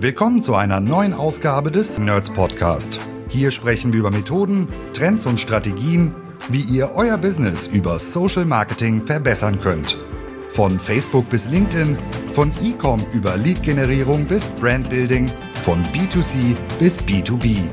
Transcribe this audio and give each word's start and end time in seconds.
Willkommen 0.00 0.42
zu 0.42 0.54
einer 0.54 0.78
neuen 0.78 1.12
Ausgabe 1.12 1.72
des 1.72 1.98
Nerds 1.98 2.32
Podcast. 2.32 3.00
Hier 3.28 3.50
sprechen 3.50 3.92
wir 3.92 3.98
über 3.98 4.12
Methoden, 4.12 4.68
Trends 4.92 5.26
und 5.26 5.40
Strategien, 5.40 6.14
wie 6.48 6.60
ihr 6.60 6.92
euer 6.94 7.18
Business 7.18 7.66
über 7.66 7.98
Social 7.98 8.44
Marketing 8.44 9.04
verbessern 9.04 9.60
könnt. 9.60 9.98
Von 10.50 10.78
Facebook 10.78 11.28
bis 11.28 11.46
LinkedIn, 11.46 11.98
von 12.32 12.52
E-Com 12.62 13.04
über 13.12 13.36
Lead-Generierung 13.36 14.24
bis 14.28 14.48
Brandbuilding, 14.50 15.26
von 15.64 15.82
B2C 15.86 16.54
bis 16.78 17.00
B2B. 17.00 17.64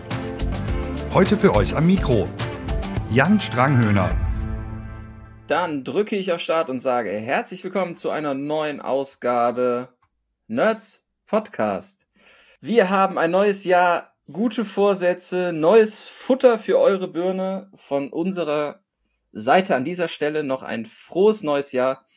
Heute 1.14 1.38
für 1.38 1.54
euch 1.54 1.76
am 1.76 1.86
Mikro 1.86 2.28
Jan 3.12 3.40
Stranghöhner. 3.40 4.10
Dann 5.46 5.84
drücke 5.84 6.16
ich 6.16 6.32
auf 6.32 6.42
Start 6.42 6.72
und 6.72 6.80
sage 6.80 7.12
herzlich 7.12 7.64
willkommen 7.64 7.96
zu 7.96 8.10
einer 8.10 8.34
neuen 8.34 8.82
Ausgabe 8.82 9.90
Nerds 10.48 11.06
Podcast. 11.28 12.05
Wir 12.68 12.90
haben 12.90 13.20
ein 13.20 13.30
neues 13.30 13.64
Jahr, 13.64 14.16
gute 14.34 14.66
Vorsätze, 14.66 15.54
neues 15.54 16.08
Futter 16.08 16.58
für 16.58 16.80
eure 16.80 17.08
Birne 17.08 17.70
von 17.76 18.10
unserer 18.10 18.80
Seite 19.32 19.76
an 19.76 19.86
dieser 19.86 20.08
Stelle 20.08 20.44
noch 20.44 20.64
ein 20.64 20.88
frohes 20.88 21.44
neues 21.44 21.74
Jahr 21.74 22.08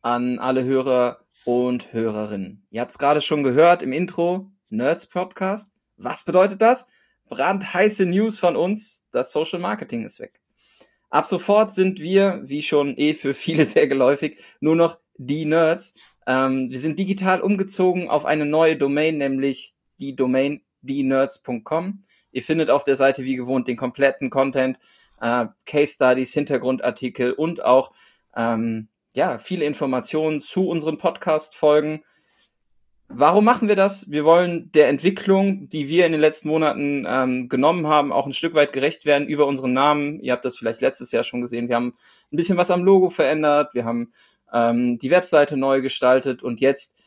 an 0.00 0.38
alle 0.38 0.64
Hörer 0.64 1.26
und 1.44 1.92
Hörerinnen. 1.92 2.66
Ihr 2.70 2.80
habt 2.80 2.92
es 2.92 2.98
gerade 2.98 3.20
schon 3.20 3.42
gehört 3.42 3.82
im 3.82 3.92
Intro, 3.92 4.50
Nerds 4.70 5.04
Podcast. 5.04 5.74
Was 5.98 6.24
bedeutet 6.24 6.62
das? 6.62 6.88
Brandheiße 7.28 8.06
News 8.06 8.38
von 8.38 8.56
uns, 8.56 9.04
das 9.12 9.32
Social 9.32 9.58
Marketing 9.58 10.06
ist 10.06 10.18
weg. 10.18 10.40
Ab 11.10 11.26
sofort 11.26 11.74
sind 11.74 12.00
wir, 12.00 12.40
wie 12.42 12.62
schon 12.62 12.96
eh 12.96 13.12
für 13.12 13.34
viele 13.34 13.64
sehr 13.66 13.86
geläufig, 13.86 14.38
nur 14.60 14.76
noch 14.76 14.96
die 15.18 15.44
Nerds. 15.44 15.92
Ähm, 16.26 16.70
wir 16.70 16.80
sind 16.80 16.98
digital 16.98 17.42
umgezogen 17.42 18.08
auf 18.08 18.24
eine 18.24 18.46
neue 18.46 18.78
Domain, 18.78 19.18
nämlich 19.18 19.74
die 20.00 20.16
Domain 20.16 20.62
dienerds.com. 20.82 22.04
Ihr 22.32 22.42
findet 22.42 22.70
auf 22.70 22.84
der 22.84 22.96
Seite 22.96 23.24
wie 23.24 23.36
gewohnt 23.36 23.68
den 23.68 23.76
kompletten 23.76 24.30
Content, 24.30 24.78
äh, 25.20 25.46
Case 25.66 25.94
Studies, 25.94 26.32
Hintergrundartikel 26.32 27.32
und 27.32 27.64
auch 27.64 27.92
ähm, 28.34 28.88
ja 29.14 29.38
viele 29.38 29.64
Informationen 29.64 30.40
zu 30.40 30.68
unseren 30.68 30.98
Podcast-Folgen. 30.98 32.02
Warum 33.12 33.44
machen 33.44 33.66
wir 33.66 33.74
das? 33.74 34.08
Wir 34.08 34.24
wollen 34.24 34.70
der 34.70 34.88
Entwicklung, 34.88 35.68
die 35.68 35.88
wir 35.88 36.06
in 36.06 36.12
den 36.12 36.20
letzten 36.20 36.46
Monaten 36.48 37.04
ähm, 37.08 37.48
genommen 37.48 37.88
haben, 37.88 38.12
auch 38.12 38.24
ein 38.24 38.32
Stück 38.32 38.54
weit 38.54 38.72
gerecht 38.72 39.04
werden 39.04 39.26
über 39.26 39.46
unseren 39.46 39.72
Namen. 39.72 40.20
Ihr 40.20 40.32
habt 40.32 40.44
das 40.44 40.56
vielleicht 40.56 40.80
letztes 40.80 41.10
Jahr 41.10 41.24
schon 41.24 41.40
gesehen. 41.40 41.68
Wir 41.68 41.74
haben 41.74 41.94
ein 42.32 42.36
bisschen 42.36 42.56
was 42.56 42.70
am 42.70 42.84
Logo 42.84 43.10
verändert. 43.10 43.74
Wir 43.74 43.84
haben 43.84 44.12
ähm, 44.52 44.96
die 44.98 45.10
Webseite 45.10 45.56
neu 45.56 45.80
gestaltet 45.80 46.44
und 46.44 46.60
jetzt 46.60 46.99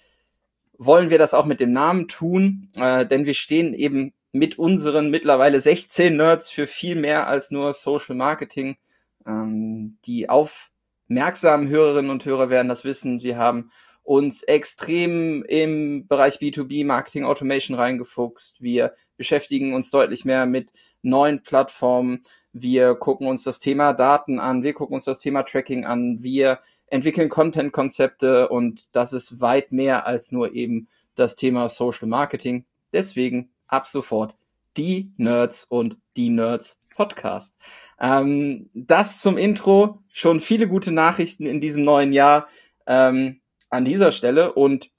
wollen 0.77 1.09
wir 1.09 1.17
das 1.17 1.33
auch 1.33 1.45
mit 1.45 1.59
dem 1.59 1.71
Namen 1.71 2.07
tun, 2.07 2.69
äh, 2.75 3.05
denn 3.05 3.25
wir 3.25 3.33
stehen 3.33 3.73
eben 3.73 4.13
mit 4.31 4.57
unseren 4.57 5.11
mittlerweile 5.11 5.61
16 5.61 6.17
Nerds 6.17 6.49
für 6.49 6.67
viel 6.67 6.95
mehr 6.95 7.27
als 7.27 7.51
nur 7.51 7.73
Social 7.73 8.15
Marketing. 8.15 8.77
Ähm, 9.25 9.97
die 10.05 10.27
aufmerksamen 10.29 11.69
Hörerinnen 11.69 12.11
und 12.11 12.25
Hörer 12.25 12.49
werden 12.49 12.67
das 12.67 12.83
wissen. 12.83 13.21
Wir 13.21 13.37
haben 13.37 13.71
uns 14.01 14.43
extrem 14.43 15.43
im 15.43 16.07
Bereich 16.07 16.37
B2B 16.37 16.85
Marketing 16.85 17.23
Automation 17.23 17.77
reingefuchst. 17.77 18.61
Wir 18.61 18.93
beschäftigen 19.15 19.73
uns 19.73 19.91
deutlich 19.91 20.25
mehr 20.25 20.45
mit 20.45 20.73
neuen 21.01 21.41
Plattformen. 21.41 22.23
Wir 22.51 22.95
gucken 22.95 23.27
uns 23.27 23.43
das 23.43 23.59
Thema 23.59 23.93
Daten 23.93 24.39
an. 24.39 24.63
Wir 24.63 24.73
gucken 24.73 24.95
uns 24.95 25.05
das 25.05 25.19
Thema 25.19 25.43
Tracking 25.43 25.85
an. 25.85 26.21
Wir 26.21 26.59
entwickeln 26.93 27.27
Content-Konzepte 27.27 28.49
und 28.49 28.87
das 28.91 29.13
ist 29.13 29.41
weit 29.41 29.71
mehr 29.71 30.05
als 30.05 30.31
nur 30.31 30.53
eben 30.53 30.87
das 31.15 31.33
Thema 31.33 31.67
Social 31.67 32.07
Marketing. 32.07 32.65
Deswegen 32.93 33.49
ab 33.65 33.87
sofort 33.87 34.35
die 34.77 35.11
Nerds 35.17 35.65
und 35.67 35.97
die 36.15 36.29
Nerds 36.29 36.79
Podcast. 36.95 37.55
Ähm, 37.99 38.69
das 38.75 39.19
zum 39.21 39.39
Intro. 39.39 40.03
Schon 40.09 40.39
viele 40.39 40.67
gute 40.67 40.91
Nachrichten 40.91 41.47
in 41.47 41.59
diesem 41.59 41.83
neuen 41.83 42.13
Jahr. 42.13 42.47
Ähm, 42.85 43.41
an 43.71 43.85
dieser 43.85 44.11
Stelle. 44.11 44.53
Und 44.53 44.91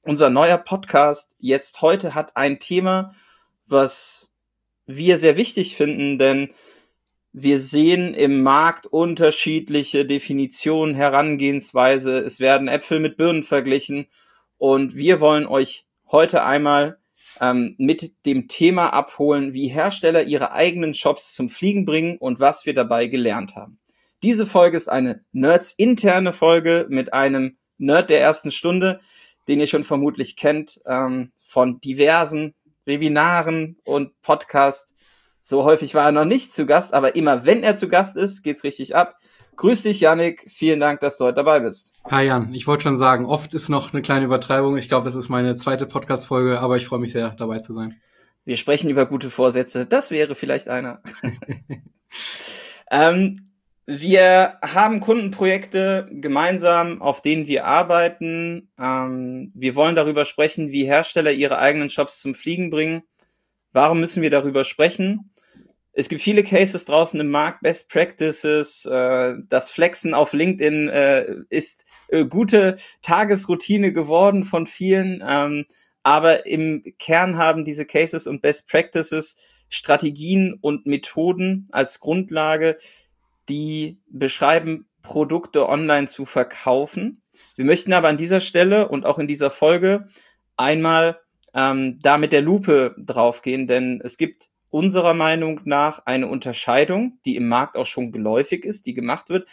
unser 0.00 0.30
neuer 0.30 0.56
Podcast 0.56 1.36
jetzt 1.38 1.82
heute 1.82 2.14
hat 2.14 2.38
ein 2.38 2.58
Thema, 2.58 3.14
was 3.66 4.32
wir 4.86 5.18
sehr 5.18 5.36
wichtig 5.36 5.76
finden, 5.76 6.18
denn 6.18 6.54
wir 7.42 7.60
sehen 7.60 8.14
im 8.14 8.42
Markt 8.42 8.86
unterschiedliche 8.86 10.04
Definitionen, 10.04 10.94
Herangehensweise. 10.94 12.18
Es 12.18 12.40
werden 12.40 12.68
Äpfel 12.68 13.00
mit 13.00 13.16
Birnen 13.16 13.44
verglichen. 13.44 14.06
Und 14.56 14.96
wir 14.96 15.20
wollen 15.20 15.46
euch 15.46 15.86
heute 16.10 16.42
einmal 16.42 16.98
ähm, 17.40 17.74
mit 17.78 18.12
dem 18.26 18.48
Thema 18.48 18.92
abholen, 18.92 19.52
wie 19.52 19.68
Hersteller 19.68 20.24
ihre 20.24 20.52
eigenen 20.52 20.94
Shops 20.94 21.34
zum 21.34 21.48
Fliegen 21.48 21.84
bringen 21.84 22.18
und 22.18 22.40
was 22.40 22.66
wir 22.66 22.74
dabei 22.74 23.06
gelernt 23.06 23.54
haben. 23.54 23.78
Diese 24.22 24.46
Folge 24.46 24.76
ist 24.76 24.88
eine 24.88 25.24
Nerds 25.32 25.72
interne 25.72 26.32
Folge 26.32 26.86
mit 26.88 27.12
einem 27.12 27.56
Nerd 27.76 28.10
der 28.10 28.20
ersten 28.20 28.50
Stunde, 28.50 29.00
den 29.46 29.60
ihr 29.60 29.68
schon 29.68 29.84
vermutlich 29.84 30.36
kennt, 30.36 30.80
ähm, 30.86 31.32
von 31.38 31.78
diversen 31.78 32.54
Webinaren 32.84 33.76
und 33.84 34.20
Podcasts. 34.22 34.94
So 35.50 35.64
häufig 35.64 35.94
war 35.94 36.04
er 36.04 36.12
noch 36.12 36.26
nicht 36.26 36.52
zu 36.52 36.66
Gast, 36.66 36.92
aber 36.92 37.16
immer 37.16 37.46
wenn 37.46 37.62
er 37.62 37.74
zu 37.74 37.88
Gast 37.88 38.18
ist, 38.18 38.42
geht's 38.42 38.64
richtig 38.64 38.94
ab. 38.94 39.16
Grüß 39.56 39.84
dich, 39.84 39.98
Yannick. 39.98 40.44
Vielen 40.46 40.78
Dank, 40.78 41.00
dass 41.00 41.16
du 41.16 41.24
heute 41.24 41.36
dabei 41.36 41.60
bist. 41.60 41.94
Hi 42.04 42.26
Jan, 42.26 42.52
ich 42.52 42.66
wollte 42.66 42.82
schon 42.82 42.98
sagen, 42.98 43.24
oft 43.24 43.54
ist 43.54 43.70
noch 43.70 43.94
eine 43.94 44.02
kleine 44.02 44.26
Übertreibung. 44.26 44.76
Ich 44.76 44.90
glaube, 44.90 45.08
es 45.08 45.14
ist 45.14 45.30
meine 45.30 45.56
zweite 45.56 45.86
Podcast-Folge, 45.86 46.60
aber 46.60 46.76
ich 46.76 46.84
freue 46.84 46.98
mich 46.98 47.12
sehr, 47.12 47.30
dabei 47.30 47.60
zu 47.60 47.72
sein. 47.72 47.98
Wir 48.44 48.58
sprechen 48.58 48.90
über 48.90 49.06
gute 49.06 49.30
Vorsätze. 49.30 49.86
Das 49.86 50.10
wäre 50.10 50.34
vielleicht 50.34 50.68
einer. 50.68 51.00
ähm, 52.90 53.48
wir 53.86 54.58
haben 54.60 55.00
Kundenprojekte 55.00 56.10
gemeinsam, 56.12 57.00
auf 57.00 57.22
denen 57.22 57.46
wir 57.46 57.64
arbeiten. 57.64 58.70
Ähm, 58.78 59.50
wir 59.54 59.76
wollen 59.76 59.96
darüber 59.96 60.26
sprechen, 60.26 60.72
wie 60.72 60.84
Hersteller 60.84 61.32
ihre 61.32 61.56
eigenen 61.56 61.88
Shops 61.88 62.20
zum 62.20 62.34
Fliegen 62.34 62.68
bringen. 62.68 63.04
Warum 63.72 64.00
müssen 64.00 64.22
wir 64.22 64.30
darüber 64.30 64.64
sprechen? 64.64 65.30
Es 65.98 66.08
gibt 66.08 66.22
viele 66.22 66.44
Cases 66.44 66.84
draußen 66.84 67.18
im 67.18 67.28
Markt, 67.28 67.60
Best 67.60 67.90
Practices, 67.90 68.84
äh, 68.84 69.34
das 69.48 69.68
Flexen 69.68 70.14
auf 70.14 70.32
LinkedIn 70.32 70.88
äh, 70.88 71.26
ist 71.50 71.86
äh, 72.06 72.24
gute 72.24 72.76
Tagesroutine 73.02 73.92
geworden 73.92 74.44
von 74.44 74.68
vielen, 74.68 75.24
ähm, 75.26 75.66
aber 76.04 76.46
im 76.46 76.84
Kern 77.00 77.36
haben 77.36 77.64
diese 77.64 77.84
Cases 77.84 78.28
und 78.28 78.42
Best 78.42 78.68
Practices 78.68 79.36
Strategien 79.68 80.56
und 80.60 80.86
Methoden 80.86 81.66
als 81.72 81.98
Grundlage, 81.98 82.76
die 83.48 83.98
beschreiben, 84.06 84.86
Produkte 85.02 85.68
online 85.68 86.06
zu 86.06 86.26
verkaufen. 86.26 87.22
Wir 87.56 87.64
möchten 87.64 87.92
aber 87.92 88.06
an 88.06 88.18
dieser 88.18 88.40
Stelle 88.40 88.86
und 88.86 89.04
auch 89.04 89.18
in 89.18 89.26
dieser 89.26 89.50
Folge 89.50 90.06
einmal 90.56 91.18
ähm, 91.54 91.98
da 92.00 92.18
mit 92.18 92.30
der 92.30 92.42
Lupe 92.42 92.94
draufgehen, 92.98 93.66
denn 93.66 94.00
es 94.00 94.16
gibt 94.16 94.48
unserer 94.70 95.14
Meinung 95.14 95.60
nach 95.64 96.04
eine 96.06 96.26
Unterscheidung, 96.26 97.18
die 97.24 97.36
im 97.36 97.48
Markt 97.48 97.76
auch 97.76 97.86
schon 97.86 98.12
geläufig 98.12 98.64
ist, 98.64 98.86
die 98.86 98.94
gemacht 98.94 99.28
wird, 99.28 99.48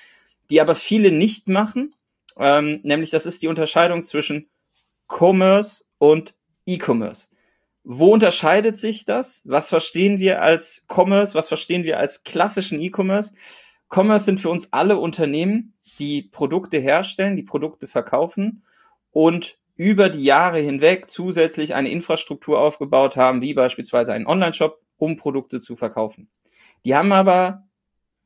die 0.50 0.62
aber 0.62 0.76
viele 0.76 1.12
nicht 1.12 1.48
machen, 1.48 1.96
ähm, 2.38 2.82
nämlich 2.84 3.10
das 3.10 3.26
ist 3.26 3.42
die 3.42 3.48
Unterscheidung 3.48 4.04
zwischen 4.04 4.50
Commerce 5.08 5.86
und 5.98 6.36
E-Commerce. 6.66 7.28
Wo 7.84 8.12
unterscheidet 8.12 8.80
sich 8.80 9.06
das? 9.06 9.44
Was 9.46 9.70
verstehen 9.70 10.20
wir 10.20 10.42
als 10.42 10.86
Commerce? 10.90 11.36
Was 11.36 11.48
verstehen 11.48 11.84
wir 11.84 12.00
als 12.00 12.24
klassischen 12.24 12.82
E-Commerce? 12.82 13.34
Commerce 13.94 14.26
sind 14.26 14.40
für 14.40 14.50
uns 14.50 14.74
alle 14.74 14.98
Unternehmen, 14.98 15.74
die 16.00 16.24
Produkte 16.24 16.78
herstellen, 16.78 17.36
die 17.36 17.44
Produkte 17.44 17.88
verkaufen 17.88 18.64
und 19.12 19.58
über 19.76 20.10
die 20.10 20.24
Jahre 20.24 20.60
hinweg 20.60 21.10
zusätzlich 21.10 21.76
eine 21.76 21.90
Infrastruktur 21.90 22.60
aufgebaut 22.60 23.18
haben, 23.18 23.42
wie 23.42 23.54
beispielsweise 23.54 24.14
einen 24.14 24.26
Online-Shop, 24.26 24.82
um 24.98 25.16
Produkte 25.16 25.60
zu 25.60 25.76
verkaufen. 25.76 26.30
Die 26.86 26.96
haben 26.96 27.12
aber 27.12 27.66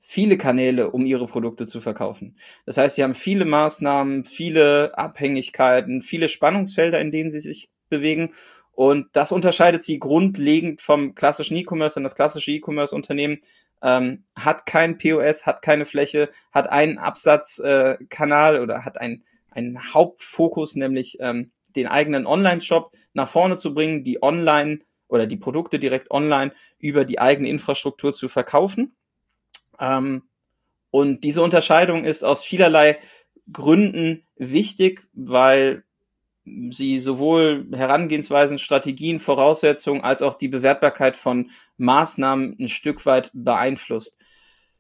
viele 0.01 0.37
Kanäle, 0.37 0.91
um 0.91 1.05
ihre 1.05 1.27
Produkte 1.27 1.67
zu 1.67 1.81
verkaufen. 1.81 2.35
Das 2.65 2.77
heißt, 2.77 2.95
sie 2.95 3.03
haben 3.03 3.13
viele 3.13 3.45
Maßnahmen, 3.45 4.25
viele 4.25 4.97
Abhängigkeiten, 4.97 6.01
viele 6.01 6.27
Spannungsfelder, 6.27 6.99
in 6.99 7.11
denen 7.11 7.29
sie 7.29 7.39
sich 7.39 7.69
bewegen. 7.89 8.33
Und 8.71 9.07
das 9.13 9.31
unterscheidet 9.31 9.83
sie 9.83 9.99
grundlegend 9.99 10.81
vom 10.81 11.13
klassischen 11.13 11.57
E-Commerce. 11.57 11.95
Denn 11.95 12.03
das 12.03 12.15
klassische 12.15 12.51
E-Commerce-Unternehmen 12.51 13.39
ähm, 13.83 14.23
hat 14.37 14.65
kein 14.65 14.97
POS, 14.97 15.45
hat 15.45 15.61
keine 15.61 15.85
Fläche, 15.85 16.29
hat 16.51 16.69
einen 16.69 16.97
Absatzkanal 16.97 18.55
äh, 18.55 18.59
oder 18.59 18.85
hat 18.85 18.99
ein, 18.99 19.23
einen 19.51 19.93
Hauptfokus, 19.93 20.75
nämlich 20.75 21.17
ähm, 21.19 21.51
den 21.75 21.87
eigenen 21.87 22.25
Online-Shop 22.25 22.93
nach 23.13 23.29
vorne 23.29 23.57
zu 23.57 23.73
bringen, 23.73 24.03
die 24.03 24.23
online 24.23 24.79
oder 25.09 25.27
die 25.27 25.37
Produkte 25.37 25.79
direkt 25.79 26.11
online 26.11 26.53
über 26.77 27.03
die 27.03 27.19
eigene 27.19 27.49
Infrastruktur 27.49 28.13
zu 28.13 28.29
verkaufen. 28.29 28.95
Ähm, 29.79 30.23
und 30.91 31.23
diese 31.23 31.41
Unterscheidung 31.41 32.05
ist 32.05 32.23
aus 32.23 32.43
vielerlei 32.43 32.99
Gründen 33.51 34.25
wichtig, 34.37 35.07
weil 35.13 35.83
sie 36.71 36.99
sowohl 36.99 37.67
Herangehensweisen, 37.73 38.57
Strategien, 38.57 39.19
Voraussetzungen 39.19 40.01
als 40.01 40.21
auch 40.21 40.35
die 40.35 40.47
Bewertbarkeit 40.47 41.17
von 41.17 41.51
Maßnahmen 41.77 42.55
ein 42.59 42.67
Stück 42.67 43.05
weit 43.05 43.29
beeinflusst. 43.33 44.17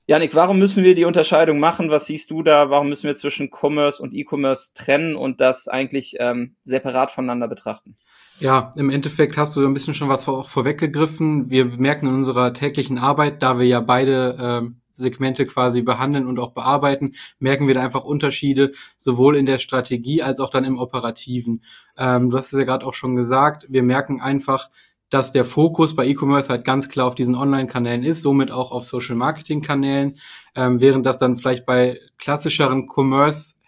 Janik, 0.07 0.33
warum 0.33 0.57
müssen 0.57 0.83
wir 0.83 0.95
die 0.95 1.05
Unterscheidung 1.05 1.59
machen? 1.59 1.91
Was 1.91 2.07
siehst 2.07 2.31
du 2.31 2.41
da? 2.41 2.71
Warum 2.71 2.89
müssen 2.89 3.05
wir 3.05 3.15
zwischen 3.15 3.51
Commerce 3.51 4.01
und 4.01 4.15
E-Commerce 4.15 4.73
trennen 4.73 5.15
und 5.15 5.39
das 5.39 5.67
eigentlich 5.67 6.15
ähm, 6.17 6.55
separat 6.63 7.11
voneinander 7.11 7.47
betrachten? 7.47 7.95
Ja, 8.39 8.71
im 8.77 8.89
Endeffekt 8.89 9.37
hast 9.37 9.57
du 9.57 9.65
ein 9.65 9.73
bisschen 9.73 9.93
schon 9.93 10.07
was 10.07 10.23
vor, 10.23 10.45
vorweggegriffen. 10.45 11.49
Wir 11.49 11.65
merken 11.65 12.07
in 12.07 12.13
unserer 12.13 12.53
täglichen 12.53 12.97
Arbeit, 12.97 13.43
da 13.43 13.59
wir 13.59 13.65
ja 13.65 13.81
beide 13.81 14.37
ähm, 14.39 14.81
Segmente 14.95 15.45
quasi 15.45 15.81
behandeln 15.81 16.25
und 16.25 16.39
auch 16.39 16.53
bearbeiten, 16.53 17.15
merken 17.39 17.67
wir 17.67 17.73
da 17.73 17.81
einfach 17.81 18.05
Unterschiede, 18.05 18.71
sowohl 18.97 19.35
in 19.35 19.45
der 19.45 19.57
Strategie 19.57 20.23
als 20.23 20.39
auch 20.39 20.49
dann 20.49 20.63
im 20.63 20.77
Operativen. 20.77 21.63
Ähm, 21.97 22.29
du 22.29 22.37
hast 22.37 22.53
es 22.53 22.59
ja 22.59 22.65
gerade 22.65 22.85
auch 22.85 22.93
schon 22.93 23.17
gesagt, 23.17 23.65
wir 23.67 23.83
merken 23.83 24.21
einfach, 24.21 24.69
dass 25.09 25.33
der 25.33 25.43
Fokus 25.43 25.93
bei 25.93 26.07
E-Commerce 26.07 26.49
halt 26.49 26.63
ganz 26.63 26.87
klar 26.87 27.07
auf 27.07 27.15
diesen 27.15 27.35
Online-Kanälen 27.35 28.03
ist, 28.03 28.21
somit 28.21 28.51
auch 28.51 28.71
auf 28.71 28.85
Social-Marketing-Kanälen, 28.85 30.17
ähm, 30.55 30.79
während 30.79 31.05
das 31.05 31.17
dann 31.17 31.35
vielleicht 31.35 31.65
bei 31.65 31.99
klassischeren 32.17 32.87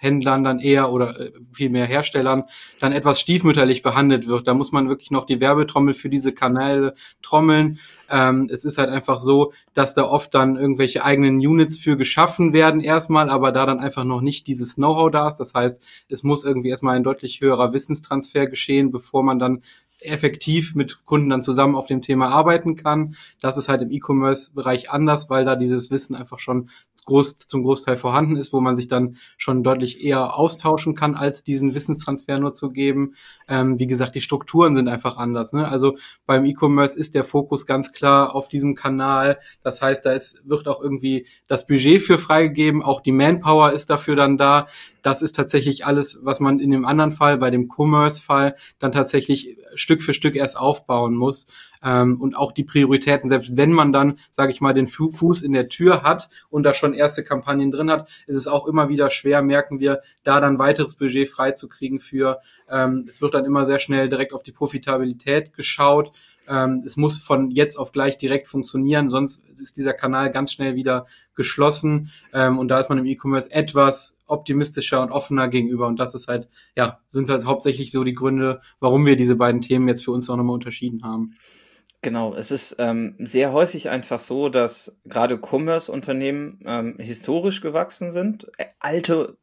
Commerce-Händlern 0.02 0.44
dann 0.44 0.60
eher 0.60 0.92
oder 0.92 1.20
äh, 1.20 1.32
viel 1.54 1.70
mehr 1.70 1.86
Herstellern 1.86 2.44
dann 2.80 2.92
etwas 2.92 3.20
stiefmütterlich 3.20 3.84
behandelt 3.84 4.28
wird. 4.28 4.48
Da 4.48 4.54
muss 4.54 4.72
man 4.72 4.90
wirklich 4.90 5.12
noch 5.12 5.26
die 5.26 5.40
Werbetrommel 5.40 5.94
für 5.94 6.10
diese 6.10 6.34
Kanäle 6.34 6.96
trommeln. 7.22 7.80
Ähm, 8.10 8.50
es 8.52 8.66
ist 8.66 8.78
halt 8.78 8.90
einfach 8.90 9.20
so, 9.20 9.54
dass 9.74 9.94
da 9.94 10.04
oft 10.04 10.34
dann 10.34 10.58
irgendwelche 10.58 11.06
eigenen 11.06 11.36
Units 11.36 11.78
für 11.78 11.98
geschaffen 11.98 12.54
werden 12.54 12.82
erstmal, 12.82 13.30
aber 13.30 13.52
da 13.52 13.66
dann 13.66 13.80
einfach 13.80 14.04
noch 14.04 14.22
nicht 14.22 14.48
dieses 14.48 14.76
Know-how 14.76 15.12
da 15.12 15.28
ist. 15.28 15.38
Das 15.38 15.54
heißt, 15.54 15.84
es 16.10 16.24
muss 16.24 16.44
irgendwie 16.44 16.70
erstmal 16.70 16.96
ein 16.96 17.04
deutlich 17.04 17.42
höherer 17.42 17.74
Wissenstransfer 17.74 18.48
geschehen, 18.48 18.92
bevor 18.92 19.24
man 19.24 19.40
dann 19.40 19.62
effektiv 20.02 20.76
mit 20.76 21.06
Kunden 21.06 21.30
dann 21.30 21.42
zusammen 21.42 21.76
auf 21.76 21.88
dem 21.88 22.02
Thema 22.02 22.30
arbeiten 22.30 22.76
kann. 22.76 23.16
Das 23.40 23.58
ist 23.58 23.70
halt 23.70 23.82
im 23.82 23.92
E-Commerce-Bereich 23.92 24.92
anders, 24.92 25.30
weil 25.30 25.46
da 25.46 25.56
dieses 25.56 25.92
Wissen 25.92 26.16
einfach 26.16 26.40
schon 26.40 26.70
groß, 27.06 27.38
zum 27.48 27.64
Großteil 27.64 27.98
vorhanden 27.98 28.38
ist, 28.38 28.54
wo 28.54 28.62
man 28.62 28.76
sich 28.76 28.88
dann 28.88 29.18
schon 29.38 29.64
deutlich 29.64 30.04
eher 30.04 30.36
austauschen 30.36 30.96
kann, 30.96 31.16
als 31.16 31.44
diesen 31.44 31.74
Wissenstransfer 31.74 32.40
nur 32.40 32.54
zu 32.54 32.72
geben. 32.72 33.16
Ähm, 33.48 33.80
wie 33.80 33.88
gesagt, 33.88 34.16
die 34.16 34.22
Strukturen 34.22 34.76
sind 34.76 34.88
einfach 34.88 35.18
anders. 35.18 35.54
Ne? 35.54 35.68
Also 35.68 35.96
beim 36.26 36.46
E-Commerce 36.46 36.98
ist 36.98 37.16
der 37.16 37.24
Fokus 37.24 37.66
ganz 37.66 37.92
klar 37.92 38.36
auf 38.36 38.48
diesem 38.48 38.76
Kanal. 38.76 39.40
Das 39.64 39.82
heißt, 39.82 40.06
da 40.06 40.12
ist, 40.12 40.42
wird 40.48 40.68
auch 40.68 40.82
irgendwie 40.82 41.26
das 41.48 41.66
Budget 41.66 42.02
für 42.02 42.18
freigegeben, 42.18 42.84
auch 42.84 43.02
die 43.02 43.12
Manpower 43.12 43.72
ist 43.72 43.90
dafür 43.90 44.16
dann 44.16 44.38
da. 44.38 44.68
Das 45.02 45.22
ist 45.22 45.36
tatsächlich 45.36 45.86
alles, 45.86 46.20
was 46.24 46.40
man 46.40 46.60
in 46.60 46.72
dem 46.72 46.86
anderen 46.86 47.12
Fall, 47.12 47.38
bei 47.38 47.50
dem 47.50 47.70
Commerce-Fall, 47.70 48.56
dann 48.80 48.92
tatsächlich 48.92 49.58
Stück 49.74 50.02
für 50.02 50.14
Stück 50.14 50.36
erst 50.36 50.58
aufbauen 50.58 51.16
muss. 51.16 51.48
Ähm, 51.84 52.22
und 52.22 52.36
auch 52.36 52.52
die 52.52 52.64
Prioritäten, 52.64 53.30
selbst 53.30 53.58
wenn 53.58 53.72
man 53.72 53.92
dann, 53.92 54.20
sage 54.32 54.52
ich 54.52 54.62
mal, 54.62 54.74
den 54.74 54.88
Fuß 54.88 55.42
in 55.42 55.54
der 55.54 55.68
Tür 55.68 56.04
hat 56.04 56.30
und 56.50 56.64
da 56.64 56.74
schon 56.74 56.94
erste 56.94 57.24
Kampagnen 57.24 57.72
drin 57.72 57.90
hat, 57.90 58.10
ist 58.28 58.38
es 58.38 58.48
auch 58.48 58.68
immer 58.68 58.90
wieder 58.90 59.10
schwer, 59.10 59.42
merken 59.42 59.80
wir, 59.80 60.02
da 60.24 60.40
dann 60.40 60.60
weiteres 60.60 60.96
Budget 60.96 61.28
freizukriegen 61.28 62.00
für. 62.00 62.40
Ähm, 62.70 63.06
es 63.10 63.22
wird 63.22 63.34
dann 63.34 63.46
immer 63.46 63.66
sehr 63.66 63.80
schnell 63.80 64.10
direkt 64.10 64.34
auf 64.34 64.44
die 64.44 64.52
Profitabilität 64.52 65.54
geschaut. 65.54 66.12
Ähm, 66.52 66.84
es 66.86 66.98
muss 66.98 67.18
von 67.18 67.50
jetzt 67.50 67.78
auf 67.78 67.94
gleich 67.94 68.18
direkt 68.18 68.48
funktionieren, 68.48 69.08
sonst 69.08 69.48
ist 69.50 69.78
dieser 69.78 69.94
Kanal 69.94 70.32
ganz 70.32 70.52
schnell 70.52 70.76
wieder 70.76 71.06
geschlossen. 71.34 72.12
Ähm, 72.34 72.60
und 72.60 72.68
da 72.68 72.80
ist 72.80 72.90
man 72.90 72.98
im 72.98 73.06
E-Commerce 73.06 73.50
etwas 73.52 74.20
optimistischer 74.28 75.02
und 75.02 75.12
offener 75.12 75.48
gegenüber. 75.48 75.88
Und 75.88 76.00
das 76.00 76.14
ist 76.14 76.28
halt, 76.28 76.50
ja, 76.76 77.00
sind 77.08 77.30
halt 77.30 77.46
hauptsächlich 77.46 77.92
so 77.92 78.04
die 78.04 78.14
Gründe, 78.14 78.62
warum 78.82 79.06
wir 79.06 79.16
diese 79.16 79.38
beiden 79.38 79.62
Themen 79.62 79.88
jetzt 79.88 80.04
für 80.04 80.12
uns 80.12 80.30
auch 80.30 80.36
nochmal 80.36 80.56
unterschieden 80.56 81.04
haben. 81.04 81.36
Genau, 82.02 82.34
es 82.34 82.52
ist 82.52 82.76
ähm, 82.80 83.16
sehr 83.20 83.54
häufig 83.54 83.90
einfach 83.90 84.20
so, 84.20 84.50
dass 84.50 84.98
gerade 85.06 85.40
Commerce-Unternehmen 85.40 86.60
ähm, 86.66 86.96
historisch 86.98 87.62
gewachsen 87.62 88.12
sind, 88.12 88.48
äh, 88.58 88.66
alte, 88.80 89.38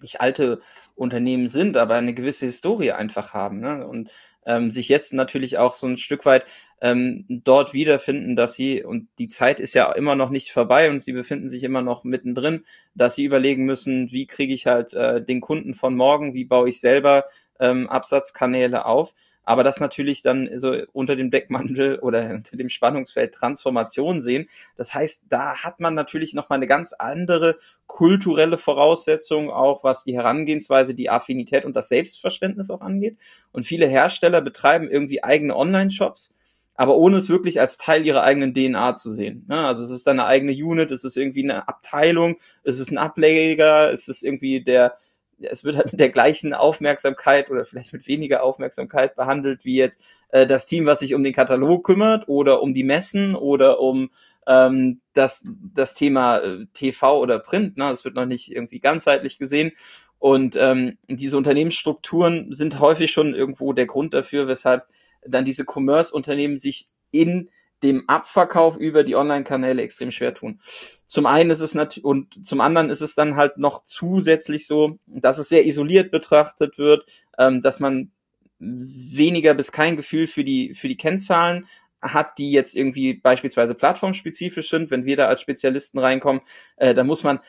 nicht 0.00 0.20
alte 0.20 0.60
Unternehmen 1.00 1.48
sind, 1.48 1.78
aber 1.78 1.94
eine 1.94 2.12
gewisse 2.12 2.46
Historie 2.46 2.92
einfach 2.92 3.32
haben 3.32 3.60
ne? 3.60 3.86
und 3.86 4.10
ähm, 4.44 4.70
sich 4.70 4.88
jetzt 4.88 5.14
natürlich 5.14 5.56
auch 5.56 5.74
so 5.74 5.86
ein 5.86 5.96
Stück 5.96 6.26
weit 6.26 6.44
ähm, 6.82 7.24
dort 7.28 7.72
wiederfinden, 7.72 8.36
dass 8.36 8.54
sie, 8.54 8.84
und 8.84 9.08
die 9.18 9.28
Zeit 9.28 9.60
ist 9.60 9.74
ja 9.74 9.90
immer 9.92 10.14
noch 10.14 10.30
nicht 10.30 10.52
vorbei 10.52 10.90
und 10.90 11.00
sie 11.00 11.12
befinden 11.12 11.48
sich 11.48 11.64
immer 11.64 11.82
noch 11.82 12.04
mittendrin, 12.04 12.64
dass 12.94 13.14
sie 13.14 13.24
überlegen 13.24 13.64
müssen, 13.64 14.12
wie 14.12 14.26
kriege 14.26 14.52
ich 14.52 14.66
halt 14.66 14.92
äh, 14.92 15.22
den 15.24 15.40
Kunden 15.40 15.74
von 15.74 15.94
morgen, 15.94 16.34
wie 16.34 16.44
baue 16.44 16.68
ich 16.68 16.80
selber 16.80 17.24
ähm, 17.58 17.88
Absatzkanäle 17.88 18.84
auf 18.84 19.14
aber 19.44 19.64
das 19.64 19.80
natürlich 19.80 20.22
dann 20.22 20.48
so 20.58 20.76
unter 20.92 21.16
dem 21.16 21.30
Deckmantel 21.30 21.98
oder 22.02 22.30
unter 22.30 22.56
dem 22.56 22.68
Spannungsfeld 22.68 23.34
Transformation 23.34 24.20
sehen. 24.20 24.48
Das 24.76 24.94
heißt, 24.94 25.26
da 25.28 25.62
hat 25.62 25.80
man 25.80 25.94
natürlich 25.94 26.34
nochmal 26.34 26.58
eine 26.58 26.66
ganz 26.66 26.92
andere 26.92 27.56
kulturelle 27.86 28.58
Voraussetzung, 28.58 29.50
auch 29.50 29.82
was 29.82 30.04
die 30.04 30.14
Herangehensweise, 30.14 30.94
die 30.94 31.10
Affinität 31.10 31.64
und 31.64 31.74
das 31.74 31.88
Selbstverständnis 31.88 32.70
auch 32.70 32.80
angeht. 32.80 33.16
Und 33.52 33.64
viele 33.64 33.86
Hersteller 33.86 34.40
betreiben 34.40 34.88
irgendwie 34.88 35.24
eigene 35.24 35.56
Online-Shops, 35.56 36.36
aber 36.74 36.96
ohne 36.96 37.16
es 37.16 37.28
wirklich 37.28 37.60
als 37.60 37.78
Teil 37.78 38.06
ihrer 38.06 38.22
eigenen 38.22 38.54
DNA 38.54 38.94
zu 38.94 39.12
sehen. 39.12 39.44
Also 39.48 39.82
es 39.82 39.90
ist 39.90 40.08
eine 40.08 40.26
eigene 40.26 40.52
Unit, 40.52 40.90
es 40.90 41.04
ist 41.04 41.16
irgendwie 41.16 41.42
eine 41.42 41.68
Abteilung, 41.68 42.36
es 42.62 42.78
ist 42.78 42.90
ein 42.90 42.98
Ableger, 42.98 43.92
es 43.92 44.08
ist 44.08 44.22
irgendwie 44.22 44.62
der 44.62 44.96
es 45.40 45.64
wird 45.64 45.76
halt 45.76 45.92
mit 45.92 46.00
der 46.00 46.10
gleichen 46.10 46.54
Aufmerksamkeit 46.54 47.50
oder 47.50 47.64
vielleicht 47.64 47.92
mit 47.92 48.06
weniger 48.06 48.42
Aufmerksamkeit 48.42 49.16
behandelt 49.16 49.64
wie 49.64 49.76
jetzt 49.76 50.02
äh, 50.28 50.46
das 50.46 50.66
Team, 50.66 50.86
was 50.86 51.00
sich 51.00 51.14
um 51.14 51.24
den 51.24 51.32
Katalog 51.32 51.84
kümmert 51.84 52.28
oder 52.28 52.62
um 52.62 52.74
die 52.74 52.84
Messen 52.84 53.34
oder 53.34 53.80
um 53.80 54.10
ähm, 54.46 55.00
das, 55.12 55.46
das 55.74 55.94
Thema 55.94 56.38
äh, 56.38 56.66
TV 56.74 57.18
oder 57.18 57.38
Print. 57.38 57.76
Ne? 57.76 57.88
Das 57.88 58.04
wird 58.04 58.14
noch 58.14 58.26
nicht 58.26 58.50
irgendwie 58.50 58.80
ganzheitlich 58.80 59.38
gesehen. 59.38 59.72
Und 60.18 60.56
ähm, 60.56 60.98
diese 61.08 61.38
Unternehmensstrukturen 61.38 62.52
sind 62.52 62.78
häufig 62.80 63.10
schon 63.10 63.34
irgendwo 63.34 63.72
der 63.72 63.86
Grund 63.86 64.12
dafür, 64.12 64.48
weshalb 64.48 64.86
dann 65.26 65.44
diese 65.44 65.64
Commerce-Unternehmen 65.64 66.58
sich 66.58 66.88
in 67.10 67.48
dem 67.82 68.08
Abverkauf 68.08 68.76
über 68.76 69.04
die 69.04 69.16
Online-Kanäle 69.16 69.82
extrem 69.82 70.10
schwer 70.10 70.34
tun. 70.34 70.60
Zum 71.06 71.26
einen 71.26 71.50
ist 71.50 71.60
es 71.60 71.74
natürlich, 71.74 72.04
und 72.04 72.46
zum 72.46 72.60
anderen 72.60 72.90
ist 72.90 73.00
es 73.00 73.14
dann 73.14 73.36
halt 73.36 73.56
noch 73.56 73.84
zusätzlich 73.84 74.66
so, 74.66 74.98
dass 75.06 75.38
es 75.38 75.48
sehr 75.48 75.66
isoliert 75.66 76.10
betrachtet 76.10 76.78
wird, 76.78 77.04
ähm, 77.38 77.62
dass 77.62 77.80
man 77.80 78.12
weniger 78.58 79.54
bis 79.54 79.72
kein 79.72 79.96
Gefühl 79.96 80.26
für 80.26 80.44
die, 80.44 80.74
für 80.74 80.88
die 80.88 80.96
Kennzahlen 80.96 81.66
hat, 82.02 82.38
die 82.38 82.52
jetzt 82.52 82.76
irgendwie 82.76 83.14
beispielsweise 83.14 83.74
plattformspezifisch 83.74 84.70
sind. 84.70 84.90
Wenn 84.90 85.04
wir 85.04 85.16
da 85.16 85.26
als 85.26 85.40
Spezialisten 85.40 85.98
reinkommen, 85.98 86.42
äh, 86.76 86.94
da 86.94 87.04
muss 87.04 87.24
man 87.24 87.40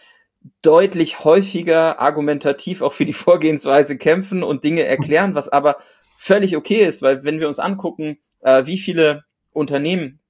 deutlich 0.61 1.23
häufiger 1.23 1.99
argumentativ 1.99 2.81
auch 2.81 2.93
für 2.93 3.05
die 3.05 3.13
Vorgehensweise 3.13 3.97
kämpfen 3.97 4.43
und 4.43 4.63
Dinge 4.63 4.83
erklären, 4.83 5.35
was 5.35 5.49
aber 5.49 5.77
völlig 6.17 6.55
okay 6.55 6.85
ist, 6.85 7.01
weil 7.01 7.23
wenn 7.23 7.39
wir 7.39 7.47
uns 7.47 7.59
angucken, 7.59 8.19
äh, 8.41 8.65
wie 8.65 8.77
viele 8.77 9.23
Unternehmen 9.51 10.20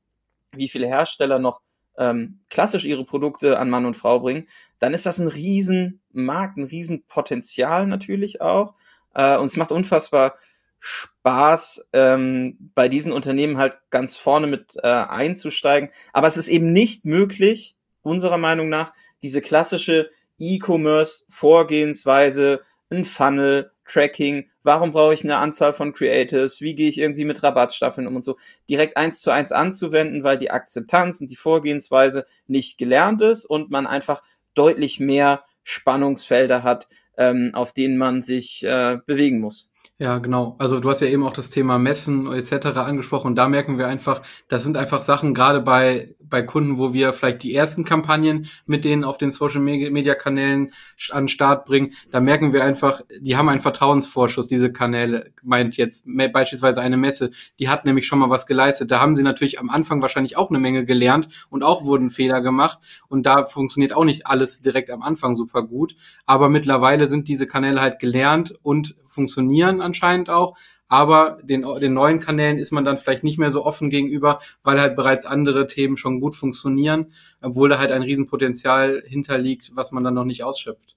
wie 0.56 0.68
viele 0.68 0.88
Hersteller 0.88 1.38
noch 1.40 1.62
ähm, 1.98 2.42
klassisch 2.50 2.86
ihre 2.86 3.04
Produkte 3.06 3.60
an 3.60 3.70
Mann 3.70 3.86
und 3.86 3.98
Frau 3.98 4.20
bringen, 4.20 4.48
dann 4.80 4.94
ist 4.94 5.06
das 5.06 5.20
ein 5.20 5.28
Riesenmarkt, 5.28 6.58
ein 6.58 6.64
Riesenpotenzial 6.64 7.86
natürlich 7.88 8.42
auch. 8.42 8.74
Äh, 9.14 9.38
und 9.38 9.46
es 9.46 9.56
macht 9.58 9.72
unfassbar 9.72 10.36
Spaß, 10.80 11.90
ähm, 11.94 12.72
bei 12.74 12.90
diesen 12.90 13.12
Unternehmen 13.12 13.60
halt 13.60 13.78
ganz 13.92 14.18
vorne 14.18 14.48
mit 14.48 14.78
äh, 14.82 14.88
einzusteigen. 14.88 15.92
Aber 16.12 16.26
es 16.28 16.38
ist 16.38 16.48
eben 16.48 16.74
nicht 16.74 17.06
möglich, 17.06 17.76
unserer 18.02 18.40
Meinung 18.40 18.70
nach, 18.70 18.94
diese 19.22 19.42
klassische 19.42 20.10
E-Commerce-Vorgehensweise, 20.40 22.62
ein 22.92 23.06
Funnel, 23.06 23.72
Tracking, 23.86 24.50
warum 24.64 24.92
brauche 24.92 25.14
ich 25.14 25.24
eine 25.24 25.38
Anzahl 25.38 25.74
von 25.74 25.94
Creatives, 25.94 26.62
wie 26.62 26.76
gehe 26.76 26.90
ich 26.90 26.98
irgendwie 26.98 27.26
mit 27.26 27.44
Rabattstaffeln 27.44 28.08
um 28.08 28.16
und 28.16 28.24
so, 28.24 28.38
direkt 28.70 28.98
eins 28.98 29.22
zu 29.22 29.32
eins 29.32 29.52
anzuwenden, 29.52 30.24
weil 30.24 30.38
die 30.38 30.52
Akzeptanz 30.52 31.20
und 31.20 31.30
die 31.30 31.36
Vorgehensweise 31.36 32.26
nicht 32.48 32.78
gelernt 32.78 33.22
ist 33.22 33.46
und 33.46 33.70
man 33.70 33.88
einfach 33.88 34.24
deutlich 34.54 35.00
mehr 35.00 35.44
Spannungsfelder 35.64 36.64
hat, 36.64 36.88
ähm, 37.18 37.52
auf 37.54 37.74
denen 37.74 37.98
man 37.98 38.22
sich 38.22 38.64
äh, 38.64 38.98
bewegen 39.06 39.40
muss. 39.40 39.68
Ja, 40.02 40.18
genau. 40.18 40.56
Also 40.58 40.80
du 40.80 40.90
hast 40.90 41.02
ja 41.02 41.08
eben 41.08 41.24
auch 41.24 41.32
das 41.32 41.52
Thema 41.52 41.78
Messen 41.78 42.26
etc. 42.34 42.66
angesprochen. 42.78 43.28
Und 43.28 43.36
da 43.36 43.48
merken 43.48 43.78
wir 43.78 43.86
einfach, 43.86 44.24
das 44.48 44.64
sind 44.64 44.76
einfach 44.76 45.04
Sachen, 45.04 45.36
gerade 45.36 45.62
bei, 45.62 46.16
bei 46.20 46.42
Kunden, 46.42 46.80
wo 46.80 46.92
wir 46.92 47.14
vielleicht 47.14 47.44
die 47.44 47.54
ersten 47.54 47.86
Kampagnen 47.86 48.48
mit 48.66 48.84
denen 48.84 49.04
auf 49.04 49.20
den 49.20 49.30
Social 49.30 49.62
Media 49.62 50.16
Kanälen 50.16 50.72
an 51.12 51.26
den 51.26 51.28
Start 51.28 51.66
bringen. 51.66 51.92
Da 52.10 52.20
merken 52.20 52.52
wir 52.52 52.64
einfach, 52.64 53.02
die 53.20 53.38
haben 53.38 53.48
einen 53.48 53.60
Vertrauensvorschuss, 53.60 54.48
diese 54.48 54.74
Kanäle, 54.74 55.34
meint 55.44 55.78
jetzt 55.78 56.06
beispielsweise 56.08 56.82
eine 56.82 56.98
Messe. 56.98 57.30
Die 57.60 57.70
hat 57.70 57.86
nämlich 57.86 58.08
schon 58.08 58.18
mal 58.18 58.32
was 58.32 58.48
geleistet. 58.48 58.90
Da 58.90 59.00
haben 59.00 59.16
sie 59.16 59.22
natürlich 59.22 59.60
am 59.60 59.70
Anfang 59.70 60.02
wahrscheinlich 60.02 60.36
auch 60.36 60.50
eine 60.50 60.58
Menge 60.58 60.84
gelernt 60.84 61.28
und 61.52 61.64
auch 61.64 61.86
wurden 61.86 62.10
Fehler 62.10 62.42
gemacht. 62.42 62.80
Und 63.08 63.28
da 63.28 63.46
funktioniert 63.46 63.94
auch 63.94 64.06
nicht 64.06 64.26
alles 64.26 64.64
direkt 64.64 64.90
am 64.90 65.04
Anfang 65.04 65.36
super 65.36 65.62
gut. 65.62 65.96
Aber 66.26 66.50
mittlerweile 66.50 67.08
sind 67.08 67.28
diese 67.28 67.46
Kanäle 67.46 67.82
halt 67.82 68.00
gelernt 68.00 68.56
und 68.64 68.96
funktionieren 69.12 69.82
an 69.82 69.92
anscheinend 69.92 70.30
auch, 70.30 70.58
aber 70.88 71.38
den, 71.44 71.66
den 71.80 71.94
neuen 71.94 72.20
Kanälen 72.20 72.58
ist 72.58 72.72
man 72.72 72.86
dann 72.86 72.98
vielleicht 72.98 73.24
nicht 73.24 73.38
mehr 73.38 73.52
so 73.52 73.66
offen 73.66 73.90
gegenüber, 73.90 74.40
weil 74.64 74.80
halt 74.80 74.96
bereits 74.96 75.26
andere 75.26 75.68
Themen 75.68 75.98
schon 75.98 76.20
gut 76.20 76.36
funktionieren, 76.36 77.12
obwohl 77.42 77.70
da 77.70 77.78
halt 77.78 77.92
ein 77.92 78.02
Riesenpotenzial 78.02 79.04
hinterliegt, 79.06 79.72
was 79.76 79.92
man 79.92 80.04
dann 80.04 80.14
noch 80.14 80.26
nicht 80.26 80.44
ausschöpft. 80.44 80.96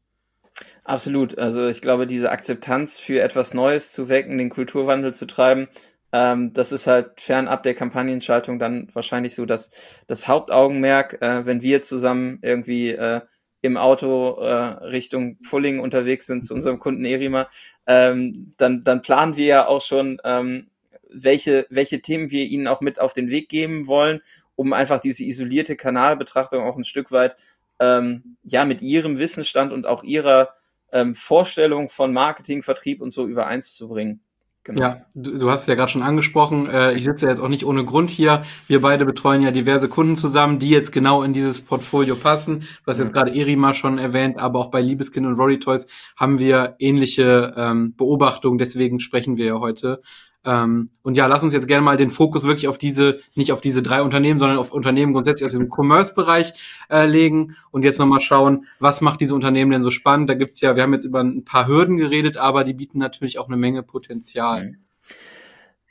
Absolut. 0.85 1.39
Also 1.39 1.67
ich 1.67 1.83
glaube, 1.83 2.07
diese 2.07 2.31
Akzeptanz 2.31 2.99
für 2.99 3.21
etwas 3.21 3.55
Neues 3.55 3.93
zu 3.93 4.09
wecken, 4.09 4.39
den 4.39 4.51
Kulturwandel 4.51 5.13
zu 5.13 5.27
treiben, 5.27 5.69
ähm, 6.13 6.53
das 6.53 6.71
ist 6.71 6.87
halt 6.87 7.21
fernab 7.21 7.65
der 7.65 7.75
Kampagnenschaltung 7.75 8.61
dann 8.61 8.89
wahrscheinlich 8.93 9.35
so 9.35 9.47
das, 9.47 9.71
das 10.07 10.29
Hauptaugenmerk, 10.29 11.21
äh, 11.21 11.45
wenn 11.47 11.63
wir 11.63 11.83
zusammen 11.83 12.39
irgendwie 12.43 12.91
äh, 12.91 13.21
im 13.65 13.79
Auto 13.79 14.41
äh, 14.43 14.53
Richtung 14.85 15.39
Fulling 15.43 15.81
unterwegs 15.81 16.27
sind 16.27 16.45
zu 16.45 16.53
unserem 16.53 16.79
Kunden 16.79 17.05
Erima, 17.07 17.49
ähm, 17.87 18.55
dann, 18.57 18.85
dann 18.85 19.03
planen 19.03 19.37
wir 19.37 19.47
ja 19.47 19.67
auch 19.67 19.83
schon, 19.83 20.21
ähm, 20.25 20.69
welche, 21.09 21.67
welche 21.71 22.01
Themen 22.01 22.31
wir 22.31 22.45
ihnen 22.45 22.67
auch 22.67 22.81
mit 22.81 23.01
auf 23.01 23.13
den 23.13 23.31
Weg 23.31 23.49
geben 23.49 23.87
wollen, 23.87 24.21
um 24.57 24.73
einfach 24.73 25.01
diese 25.01 25.25
isolierte 25.25 25.77
Kanalbetrachtung 25.77 26.63
auch 26.65 26.77
ein 26.77 26.85
Stück 26.85 27.13
weit 27.13 27.37
ähm, 27.81 28.37
ja 28.43 28.65
mit 28.65 28.83
ihrem 28.83 29.19
Wissensstand 29.19 29.73
und 29.73 29.87
auch 29.87 30.03
ihrer 30.03 30.55
ähm, 30.93 31.15
Vorstellung 31.15 31.89
von 31.89 32.13
Marketing, 32.13 32.63
Vertrieb 32.63 33.01
und 33.01 33.11
so 33.11 33.27
übereins 33.27 33.75
zu 33.75 33.89
bringen. 33.89 34.21
Genau. 34.65 34.81
Ja, 34.81 35.05
du, 35.15 35.39
du 35.39 35.51
hast 35.51 35.63
es 35.63 35.67
ja 35.67 35.75
gerade 35.75 35.93
schon 35.93 36.03
angesprochen. 36.03 36.69
Äh, 36.71 36.95
ich 36.95 37.05
sitze 37.05 37.29
jetzt 37.29 37.39
auch 37.39 37.49
nicht 37.49 37.67
ohne 37.67 37.85
Grund 37.85 38.09
hier. 38.09 38.45
Wir 38.67 38.81
beide 38.81 39.05
betreuen 39.05 39.43
ja 39.43 39.51
diverse 39.51 39.91
Kunden 39.91 40.17
zusammen, 40.17 40.59
die 40.59 40.71
jetzt 40.71 40.91
genau 40.91 41.23
in 41.23 41.35
dieses 41.35 41.61
Portfolio 41.61 42.17
passen. 42.17 42.67
Hast 42.87 42.99
jetzt 42.99 43.13
gerade 43.13 43.35
Erima 43.35 43.75
schon 43.75 43.99
erwähnt, 43.99 44.39
aber 44.39 44.59
auch 44.59 44.71
bei 44.71 44.81
Liebeskind 44.81 45.27
und 45.27 45.35
Rory 45.35 45.59
Toys 45.59 45.87
haben 46.17 46.39
wir 46.39 46.77
ähnliche 46.79 47.53
ähm, 47.57 47.95
Beobachtungen. 47.95 48.57
Deswegen 48.57 49.01
sprechen 49.01 49.37
wir 49.37 49.47
ja 49.47 49.61
heute. 49.61 50.01
Ähm, 50.45 50.91
und 51.03 51.17
ja, 51.17 51.27
lass 51.27 51.43
uns 51.43 51.53
jetzt 51.53 51.69
gerne 51.69 51.83
mal 51.83 51.97
den 51.97 52.11
Fokus 52.11 52.47
wirklich 52.47 52.69
auf 52.69 52.79
diese, 52.79 53.19
nicht 53.35 53.53
auf 53.53 53.61
diese 53.61 53.83
drei 53.83 54.03
Unternehmen, 54.03 54.39
sondern 54.39 54.59
auf 54.59 54.73
Unternehmen 54.73 55.13
grundsätzlich 55.13 55.47
aus 55.47 55.53
dem 55.53 55.71
Commerce-Bereich 55.71 56.53
äh, 56.91 57.07
legen 57.07 57.57
und 57.71 57.85
jetzt 57.85 57.99
nochmal 57.99 58.21
schauen, 58.21 58.67
was 58.79 59.01
macht 59.01 59.21
diese 59.21 59.35
Unternehmen 59.35 59.71
denn 59.71 59.83
so 59.83 59.91
spannend? 59.91 60.29
Da 60.29 60.35
gibt's 60.35 60.61
ja, 60.61 60.77
wir 60.77 60.83
haben 60.83 60.93
jetzt 60.93 61.05
über 61.05 61.23
ein 61.23 61.45
paar 61.45 61.67
Hürden 61.67 61.97
geredet, 61.97 62.37
aber 62.37 62.65
die 62.65 62.75
bieten 62.75 62.99
natürlich 62.99 63.39
auch 63.39 63.49
eine 63.49 63.57
Menge 63.57 63.83
Potenzial. 63.83 64.67
Mhm. 64.67 64.77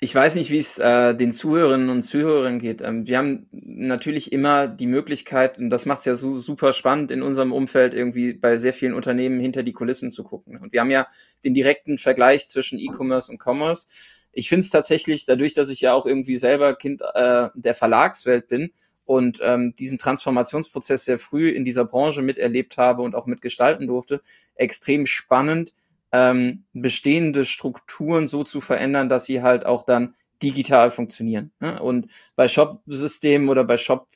Ich 0.03 0.13
weiß 0.13 0.35
nicht, 0.35 0.51
wie 0.51 0.57
es 0.57 0.79
äh, 0.79 1.15
den 1.15 1.31
Zuhörerinnen 1.31 1.89
und 1.89 2.01
Zuhörern 2.01 2.59
geht. 2.59 2.81
Ähm, 2.81 3.07
wir 3.07 3.17
haben 3.17 3.47
natürlich 3.53 4.33
immer 4.33 4.67
die 4.67 4.85
Möglichkeit, 4.85 5.57
und 5.57 5.69
das 5.69 5.85
macht 5.85 5.99
es 5.99 6.05
ja 6.05 6.15
so, 6.15 6.39
super 6.39 6.73
spannend 6.73 7.09
in 7.09 7.21
unserem 7.21 7.53
Umfeld, 7.53 7.93
irgendwie 7.93 8.33
bei 8.33 8.57
sehr 8.57 8.73
vielen 8.73 8.95
Unternehmen 8.95 9.39
hinter 9.39 9.63
die 9.63 9.71
Kulissen 9.71 10.11
zu 10.11 10.25
gucken. 10.25 10.57
Und 10.57 10.73
wir 10.73 10.81
haben 10.81 10.91
ja 10.91 11.07
den 11.45 11.53
direkten 11.53 11.97
Vergleich 11.97 12.49
zwischen 12.49 12.79
E-Commerce 12.79 13.31
und 13.31 13.41
Commerce 13.41 13.87
ich 14.33 14.49
finde 14.49 14.61
es 14.61 14.69
tatsächlich, 14.71 15.25
dadurch, 15.25 15.53
dass 15.53 15.69
ich 15.69 15.81
ja 15.81 15.93
auch 15.93 16.05
irgendwie 16.05 16.35
selber 16.35 16.75
Kind 16.75 17.01
äh, 17.13 17.49
der 17.53 17.75
Verlagswelt 17.75 18.47
bin 18.47 18.71
und 19.05 19.39
ähm, 19.43 19.75
diesen 19.75 19.97
Transformationsprozess 19.97 21.05
sehr 21.05 21.19
früh 21.19 21.49
in 21.49 21.65
dieser 21.65 21.85
Branche 21.85 22.21
miterlebt 22.21 22.77
habe 22.77 23.03
und 23.03 23.15
auch 23.15 23.27
mitgestalten 23.27 23.87
durfte, 23.87 24.21
extrem 24.55 25.05
spannend, 25.05 25.73
ähm, 26.11 26.65
bestehende 26.73 27.45
Strukturen 27.45 28.27
so 28.27 28.43
zu 28.43 28.59
verändern, 28.59 29.09
dass 29.09 29.25
sie 29.25 29.41
halt 29.41 29.65
auch 29.65 29.85
dann 29.85 30.15
digital 30.41 30.91
funktionieren. 30.91 31.51
Ne? 31.59 31.81
Und 31.81 32.07
bei 32.35 32.47
Shop-Systemen 32.47 33.49
oder 33.49 33.63
bei 33.63 33.77
Shop 33.77 34.07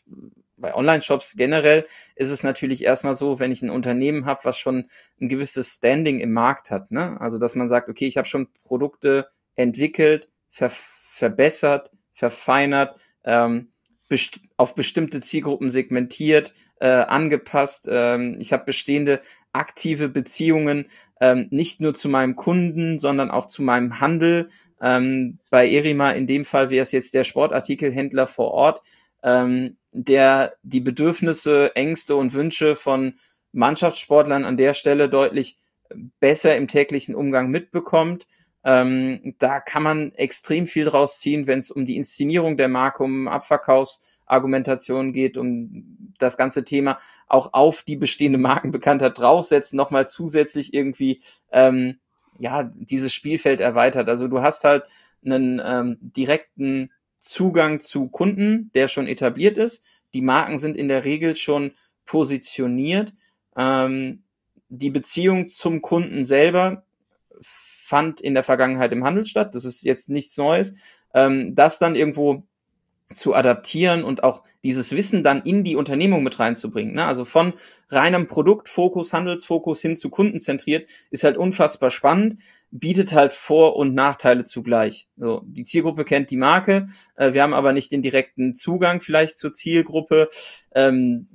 bei 0.60 0.74
Online-Shops 0.74 1.36
generell 1.36 1.86
ist 2.16 2.32
es 2.32 2.42
natürlich 2.42 2.84
erstmal 2.84 3.14
so, 3.14 3.40
wenn 3.40 3.52
ich 3.52 3.62
ein 3.62 3.70
Unternehmen 3.70 4.26
habe, 4.26 4.40
was 4.44 4.58
schon 4.58 4.90
ein 5.22 5.30
gewisses 5.30 5.74
Standing 5.74 6.20
im 6.20 6.34
Markt 6.34 6.72
hat. 6.72 6.90
Ne? 6.90 7.22
Also 7.22 7.38
dass 7.38 7.54
man 7.54 7.70
sagt, 7.70 7.90
okay, 7.90 8.08
ich 8.08 8.18
habe 8.18 8.28
schon 8.28 8.48
Produkte 8.64 9.28
entwickelt, 9.58 10.30
ver 10.50 10.70
verbessert, 10.70 11.92
verfeinert, 12.14 12.96
ähm, 13.26 13.72
best 14.08 14.40
auf 14.56 14.76
bestimmte 14.76 15.20
Zielgruppen 15.20 15.70
segmentiert, 15.70 16.54
äh, 16.80 16.88
angepasst. 16.88 17.88
Ähm, 17.92 18.36
ich 18.40 18.54
habe 18.54 18.66
bestehende 18.66 19.22
aktive 19.52 20.10
Beziehungen 20.10 20.86
ähm, 21.20 21.48
nicht 21.50 21.82
nur 21.82 21.94
zu 21.94 22.08
meinem 22.08 22.36
Kunden, 22.36 23.00
sondern 23.00 23.32
auch 23.32 23.48
zu 23.48 23.64
meinem 23.64 24.00
Handel. 24.00 24.50
Ähm, 24.80 25.40
bei 25.50 25.68
Erima 25.70 26.12
in 26.12 26.28
dem 26.28 26.46
Fall 26.46 26.70
wäre 26.70 26.84
es 26.84 26.92
jetzt 26.92 27.16
der 27.16 27.24
Sportartikelhändler 27.24 28.28
vor 28.28 28.52
Ort, 28.52 28.84
ähm, 29.24 29.78
der 29.92 30.54
die 30.62 30.82
Bedürfnisse, 30.82 31.76
Ängste 31.76 32.16
und 32.16 32.34
Wünsche 32.34 32.76
von 32.76 33.16
Mannschaftssportlern 33.52 34.46
an 34.46 34.58
der 34.58 34.76
Stelle 34.76 35.10
deutlich 35.10 35.58
besser 36.20 36.56
im 36.56 36.68
täglichen 36.68 37.16
Umgang 37.16 37.50
mitbekommt 37.50 38.28
ähm, 38.68 39.34
da 39.40 39.62
kann 39.62 39.82
man 39.82 40.12
extrem 40.16 40.68
viel 40.68 40.84
draus 40.84 41.22
ziehen, 41.22 41.48
wenn 41.48 41.60
es 41.60 41.72
um 41.72 41.86
die 41.86 41.96
Inszenierung 41.96 42.58
der 42.58 42.68
Marke, 42.68 43.02
um 43.02 43.30
Abverkaufsargumentation 43.30 45.14
geht, 45.14 45.38
um 45.38 46.12
das 46.20 46.36
ganze 46.36 46.66
Thema 46.66 47.00
auch 47.28 47.54
auf 47.54 47.84
die 47.84 47.96
bestehende 47.96 48.38
Markenbekanntheit 48.38 49.18
draufsetzen, 49.18 49.78
nochmal 49.78 50.10
zusätzlich 50.10 50.74
irgendwie 50.74 51.22
ähm, 51.50 52.00
ja 52.40 52.70
dieses 52.76 53.14
Spielfeld 53.14 53.62
erweitert. 53.62 54.10
Also 54.10 54.28
du 54.28 54.42
hast 54.42 54.66
halt 54.66 54.84
einen 55.26 55.62
ähm, 55.64 55.98
direkten 56.02 56.92
Zugang 57.22 57.80
zu 57.80 58.10
Kunden, 58.10 58.70
der 58.76 58.90
schon 58.90 59.08
etabliert 59.08 59.58
ist. 59.58 59.82
Die 60.14 60.22
Marken 60.22 60.58
sind 60.58 60.76
in 60.76 60.90
der 60.90 61.06
Regel 61.06 61.38
schon 61.38 61.72
positioniert. 62.06 63.14
Ähm, 63.56 64.24
die 64.68 64.90
Beziehung 64.90 65.48
zum 65.48 65.82
Kunden 65.82 66.26
selber 66.26 66.84
fand 67.88 68.22
in 68.22 68.34
der 68.34 68.44
Vergangenheit 68.44 68.92
im 68.92 69.04
Handel 69.04 69.26
statt. 69.26 69.56
Das 69.56 69.66
ist 69.66 69.84
jetzt 69.84 70.10
nichts 70.10 70.38
Neues. 70.38 70.76
Ähm, 71.14 71.56
das 71.56 71.80
dann 71.80 71.96
irgendwo 71.96 72.44
zu 73.16 73.34
adaptieren 73.34 74.04
und 74.04 74.24
auch 74.24 74.44
dieses 74.64 74.94
Wissen 74.94 75.24
dann 75.24 75.42
in 75.44 75.64
die 75.64 75.78
Unternehmung 75.78 76.24
mit 76.24 76.40
reinzubringen. 76.40 76.94
Ne? 76.94 77.06
Also 77.06 77.24
von 77.24 77.54
reinem 77.90 78.28
Produktfokus, 78.28 79.14
Handelsfokus 79.14 79.82
hin 79.82 79.96
zu 79.96 80.10
kundenzentriert 80.10 80.90
ist 81.10 81.24
halt 81.24 81.38
unfassbar 81.38 81.90
spannend, 81.90 82.42
bietet 82.70 83.14
halt 83.14 83.34
Vor- 83.34 83.78
und 83.78 83.94
Nachteile 83.94 84.44
zugleich. 84.44 85.08
So, 85.16 85.42
die 85.46 85.64
Zielgruppe 85.64 86.04
kennt 86.04 86.32
die 86.32 86.38
Marke, 86.38 86.88
äh, 87.16 87.32
wir 87.32 87.44
haben 87.44 87.54
aber 87.54 87.72
nicht 87.72 87.94
den 87.94 88.02
direkten 88.02 88.54
Zugang 88.54 89.00
vielleicht 89.00 89.40
zur 89.40 89.54
Zielgruppe. 89.54 90.28
Ähm, 90.76 91.30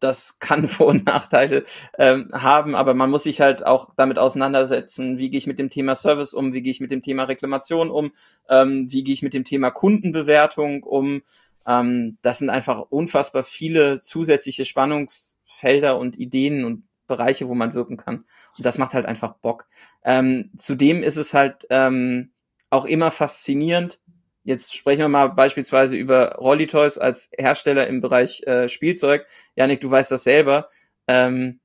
das 0.00 0.38
kann 0.38 0.66
Vor- 0.66 0.88
und 0.88 1.06
Nachteile 1.06 1.64
ähm, 1.98 2.30
haben, 2.32 2.74
aber 2.74 2.94
man 2.94 3.10
muss 3.10 3.24
sich 3.24 3.40
halt 3.40 3.64
auch 3.64 3.92
damit 3.96 4.18
auseinandersetzen, 4.18 5.18
wie 5.18 5.30
gehe 5.30 5.38
ich 5.38 5.46
mit 5.46 5.58
dem 5.58 5.70
Thema 5.70 5.94
Service 5.94 6.34
um, 6.34 6.52
wie 6.52 6.62
gehe 6.62 6.72
ich 6.72 6.80
mit 6.80 6.90
dem 6.90 7.02
Thema 7.02 7.24
Reklamation 7.24 7.90
um, 7.90 8.12
ähm, 8.48 8.90
wie 8.90 9.04
gehe 9.04 9.14
ich 9.14 9.22
mit 9.22 9.34
dem 9.34 9.44
Thema 9.44 9.70
Kundenbewertung 9.70 10.82
um. 10.82 11.22
Ähm, 11.66 12.18
das 12.22 12.38
sind 12.38 12.50
einfach 12.50 12.80
unfassbar 12.90 13.44
viele 13.44 14.00
zusätzliche 14.00 14.64
Spannungsfelder 14.64 15.98
und 15.98 16.18
Ideen 16.18 16.64
und 16.64 16.84
Bereiche, 17.06 17.48
wo 17.48 17.54
man 17.54 17.74
wirken 17.74 17.96
kann. 17.96 18.24
Und 18.56 18.64
das 18.64 18.78
macht 18.78 18.94
halt 18.94 19.04
einfach 19.04 19.34
Bock. 19.34 19.66
Ähm, 20.04 20.50
zudem 20.56 21.02
ist 21.02 21.16
es 21.16 21.34
halt 21.34 21.66
ähm, 21.68 22.30
auch 22.70 22.84
immer 22.84 23.10
faszinierend, 23.10 23.99
Jetzt 24.42 24.74
sprechen 24.74 25.00
wir 25.00 25.08
mal 25.08 25.28
beispielsweise 25.28 25.96
über 25.96 26.36
Rolly 26.36 26.66
Toys 26.66 26.96
als 26.98 27.30
Hersteller 27.36 27.86
im 27.86 28.00
Bereich 28.00 28.42
äh, 28.46 28.68
Spielzeug. 28.68 29.26
Janik, 29.54 29.80
du 29.80 29.90
weißt 29.90 30.10
das 30.10 30.24
selber. 30.24 30.70
Ähm, 31.06 31.60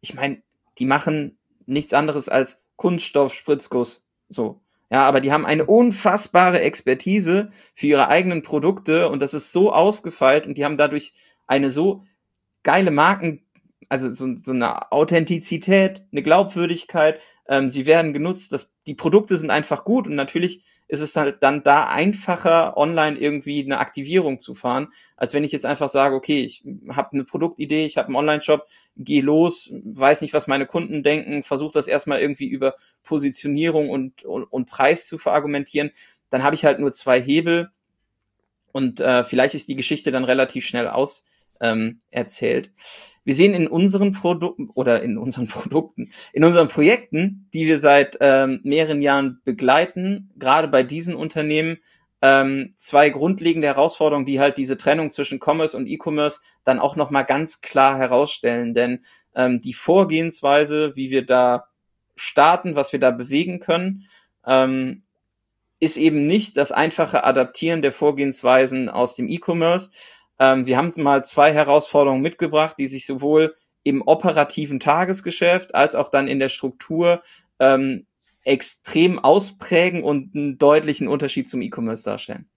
ich 0.00 0.14
meine, 0.14 0.42
die 0.78 0.86
machen 0.86 1.38
nichts 1.66 1.92
anderes 1.92 2.28
als 2.28 2.64
Kunststoff-Spritzguss. 2.76 4.04
So. 4.28 4.60
Ja, 4.90 5.06
aber 5.06 5.20
die 5.20 5.32
haben 5.32 5.46
eine 5.46 5.64
unfassbare 5.64 6.60
Expertise 6.60 7.50
für 7.74 7.86
ihre 7.86 8.08
eigenen 8.08 8.42
Produkte 8.42 9.08
und 9.08 9.20
das 9.20 9.34
ist 9.34 9.52
so 9.52 9.72
ausgefeilt 9.72 10.46
und 10.46 10.56
die 10.56 10.64
haben 10.64 10.76
dadurch 10.76 11.14
eine 11.46 11.70
so 11.70 12.04
geile 12.62 12.90
Marken, 12.90 13.42
also 13.88 14.10
so, 14.10 14.36
so 14.36 14.52
eine 14.52 14.92
Authentizität, 14.92 16.02
eine 16.12 16.22
Glaubwürdigkeit. 16.22 17.20
Ähm, 17.48 17.70
sie 17.70 17.86
werden 17.86 18.12
genutzt, 18.12 18.52
das, 18.52 18.70
die 18.86 18.94
Produkte 18.94 19.36
sind 19.36 19.50
einfach 19.50 19.84
gut 19.84 20.06
und 20.06 20.14
natürlich 20.14 20.64
ist 20.94 21.00
es 21.00 21.16
halt 21.16 21.42
dann 21.42 21.62
da 21.62 21.86
einfacher, 21.88 22.76
online 22.76 23.18
irgendwie 23.18 23.62
eine 23.62 23.78
Aktivierung 23.78 24.38
zu 24.38 24.54
fahren, 24.54 24.88
als 25.16 25.34
wenn 25.34 25.44
ich 25.44 25.52
jetzt 25.52 25.66
einfach 25.66 25.88
sage, 25.88 26.14
okay, 26.14 26.42
ich 26.42 26.64
habe 26.88 27.12
eine 27.12 27.24
Produktidee, 27.24 27.84
ich 27.84 27.98
habe 27.98 28.08
einen 28.08 28.16
Online-Shop, 28.16 28.66
gehe 28.96 29.22
los, 29.22 29.70
weiß 29.84 30.22
nicht, 30.22 30.32
was 30.32 30.46
meine 30.46 30.66
Kunden 30.66 31.02
denken, 31.02 31.42
versuche 31.42 31.74
das 31.74 31.88
erstmal 31.88 32.20
irgendwie 32.20 32.46
über 32.46 32.76
Positionierung 33.02 33.90
und, 33.90 34.24
und, 34.24 34.44
und 34.44 34.70
Preis 34.70 35.06
zu 35.06 35.18
verargumentieren. 35.18 35.90
Dann 36.30 36.42
habe 36.42 36.54
ich 36.54 36.64
halt 36.64 36.78
nur 36.78 36.92
zwei 36.92 37.20
Hebel 37.20 37.70
und 38.72 39.00
äh, 39.00 39.24
vielleicht 39.24 39.54
ist 39.54 39.68
die 39.68 39.76
Geschichte 39.76 40.10
dann 40.10 40.24
relativ 40.24 40.64
schnell 40.64 40.88
aus 40.88 41.26
ähm, 41.64 42.00
erzählt. 42.10 42.72
Wir 43.24 43.34
sehen 43.34 43.54
in 43.54 43.66
unseren 43.66 44.12
Produkten 44.12 44.68
oder 44.74 45.02
in 45.02 45.16
unseren 45.16 45.46
Produkten, 45.48 46.10
in 46.32 46.44
unseren 46.44 46.68
Projekten, 46.68 47.48
die 47.54 47.66
wir 47.66 47.78
seit 47.78 48.18
ähm, 48.20 48.60
mehreren 48.62 49.00
Jahren 49.00 49.40
begleiten, 49.44 50.30
gerade 50.36 50.68
bei 50.68 50.82
diesen 50.82 51.16
Unternehmen, 51.16 51.78
ähm, 52.20 52.72
zwei 52.76 53.10
grundlegende 53.10 53.66
Herausforderungen, 53.66 54.26
die 54.26 54.40
halt 54.40 54.56
diese 54.58 54.76
Trennung 54.76 55.10
zwischen 55.10 55.40
Commerce 55.42 55.76
und 55.76 55.86
E-Commerce 55.86 56.40
dann 56.64 56.78
auch 56.78 56.96
nochmal 56.96 57.24
ganz 57.24 57.60
klar 57.60 57.98
herausstellen. 57.98 58.74
Denn 58.74 59.04
ähm, 59.34 59.60
die 59.60 59.74
Vorgehensweise, 59.74 60.94
wie 60.94 61.10
wir 61.10 61.24
da 61.24 61.66
starten, 62.16 62.76
was 62.76 62.92
wir 62.92 63.00
da 63.00 63.10
bewegen 63.10 63.60
können, 63.60 64.06
ähm, 64.46 65.02
ist 65.80 65.96
eben 65.96 66.26
nicht 66.26 66.56
das 66.56 66.72
einfache 66.72 67.24
Adaptieren 67.24 67.82
der 67.82 67.92
Vorgehensweisen 67.92 68.88
aus 68.88 69.16
dem 69.16 69.28
E-Commerce. 69.28 69.90
Ähm, 70.38 70.66
wir 70.66 70.76
haben 70.76 70.92
mal 70.96 71.24
zwei 71.24 71.52
Herausforderungen 71.52 72.22
mitgebracht, 72.22 72.76
die 72.78 72.86
sich 72.86 73.06
sowohl 73.06 73.54
im 73.82 74.02
operativen 74.02 74.80
Tagesgeschäft 74.80 75.74
als 75.74 75.94
auch 75.94 76.10
dann 76.10 76.26
in 76.26 76.38
der 76.38 76.48
Struktur 76.48 77.22
ähm, 77.58 78.06
extrem 78.42 79.18
ausprägen 79.18 80.02
und 80.02 80.34
einen 80.34 80.58
deutlichen 80.58 81.08
Unterschied 81.08 81.48
zum 81.48 81.62
E-Commerce 81.62 82.04
darstellen. 82.04 82.48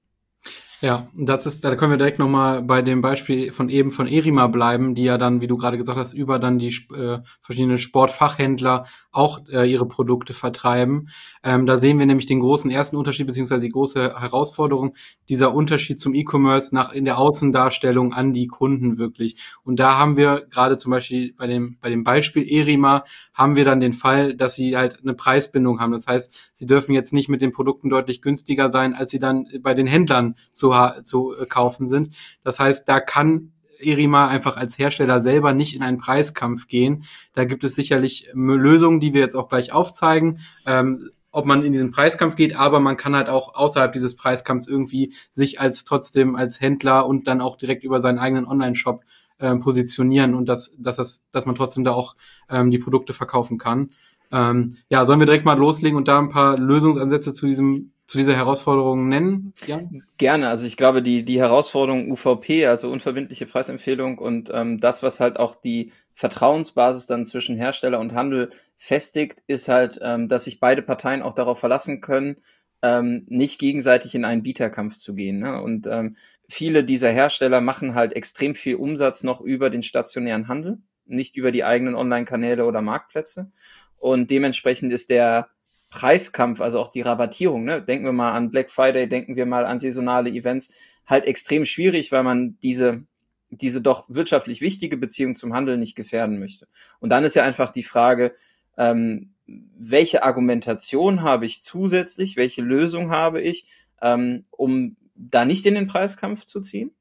Ja, 0.79 1.07
das 1.15 1.47
ist, 1.47 1.65
da 1.65 1.75
können 1.75 1.91
wir 1.91 1.97
direkt 1.97 2.19
nochmal 2.19 2.61
bei 2.61 2.83
dem 2.83 3.01
Beispiel 3.01 3.51
von 3.51 3.69
eben 3.69 3.89
von 3.89 4.07
Erima 4.07 4.45
bleiben, 4.45 4.93
die 4.93 5.05
ja 5.05 5.17
dann, 5.17 5.41
wie 5.41 5.47
du 5.47 5.57
gerade 5.57 5.77
gesagt 5.77 5.97
hast, 5.97 6.13
über 6.13 6.37
dann 6.37 6.59
die 6.59 6.67
äh, 6.95 7.19
verschiedenen 7.41 7.79
Sportfachhändler 7.79 8.85
auch 9.17 9.41
äh, 9.49 9.69
ihre 9.69 9.87
Produkte 9.87 10.33
vertreiben. 10.33 11.09
Ähm, 11.43 11.65
da 11.65 11.77
sehen 11.77 11.99
wir 11.99 12.05
nämlich 12.05 12.27
den 12.27 12.39
großen 12.39 12.69
ersten 12.69 12.95
Unterschied, 12.95 13.27
beziehungsweise 13.27 13.61
die 13.61 13.69
große 13.69 14.19
Herausforderung, 14.19 14.95
dieser 15.27 15.53
Unterschied 15.53 15.99
zum 15.99 16.13
E-Commerce 16.13 16.73
nach 16.73 16.91
in 16.91 17.05
der 17.05 17.17
Außendarstellung 17.17 18.13
an 18.13 18.31
die 18.31 18.47
Kunden 18.47 18.97
wirklich. 18.97 19.41
Und 19.63 19.79
da 19.79 19.97
haben 19.97 20.17
wir 20.17 20.45
gerade 20.49 20.77
zum 20.77 20.91
Beispiel 20.91 21.33
bei 21.33 21.47
dem, 21.47 21.77
bei 21.81 21.89
dem 21.89 22.03
Beispiel 22.03 22.47
Erima 22.47 23.03
haben 23.33 23.55
wir 23.55 23.65
dann 23.65 23.79
den 23.79 23.93
Fall, 23.93 24.35
dass 24.35 24.55
sie 24.55 24.77
halt 24.77 24.99
eine 25.01 25.13
Preisbindung 25.13 25.79
haben. 25.79 25.91
Das 25.91 26.07
heißt, 26.07 26.51
sie 26.53 26.67
dürfen 26.67 26.93
jetzt 26.93 27.13
nicht 27.13 27.29
mit 27.29 27.41
den 27.41 27.51
Produkten 27.51 27.89
deutlich 27.89 28.21
günstiger 28.21 28.69
sein, 28.69 28.93
als 28.93 29.09
sie 29.09 29.19
dann 29.19 29.47
bei 29.61 29.73
den 29.73 29.87
Händlern 29.87 30.35
zu 30.51 30.73
zu, 31.03 31.33
äh, 31.33 31.45
kaufen 31.45 31.87
sind. 31.87 32.15
Das 32.43 32.59
heißt, 32.59 32.87
da 32.87 32.99
kann 32.99 33.53
Erima 33.79 34.27
einfach 34.27 34.57
als 34.57 34.77
Hersteller 34.77 35.19
selber 35.19 35.53
nicht 35.53 35.75
in 35.75 35.83
einen 35.83 35.97
Preiskampf 35.97 36.67
gehen. 36.67 37.03
Da 37.33 37.45
gibt 37.45 37.63
es 37.63 37.75
sicherlich 37.75 38.29
Lösungen, 38.33 38.99
die 38.99 39.13
wir 39.13 39.21
jetzt 39.21 39.35
auch 39.35 39.49
gleich 39.49 39.71
aufzeigen. 39.71 40.39
Ähm, 40.65 41.09
ob 41.31 41.45
man 41.45 41.63
in 41.63 41.71
diesen 41.71 41.91
Preiskampf 41.91 42.35
geht, 42.35 42.55
aber 42.55 42.79
man 42.79 42.97
kann 42.97 43.15
halt 43.15 43.29
auch 43.29 43.53
außerhalb 43.53 43.91
dieses 43.93 44.15
Preiskampfs 44.15 44.67
irgendwie 44.67 45.13
sich 45.31 45.59
als 45.59 45.85
trotzdem 45.85 46.35
als 46.35 46.61
Händler 46.61 47.05
und 47.05 47.27
dann 47.27 47.41
auch 47.41 47.57
direkt 47.57 47.83
über 47.83 48.01
seinen 48.01 48.17
eigenen 48.17 48.47
Online-Shop 48.47 49.03
äh, 49.37 49.55
positionieren 49.55 50.33
und 50.33 50.49
dass, 50.49 50.75
dass, 50.79 50.95
das, 50.95 51.23
dass 51.31 51.45
man 51.45 51.55
trotzdem 51.55 51.83
da 51.83 51.91
auch 51.91 52.15
ähm, 52.49 52.71
die 52.71 52.79
Produkte 52.79 53.13
verkaufen 53.13 53.59
kann. 53.59 53.91
Ähm, 54.31 54.77
ja, 54.89 55.05
sollen 55.05 55.19
wir 55.19 55.27
direkt 55.27 55.45
mal 55.45 55.57
loslegen 55.57 55.97
und 55.97 56.07
da 56.07 56.17
ein 56.17 56.31
paar 56.31 56.57
Lösungsansätze 56.57 57.33
zu 57.33 57.45
diesem 57.45 57.91
zu 58.07 58.17
dieser 58.17 58.35
Herausforderung 58.35 59.09
nennen? 59.09 59.53
Jan? 59.65 60.03
Gerne. 60.17 60.47
Also 60.47 60.65
ich 60.65 60.77
glaube, 60.77 61.03
die, 61.03 61.23
die 61.23 61.39
Herausforderung 61.39 62.09
UVP, 62.09 62.65
also 62.65 62.89
unverbindliche 62.89 63.45
Preisempfehlung 63.45 64.17
und 64.17 64.49
ähm, 64.53 64.79
das, 64.79 65.03
was 65.03 65.19
halt 65.19 65.37
auch 65.37 65.55
die 65.55 65.91
Vertrauensbasis 66.13 67.05
dann 67.05 67.25
zwischen 67.25 67.57
Hersteller 67.57 67.99
und 67.99 68.13
Handel 68.13 68.51
festigt, 68.77 69.43
ist 69.47 69.67
halt, 69.67 69.99
ähm, 70.01 70.29
dass 70.29 70.45
sich 70.45 70.61
beide 70.61 70.81
Parteien 70.81 71.21
auch 71.21 71.35
darauf 71.35 71.59
verlassen 71.59 71.99
können, 71.99 72.37
ähm, 72.81 73.25
nicht 73.27 73.59
gegenseitig 73.59 74.15
in 74.15 74.23
einen 74.23 74.43
Bieterkampf 74.43 74.97
zu 74.97 75.13
gehen. 75.13 75.39
Ne? 75.39 75.61
Und 75.61 75.85
ähm, 75.87 76.15
viele 76.47 76.85
dieser 76.85 77.09
Hersteller 77.09 77.59
machen 77.59 77.93
halt 77.93 78.13
extrem 78.13 78.55
viel 78.55 78.75
Umsatz 78.75 79.23
noch 79.23 79.41
über 79.41 79.69
den 79.69 79.83
stationären 79.83 80.47
Handel, 80.47 80.79
nicht 81.05 81.35
über 81.35 81.51
die 81.51 81.65
eigenen 81.65 81.95
Online-Kanäle 81.95 82.65
oder 82.65 82.81
Marktplätze. 82.81 83.51
Und 83.97 84.31
dementsprechend 84.31 84.93
ist 84.93 85.09
der 85.09 85.49
Preiskampf, 85.89 86.61
also 86.61 86.79
auch 86.79 86.89
die 86.89 87.01
Rabattierung, 87.01 87.63
ne? 87.63 87.81
denken 87.81 88.05
wir 88.05 88.11
mal 88.11 88.31
an 88.31 88.51
Black 88.51 88.69
Friday, 88.69 89.07
denken 89.07 89.35
wir 89.35 89.45
mal 89.45 89.65
an 89.65 89.79
saisonale 89.79 90.29
Events, 90.29 90.73
halt 91.05 91.25
extrem 91.25 91.65
schwierig, 91.65 92.11
weil 92.11 92.23
man 92.23 92.57
diese, 92.61 93.03
diese 93.49 93.81
doch 93.81 94.05
wirtschaftlich 94.09 94.61
wichtige 94.61 94.97
Beziehung 94.97 95.35
zum 95.35 95.53
Handel 95.53 95.77
nicht 95.77 95.95
gefährden 95.95 96.39
möchte. 96.39 96.67
Und 96.99 97.09
dann 97.09 97.23
ist 97.23 97.35
ja 97.35 97.43
einfach 97.43 97.69
die 97.69 97.83
Frage, 97.83 98.35
ähm, 98.77 99.33
welche 99.45 100.23
Argumentation 100.23 101.21
habe 101.21 101.45
ich 101.45 101.63
zusätzlich, 101.63 102.35
welche 102.35 102.61
Lösung 102.61 103.11
habe 103.11 103.41
ich, 103.41 103.65
ähm, 104.01 104.43
um 104.51 104.97
da 105.15 105.45
nicht 105.45 105.65
in 105.65 105.75
den 105.75 105.87
Preiskampf 105.87 106.45
zu 106.45 106.59
ziehen? 106.59 106.91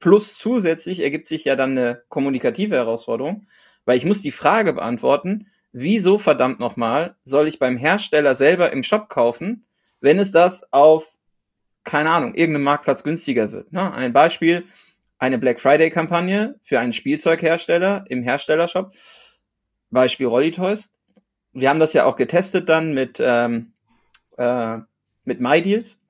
Plus 0.00 0.36
zusätzlich 0.36 1.00
ergibt 1.00 1.28
sich 1.28 1.44
ja 1.44 1.54
dann 1.56 1.70
eine 1.70 2.02
kommunikative 2.08 2.74
Herausforderung, 2.74 3.46
weil 3.84 3.96
ich 3.96 4.04
muss 4.04 4.22
die 4.22 4.32
Frage 4.32 4.72
beantworten, 4.72 5.46
wieso 5.74 6.18
verdammt 6.18 6.60
nochmal 6.60 7.16
soll 7.24 7.48
ich 7.48 7.58
beim 7.58 7.76
Hersteller 7.76 8.36
selber 8.36 8.72
im 8.72 8.84
Shop 8.84 9.08
kaufen, 9.08 9.66
wenn 10.00 10.20
es 10.20 10.30
das 10.30 10.72
auf, 10.72 11.18
keine 11.82 12.10
Ahnung, 12.10 12.34
irgendeinem 12.34 12.62
Marktplatz 12.62 13.02
günstiger 13.02 13.50
wird. 13.50 13.72
Ne? 13.72 13.92
Ein 13.92 14.12
Beispiel, 14.12 14.64
eine 15.18 15.36
Black 15.36 15.58
Friday-Kampagne 15.58 16.54
für 16.62 16.78
einen 16.78 16.92
Spielzeughersteller 16.92 18.04
im 18.08 18.22
Herstellershop. 18.22 18.94
Beispiel 19.90 20.28
Rolly 20.28 20.52
Toys. 20.52 20.92
Wir 21.52 21.70
haben 21.70 21.80
das 21.80 21.92
ja 21.92 22.04
auch 22.04 22.16
getestet 22.16 22.68
dann 22.68 22.94
mit, 22.94 23.20
ähm, 23.20 23.72
äh, 24.36 24.78
mit 25.24 25.40
MyDeals, 25.40 26.00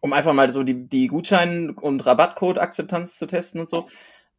um 0.00 0.14
einfach 0.14 0.32
mal 0.32 0.50
so 0.50 0.62
die, 0.62 0.88
die 0.88 1.08
Gutschein- 1.08 1.70
und 1.70 2.06
Rabattcode-Akzeptanz 2.06 3.18
zu 3.18 3.26
testen 3.26 3.60
und 3.60 3.68
so. 3.68 3.86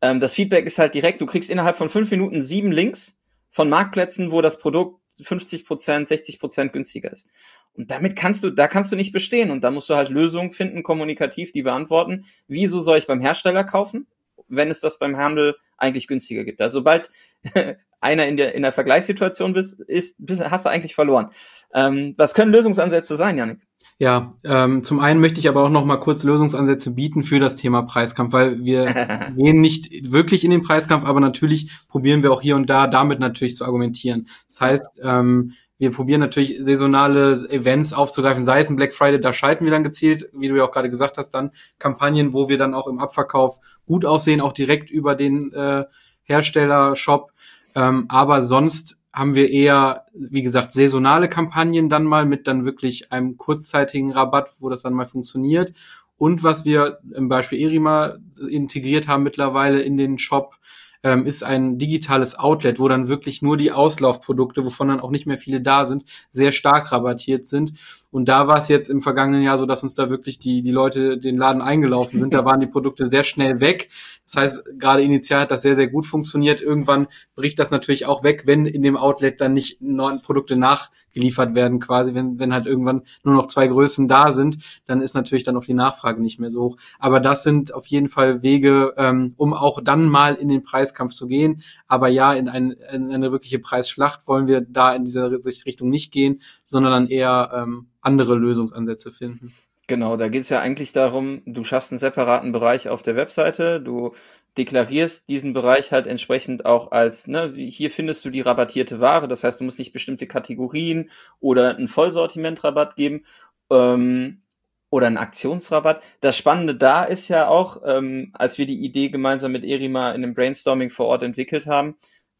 Ähm, 0.02 0.20
das 0.20 0.34
Feedback 0.34 0.66
ist 0.66 0.80
halt 0.80 0.96
direkt, 0.96 1.22
du 1.22 1.28
kriegst 1.28 1.52
innerhalb 1.52 1.78
von 1.78 1.90
fünf 1.90 2.10
Minuten 2.10 2.42
sieben 2.42 2.72
Links 2.72 3.21
von 3.52 3.70
Marktplätzen, 3.70 4.32
wo 4.32 4.42
das 4.42 4.58
Produkt 4.58 5.00
50 5.22 5.66
Prozent, 5.66 6.08
60 6.08 6.40
Prozent 6.40 6.74
günstiger 6.74 7.12
ist. 7.12 7.28
Und 7.74 7.92
damit 7.92 8.16
kannst 8.16 8.44
du, 8.44 8.50
da 8.50 8.68
kannst 8.68 8.92
du 8.92 8.96
nicht 8.96 9.12
bestehen. 9.12 9.52
Und 9.52 9.62
da 9.64 9.72
musst 9.72 9.90
du 9.90 9.96
halt 9.96 10.10
Lösungen 10.10 10.52
finden, 10.52 10.84
kommunikativ, 10.84 11.52
die 11.52 11.62
beantworten. 11.62 12.26
Wieso 12.48 12.80
soll 12.80 12.98
ich 12.98 13.08
beim 13.08 13.22
Hersteller 13.22 13.64
kaufen, 13.64 14.08
wenn 14.48 14.72
es 14.72 14.80
das 14.82 15.00
beim 15.00 15.18
Handel 15.18 15.56
eigentlich 15.78 16.08
günstiger 16.08 16.44
gibt? 16.44 16.62
Also 16.62 16.80
sobald 16.80 17.10
einer 18.02 18.28
in 18.28 18.36
der, 18.36 18.56
in 18.56 18.64
der 18.64 18.72
Vergleichssituation 18.72 19.54
bist, 19.54 19.80
ist, 19.82 20.16
bist, 20.26 20.44
hast 20.50 20.66
du 20.66 20.70
eigentlich 20.70 20.96
verloren. 20.96 21.30
Ähm, 21.74 22.16
was 22.18 22.34
können 22.34 22.52
Lösungsansätze 22.52 23.16
sein, 23.16 23.38
Janik? 23.38 23.60
Ja, 24.02 24.34
ähm, 24.44 24.82
zum 24.82 25.00
einen 25.00 25.20
möchte 25.20 25.40
ich 25.40 25.48
aber 25.48 25.64
auch 25.64 25.70
noch 25.70 25.86
mal 25.86 25.98
kurz 25.98 26.24
Lösungsansätze 26.24 26.90
bieten 26.90 27.24
für 27.24 27.38
das 27.38 27.56
Thema 27.56 27.84
Preiskampf, 27.84 28.34
weil 28.34 28.64
wir 28.64 28.86
gehen 29.38 29.62
nicht 29.62 30.12
wirklich 30.12 30.44
in 30.44 30.50
den 30.50 30.64
Preiskampf, 30.64 31.06
aber 31.06 31.20
natürlich 31.20 31.70
probieren 31.88 32.24
wir 32.24 32.32
auch 32.32 32.42
hier 32.42 32.56
und 32.56 32.68
da 32.68 32.88
damit 32.88 33.20
natürlich 33.20 33.56
zu 33.56 33.64
argumentieren. 33.64 34.28
Das 34.48 34.60
heißt, 34.60 35.02
ähm, 35.04 35.54
wir 35.78 35.92
probieren 35.92 36.20
natürlich 36.20 36.58
saisonale 36.62 37.48
Events 37.52 37.94
aufzugreifen, 37.94 38.44
sei 38.44 38.62
es 38.62 38.72
ein 38.72 38.76
Black 38.76 38.96
Friday, 38.96 39.22
da 39.22 39.34
schalten 39.34 39.66
wir 39.66 39.72
dann 39.72 39.84
gezielt, 39.84 40.28
wie 40.34 40.48
du 40.48 40.56
ja 40.56 40.64
auch 40.64 40.72
gerade 40.72 40.90
gesagt 40.90 41.20
hast, 41.20 41.30
dann 41.30 41.52
Kampagnen, 41.78 42.34
wo 42.34 42.50
wir 42.50 42.58
dann 42.58 42.74
auch 42.74 42.88
im 42.88 42.98
Abverkauf 42.98 43.60
gut 43.86 44.04
aussehen, 44.04 44.42
auch 44.42 44.54
direkt 44.54 44.90
über 44.90 45.14
den 45.14 45.54
äh, 45.54 45.84
Hersteller-Shop. 46.24 47.34
Ähm, 47.76 48.06
aber 48.10 48.42
sonst 48.42 49.01
haben 49.14 49.36
wir 49.36 49.50
eher, 49.50 50.06
wie 50.14 50.42
gesagt, 50.42 50.72
saisonale 50.72 51.28
Kampagnen 51.28 51.90
dann 51.90 52.06
mal 52.06 52.26
mit 52.26 52.48
dann 52.48 52.66
wirklich 52.66 53.12
einem 53.12 53.38
kurzzeitigen 53.38 54.12
Rabatt, 54.12 54.52
wo 54.60 54.70
das 54.70 54.84
dann 54.84 54.94
mal 54.94 55.06
funktioniert. 55.06 55.74
Und 56.18 56.44
was 56.44 56.66
wir 56.66 57.00
im 57.14 57.30
Beispiel 57.30 57.60
Erima 57.60 58.18
integriert 58.48 59.08
haben 59.08 59.24
mittlerweile 59.24 59.82
in 59.82 59.98
den 59.98 60.18
Shop, 60.18 60.56
ähm, 61.04 61.26
ist 61.26 61.44
ein 61.44 61.78
digitales 61.78 62.38
Outlet, 62.38 62.80
wo 62.80 62.88
dann 62.88 63.08
wirklich 63.08 63.42
nur 63.42 63.58
die 63.58 63.72
Auslaufprodukte, 63.72 64.64
wovon 64.64 64.90
dann 64.90 65.00
auch 65.00 65.12
nicht 65.12 65.26
mehr 65.26 65.38
viele 65.38 65.62
da 65.62 65.86
sind, 65.86 66.06
sehr 66.32 66.52
stark 66.52 66.92
rabattiert 66.92 67.48
sind. 67.48 67.74
Und 68.12 68.28
da 68.28 68.48
war 68.48 68.60
es 68.60 68.68
jetzt 68.68 68.90
im 68.90 69.00
vergangenen 69.00 69.42
Jahr 69.42 69.58
so, 69.58 69.66
dass 69.66 69.84
uns 69.84 69.96
da 69.96 70.10
wirklich 70.10 70.38
die, 70.38 70.62
die 70.62 70.72
Leute 70.72 71.18
den 71.18 71.36
Laden 71.36 71.62
eingelaufen 71.62 72.20
sind. 72.20 72.34
Da 72.34 72.44
waren 72.44 72.60
die 72.60 72.68
Produkte 72.68 73.06
sehr 73.06 73.24
schnell 73.24 73.62
weg. 73.62 73.90
Das 74.26 74.36
heißt, 74.36 74.80
gerade 74.80 75.02
initial 75.02 75.42
hat 75.42 75.52
das 75.52 75.62
sehr, 75.62 75.76
sehr 75.76 75.88
gut 75.88 76.06
funktioniert. 76.06 76.62
Irgendwann 76.62 77.08
bricht 77.36 77.58
das 77.58 77.72
natürlich 77.72 78.06
auch 78.06 78.24
weg, 78.24 78.44
wenn 78.46 78.66
in 78.66 78.82
dem 78.82 78.98
Outlet 78.98 79.40
dann 79.40 79.54
nicht 79.54 79.82
neue 79.82 80.20
Produkte 80.20 80.58
nachgeliefert 80.58 81.56
werden, 81.56 81.80
quasi. 81.80 82.14
Wenn, 82.14 82.38
wenn 82.38 82.54
halt 82.54 82.66
irgendwann 82.66 83.04
nur 83.24 83.34
noch 83.34 83.46
zwei 83.46 83.68
Größen 83.68 84.10
da 84.10 84.34
sind, 84.34 84.58
dann 84.86 85.02
ist 85.02 85.14
natürlich 85.14 85.46
dann 85.46 85.56
auch 85.56 85.66
die 85.66 85.74
Nachfrage 85.74 86.22
nicht 86.22 86.38
mehr 86.38 86.52
so 86.52 86.64
hoch. 86.64 86.78
Aber 87.00 87.22
das 87.22 87.44
sind 87.44 87.74
auf 87.74 87.88
jeden 87.88 88.10
Fall 88.10 88.44
Wege, 88.44 88.94
ähm, 88.98 89.34
um 89.38 89.54
auch 89.54 89.80
dann 89.82 90.10
mal 90.10 90.36
in 90.36 90.50
den 90.50 90.64
Preiskampf 90.64 91.14
zu 91.14 91.28
gehen. 91.28 91.62
Aber 91.88 92.10
ja, 92.10 92.34
in, 92.34 92.50
ein, 92.50 92.72
in 92.72 93.10
eine 93.10 93.32
wirkliche 93.32 93.60
Preisschlacht 93.60 94.28
wollen 94.28 94.48
wir 94.48 94.60
da 94.60 94.94
in 94.94 95.06
dieser 95.06 95.32
Richtung 95.32 95.90
nicht 95.90 96.12
gehen, 96.12 96.42
sondern 96.64 96.92
dann 96.92 97.08
eher 97.08 97.52
ähm, 97.54 97.88
andere 98.02 98.36
Lösungsansätze 98.36 99.12
finden. 99.12 99.54
Genau, 99.88 100.16
da 100.16 100.30
geht 100.30 100.44
es 100.44 100.50
ja 100.50 100.62
eigentlich 100.62 100.94
darum, 100.94 101.42
du 101.46 101.64
schaffst 101.64 101.92
einen 101.92 102.00
separaten 102.00 102.52
Bereich 102.52 102.88
auf 102.88 103.04
der 103.04 103.16
Webseite, 103.16 103.82
du 103.82 104.14
deklarierst 104.58 105.28
diesen 105.28 105.54
Bereich 105.54 105.92
halt 105.92 106.08
entsprechend 106.08 106.66
auch 106.66 106.92
als, 106.92 107.28
ne, 107.28 107.54
hier 107.56 107.92
findest 107.92 108.24
du 108.24 108.30
die 108.30 108.42
rabattierte 108.42 109.00
Ware, 109.00 109.28
das 109.28 109.44
heißt, 109.44 109.60
du 109.60 109.64
musst 109.64 109.80
nicht 109.80 109.92
bestimmte 109.92 110.28
Kategorien 110.28 111.10
oder 111.40 111.76
ein 111.78 111.88
Vollsortimentrabatt 111.88 112.96
geben 112.96 113.26
ähm, 113.70 114.44
oder 114.90 115.08
einen 115.08 115.18
Aktionsrabatt. 115.18 116.04
Das 116.22 116.38
Spannende 116.38 116.76
da 116.76 117.04
ist 117.04 117.28
ja 117.28 117.48
auch, 117.48 117.82
ähm, 117.86 118.32
als 118.34 118.58
wir 118.58 118.66
die 118.66 118.86
Idee 118.86 119.10
gemeinsam 119.10 119.52
mit 119.52 119.66
Erima 119.66 120.12
in 120.12 120.22
dem 120.22 120.34
Brainstorming 120.34 120.90
vor 120.90 121.08
Ort 121.08 121.24
entwickelt 121.24 121.66
haben, 121.66 121.96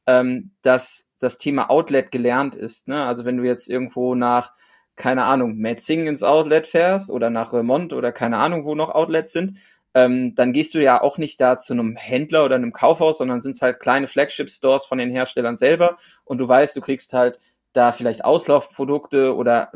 ähm, 0.06 0.52
dass 0.62 1.12
das 1.20 1.38
Thema 1.38 1.70
Outlet 1.70 2.12
gelernt 2.12 2.56
ist. 2.56 2.88
Ne? 2.88 3.06
Also 3.06 3.26
wenn 3.26 3.38
du 3.38 3.44
jetzt 3.44 3.70
irgendwo 3.70 4.16
nach 4.16 4.54
keine 5.02 5.24
Ahnung, 5.24 5.58
Metzingen 5.58 6.06
ins 6.06 6.22
Outlet 6.22 6.68
fährst 6.68 7.10
oder 7.10 7.32
nach 7.32 7.54
Remont 7.54 7.92
oder 7.92 8.12
keine 8.12 8.38
Ahnung, 8.38 8.66
wo 8.66 8.76
noch 8.76 8.94
Outlets 8.94 9.34
sind, 9.34 9.58
ähm, 9.96 10.36
dann 10.36 10.54
gehst 10.54 10.76
du 10.76 10.80
ja 10.80 11.02
auch 11.02 11.18
nicht 11.18 11.42
da 11.42 11.58
zu 11.58 11.74
einem 11.74 11.96
Händler 11.96 12.46
oder 12.46 12.54
einem 12.54 12.72
Kaufhaus, 12.72 13.18
sondern 13.18 13.42
sind 13.42 13.56
es 13.56 13.64
halt 13.64 13.80
kleine 13.80 14.06
Flagship-Stores 14.06 14.86
von 14.86 15.00
den 15.00 15.10
Herstellern 15.10 15.58
selber 15.58 15.98
und 16.24 16.38
du 16.38 16.48
weißt, 16.48 16.76
du 16.76 16.82
kriegst 16.82 17.14
halt 17.14 17.40
da 17.74 17.92
vielleicht 17.92 18.24
Auslaufprodukte 18.24 19.36
oder 19.36 19.72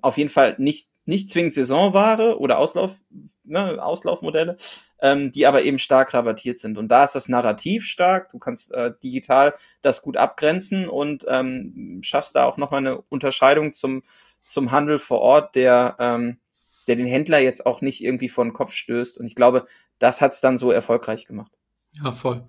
auf 0.00 0.16
jeden 0.16 0.30
Fall 0.30 0.54
nicht, 0.58 0.90
nicht 1.06 1.28
zwingend 1.28 1.54
Saisonware 1.54 2.38
oder 2.38 2.58
Auslauf, 2.58 3.00
ne, 3.44 3.82
Auslaufmodelle, 3.82 4.58
ähm, 5.00 5.32
die 5.32 5.44
aber 5.44 5.62
eben 5.62 5.80
stark 5.80 6.14
rabattiert 6.14 6.58
sind. 6.58 6.78
Und 6.78 6.86
da 6.86 7.02
ist 7.02 7.16
das 7.16 7.28
Narrativ 7.28 7.84
stark. 7.84 8.28
Du 8.30 8.38
kannst 8.38 8.72
äh, 8.72 8.92
digital 9.02 9.54
das 9.82 10.02
gut 10.02 10.16
abgrenzen 10.16 10.88
und 10.88 11.26
ähm, 11.28 11.98
schaffst 12.02 12.36
da 12.36 12.44
auch 12.44 12.58
nochmal 12.58 12.80
eine 12.80 13.00
Unterscheidung 13.08 13.72
zum, 13.72 14.04
zum 14.48 14.70
Handel 14.70 14.98
vor 14.98 15.20
Ort, 15.20 15.54
der, 15.54 15.96
ähm, 15.98 16.38
der 16.86 16.96
den 16.96 17.06
Händler 17.06 17.38
jetzt 17.38 17.66
auch 17.66 17.80
nicht 17.80 18.02
irgendwie 18.02 18.28
vor 18.28 18.44
den 18.44 18.52
Kopf 18.52 18.72
stößt. 18.72 19.18
Und 19.18 19.26
ich 19.26 19.34
glaube, 19.34 19.66
das 19.98 20.20
hat's 20.20 20.40
dann 20.40 20.56
so 20.56 20.70
erfolgreich 20.70 21.26
gemacht. 21.26 21.52
Ja, 21.92 22.12
voll. 22.12 22.46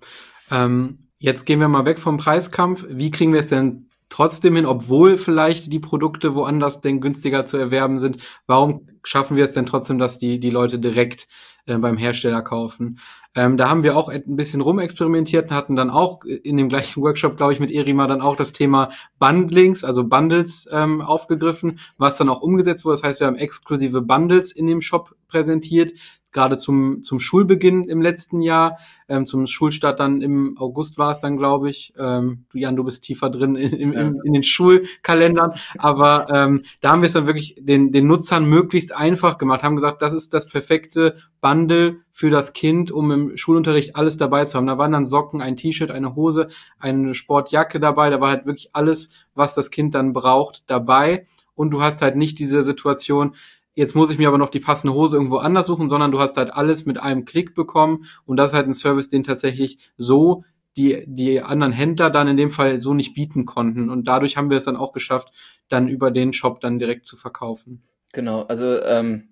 Ähm, 0.50 1.10
jetzt 1.18 1.44
gehen 1.44 1.60
wir 1.60 1.68
mal 1.68 1.84
weg 1.84 1.98
vom 1.98 2.16
Preiskampf. 2.16 2.86
Wie 2.88 3.10
kriegen 3.10 3.32
wir 3.32 3.40
es 3.40 3.48
denn 3.48 3.88
trotzdem 4.08 4.56
hin, 4.56 4.66
obwohl 4.66 5.16
vielleicht 5.16 5.72
die 5.72 5.78
Produkte 5.78 6.34
woanders 6.34 6.80
denn 6.80 7.00
günstiger 7.00 7.46
zu 7.46 7.58
erwerben 7.58 7.98
sind? 7.98 8.18
Warum 8.46 8.88
schaffen 9.04 9.36
wir 9.36 9.44
es 9.44 9.52
denn 9.52 9.66
trotzdem, 9.66 9.98
dass 9.98 10.18
die, 10.18 10.40
die 10.40 10.50
Leute 10.50 10.78
direkt 10.78 11.28
äh, 11.66 11.76
beim 11.78 11.96
Hersteller 11.96 12.42
kaufen? 12.42 12.98
Ähm, 13.34 13.56
da 13.56 13.68
haben 13.68 13.84
wir 13.84 13.96
auch 13.96 14.08
ein 14.08 14.36
bisschen 14.36 14.60
rumexperimentiert 14.60 15.50
und 15.50 15.56
hatten 15.56 15.76
dann 15.76 15.90
auch 15.90 16.24
in 16.24 16.56
dem 16.56 16.68
gleichen 16.68 17.02
Workshop, 17.02 17.36
glaube 17.36 17.52
ich, 17.52 17.60
mit 17.60 17.72
Erima 17.72 18.06
dann 18.06 18.20
auch 18.20 18.36
das 18.36 18.52
Thema 18.52 18.90
Bundlings, 19.18 19.84
also 19.84 20.04
Bundles 20.04 20.68
ähm, 20.72 21.00
aufgegriffen, 21.00 21.78
was 21.96 22.16
dann 22.16 22.28
auch 22.28 22.40
umgesetzt 22.40 22.84
wurde. 22.84 22.96
Das 22.96 23.04
heißt, 23.04 23.20
wir 23.20 23.26
haben 23.26 23.36
exklusive 23.36 24.02
Bundles 24.02 24.52
in 24.52 24.66
dem 24.66 24.80
Shop 24.80 25.14
präsentiert, 25.28 25.92
gerade 26.32 26.56
zum, 26.56 27.02
zum 27.02 27.20
Schulbeginn 27.20 27.88
im 27.88 28.00
letzten 28.00 28.40
Jahr, 28.40 28.78
ähm, 29.08 29.26
zum 29.26 29.46
Schulstart 29.46 30.00
dann 30.00 30.22
im 30.22 30.56
August 30.58 30.98
war 30.98 31.10
es 31.10 31.20
dann, 31.20 31.36
glaube 31.36 31.70
ich. 31.70 31.92
Ähm, 31.98 32.44
du, 32.50 32.58
Jan, 32.58 32.76
du 32.76 32.84
bist 32.84 33.02
tiefer 33.04 33.30
drin 33.30 33.56
in, 33.56 33.72
in, 33.72 33.92
in, 33.92 34.20
in 34.24 34.32
den 34.32 34.42
Schulkalendern, 34.42 35.52
aber 35.78 36.26
ähm, 36.32 36.62
da 36.80 36.92
haben 36.92 37.02
wir 37.02 37.06
es 37.06 37.12
dann 37.12 37.26
wirklich 37.26 37.56
den, 37.58 37.92
den 37.92 38.06
Nutzern 38.06 38.44
möglichst 38.44 38.94
einfach 38.94 39.38
gemacht, 39.38 39.62
haben 39.62 39.76
gesagt, 39.76 40.02
das 40.02 40.12
ist 40.12 40.32
das 40.32 40.46
perfekte 40.46 41.16
Bundle 41.40 41.98
für 42.12 42.30
das 42.30 42.52
Kind, 42.52 42.90
um 42.90 43.10
im 43.10 43.36
Schulunterricht 43.36 43.96
alles 43.96 44.16
dabei 44.16 44.44
zu 44.44 44.58
haben. 44.58 44.66
Da 44.66 44.78
waren 44.78 44.92
dann 44.92 45.06
Socken, 45.06 45.40
ein 45.40 45.56
T-Shirt, 45.56 45.90
eine 45.90 46.14
Hose, 46.14 46.48
eine 46.78 47.14
Sportjacke 47.14 47.80
dabei, 47.80 48.10
da 48.10 48.20
war 48.20 48.30
halt 48.30 48.46
wirklich 48.46 48.70
alles, 48.74 49.10
was 49.34 49.54
das 49.54 49.70
Kind 49.70 49.94
dann 49.94 50.12
braucht, 50.12 50.68
dabei. 50.68 51.26
Und 51.54 51.70
du 51.70 51.82
hast 51.82 52.00
halt 52.00 52.16
nicht 52.16 52.38
diese 52.38 52.62
Situation, 52.62 53.34
jetzt 53.74 53.94
muss 53.94 54.10
ich 54.10 54.18
mir 54.18 54.28
aber 54.28 54.38
noch 54.38 54.50
die 54.50 54.60
passende 54.60 54.94
Hose 54.94 55.16
irgendwo 55.16 55.38
anders 55.38 55.66
suchen, 55.66 55.88
sondern 55.88 56.12
du 56.12 56.20
hast 56.20 56.36
halt 56.36 56.52
alles 56.52 56.86
mit 56.86 57.00
einem 57.00 57.24
Klick 57.24 57.54
bekommen 57.54 58.04
und 58.24 58.36
das 58.36 58.50
ist 58.50 58.56
halt 58.56 58.66
ein 58.66 58.74
Service, 58.74 59.08
den 59.08 59.22
tatsächlich 59.22 59.92
so 59.96 60.44
die, 60.76 61.04
die 61.06 61.40
anderen 61.40 61.72
Händler 61.72 62.10
dann 62.10 62.28
in 62.28 62.36
dem 62.36 62.50
Fall 62.50 62.80
so 62.80 62.94
nicht 62.94 63.14
bieten 63.14 63.44
konnten. 63.44 63.90
Und 63.90 64.06
dadurch 64.06 64.36
haben 64.36 64.50
wir 64.50 64.58
es 64.58 64.64
dann 64.64 64.76
auch 64.76 64.92
geschafft, 64.92 65.32
dann 65.68 65.88
über 65.88 66.10
den 66.10 66.32
Shop 66.32 66.60
dann 66.60 66.78
direkt 66.78 67.06
zu 67.06 67.16
verkaufen. 67.16 67.82
Genau, 68.12 68.42
also 68.42 68.80
ähm, 68.82 69.30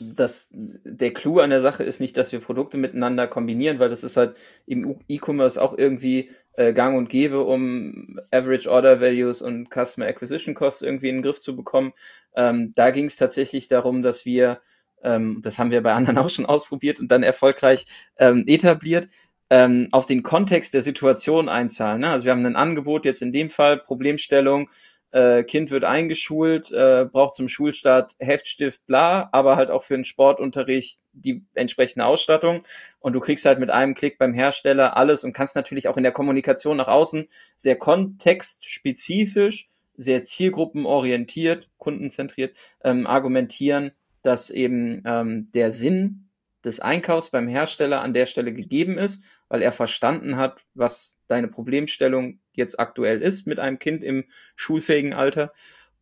das, 0.00 0.48
der 0.52 1.12
Clou 1.12 1.40
an 1.40 1.50
der 1.50 1.60
Sache 1.60 1.84
ist 1.84 2.00
nicht, 2.00 2.16
dass 2.16 2.32
wir 2.32 2.40
Produkte 2.40 2.78
miteinander 2.78 3.26
kombinieren, 3.26 3.78
weil 3.78 3.90
das 3.90 4.02
ist 4.02 4.16
halt 4.16 4.36
im 4.66 4.98
E-Commerce 5.08 5.60
auch 5.60 5.76
irgendwie 5.76 6.30
äh, 6.54 6.72
gang 6.72 6.96
und 6.96 7.08
gäbe, 7.08 7.44
um 7.44 8.18
Average 8.30 8.70
Order 8.70 9.00
Values 9.00 9.42
und 9.42 9.68
Customer 9.70 10.06
Acquisition 10.06 10.54
Costs 10.54 10.82
irgendwie 10.82 11.08
in 11.08 11.16
den 11.16 11.22
Griff 11.22 11.40
zu 11.40 11.54
bekommen. 11.54 11.92
Ähm, 12.34 12.72
da 12.74 12.90
ging 12.90 13.04
es 13.04 13.16
tatsächlich 13.16 13.68
darum, 13.68 14.02
dass 14.02 14.24
wir, 14.24 14.60
ähm, 15.02 15.40
das 15.42 15.58
haben 15.58 15.70
wir 15.70 15.82
bei 15.82 15.92
anderen 15.92 16.18
auch 16.18 16.30
schon 16.30 16.46
ausprobiert 16.46 16.98
und 16.98 17.08
dann 17.08 17.22
erfolgreich 17.22 17.84
ähm, 18.18 18.44
etabliert, 18.46 19.08
ähm, 19.50 19.88
auf 19.92 20.06
den 20.06 20.22
Kontext 20.22 20.74
der 20.74 20.82
Situation 20.82 21.48
einzahlen. 21.48 22.00
Ne? 22.00 22.10
Also 22.10 22.24
wir 22.24 22.32
haben 22.32 22.46
ein 22.46 22.56
Angebot, 22.56 23.04
jetzt 23.04 23.20
in 23.20 23.32
dem 23.32 23.50
Fall 23.50 23.78
Problemstellung, 23.78 24.70
äh, 25.12 25.42
Kind 25.44 25.70
wird 25.70 25.84
eingeschult, 25.84 26.70
äh, 26.70 27.06
braucht 27.10 27.34
zum 27.34 27.48
Schulstart 27.48 28.14
Heftstift, 28.18 28.86
bla, 28.86 29.28
aber 29.32 29.56
halt 29.56 29.70
auch 29.70 29.82
für 29.82 29.94
den 29.94 30.04
Sportunterricht 30.04 31.00
die 31.12 31.44
entsprechende 31.54 32.06
Ausstattung. 32.06 32.62
Und 33.00 33.12
du 33.14 33.20
kriegst 33.20 33.44
halt 33.44 33.58
mit 33.58 33.70
einem 33.70 33.94
Klick 33.94 34.18
beim 34.18 34.34
Hersteller 34.34 34.96
alles 34.96 35.24
und 35.24 35.32
kannst 35.32 35.56
natürlich 35.56 35.88
auch 35.88 35.96
in 35.96 36.02
der 36.02 36.12
Kommunikation 36.12 36.76
nach 36.76 36.88
außen 36.88 37.26
sehr 37.56 37.76
kontextspezifisch, 37.76 39.68
sehr 39.96 40.22
zielgruppenorientiert, 40.22 41.68
kundenzentriert 41.78 42.56
ähm, 42.84 43.06
argumentieren, 43.06 43.92
dass 44.22 44.50
eben 44.50 45.02
ähm, 45.04 45.50
der 45.54 45.72
Sinn 45.72 46.30
des 46.64 46.80
Einkaufs 46.80 47.30
beim 47.30 47.48
Hersteller 47.48 48.02
an 48.02 48.12
der 48.12 48.26
Stelle 48.26 48.52
gegeben 48.52 48.98
ist, 48.98 49.24
weil 49.48 49.62
er 49.62 49.72
verstanden 49.72 50.36
hat, 50.36 50.60
was 50.74 51.18
deine 51.26 51.48
Problemstellung 51.48 52.39
jetzt 52.52 52.78
aktuell 52.78 53.22
ist 53.22 53.46
mit 53.46 53.58
einem 53.58 53.78
Kind 53.78 54.04
im 54.04 54.24
schulfähigen 54.56 55.12
Alter. 55.12 55.52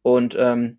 Und 0.02 0.36
ähm, 0.38 0.78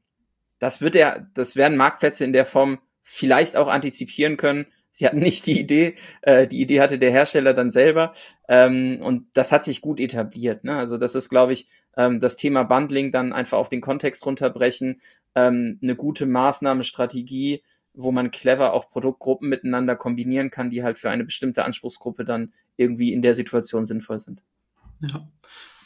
das 0.59 0.81
wird 0.81 0.95
er, 0.95 1.27
das 1.33 1.55
werden 1.55 1.77
Marktplätze 1.77 2.25
in 2.25 2.33
der 2.33 2.45
Form 2.45 2.79
vielleicht 3.01 3.55
auch 3.55 3.67
antizipieren 3.67 4.37
können. 4.37 4.67
Sie 4.91 5.05
hatten 5.05 5.19
nicht 5.19 5.45
die 5.45 5.59
Idee, 5.59 5.95
äh, 6.21 6.47
die 6.47 6.61
Idee 6.61 6.81
hatte 6.81 6.99
der 6.99 7.11
Hersteller 7.11 7.53
dann 7.53 7.71
selber. 7.71 8.13
Ähm, 8.47 8.99
und 9.01 9.27
das 9.33 9.51
hat 9.51 9.63
sich 9.63 9.81
gut 9.81 9.99
etabliert. 9.99 10.63
Ne? 10.63 10.75
Also 10.75 10.97
das 10.97 11.15
ist, 11.15 11.29
glaube 11.29 11.53
ich, 11.53 11.67
ähm, 11.95 12.19
das 12.19 12.37
Thema 12.37 12.63
Bundling 12.63 13.11
dann 13.11 13.33
einfach 13.33 13.57
auf 13.57 13.69
den 13.69 13.81
Kontext 13.81 14.25
runterbrechen, 14.25 14.99
ähm, 15.35 15.79
eine 15.81 15.95
gute 15.95 16.25
Maßnahme, 16.25 16.83
Strategie, 16.83 17.63
wo 17.93 18.11
man 18.11 18.31
clever 18.31 18.73
auch 18.73 18.89
Produktgruppen 18.89 19.49
miteinander 19.49 19.95
kombinieren 19.95 20.49
kann, 20.49 20.69
die 20.69 20.83
halt 20.83 20.97
für 20.97 21.09
eine 21.09 21.23
bestimmte 21.23 21.65
Anspruchsgruppe 21.65 22.25
dann 22.25 22.53
irgendwie 22.77 23.13
in 23.13 23.21
der 23.21 23.33
Situation 23.33 23.85
sinnvoll 23.85 24.19
sind. 24.19 24.41
Ja. 25.01 25.27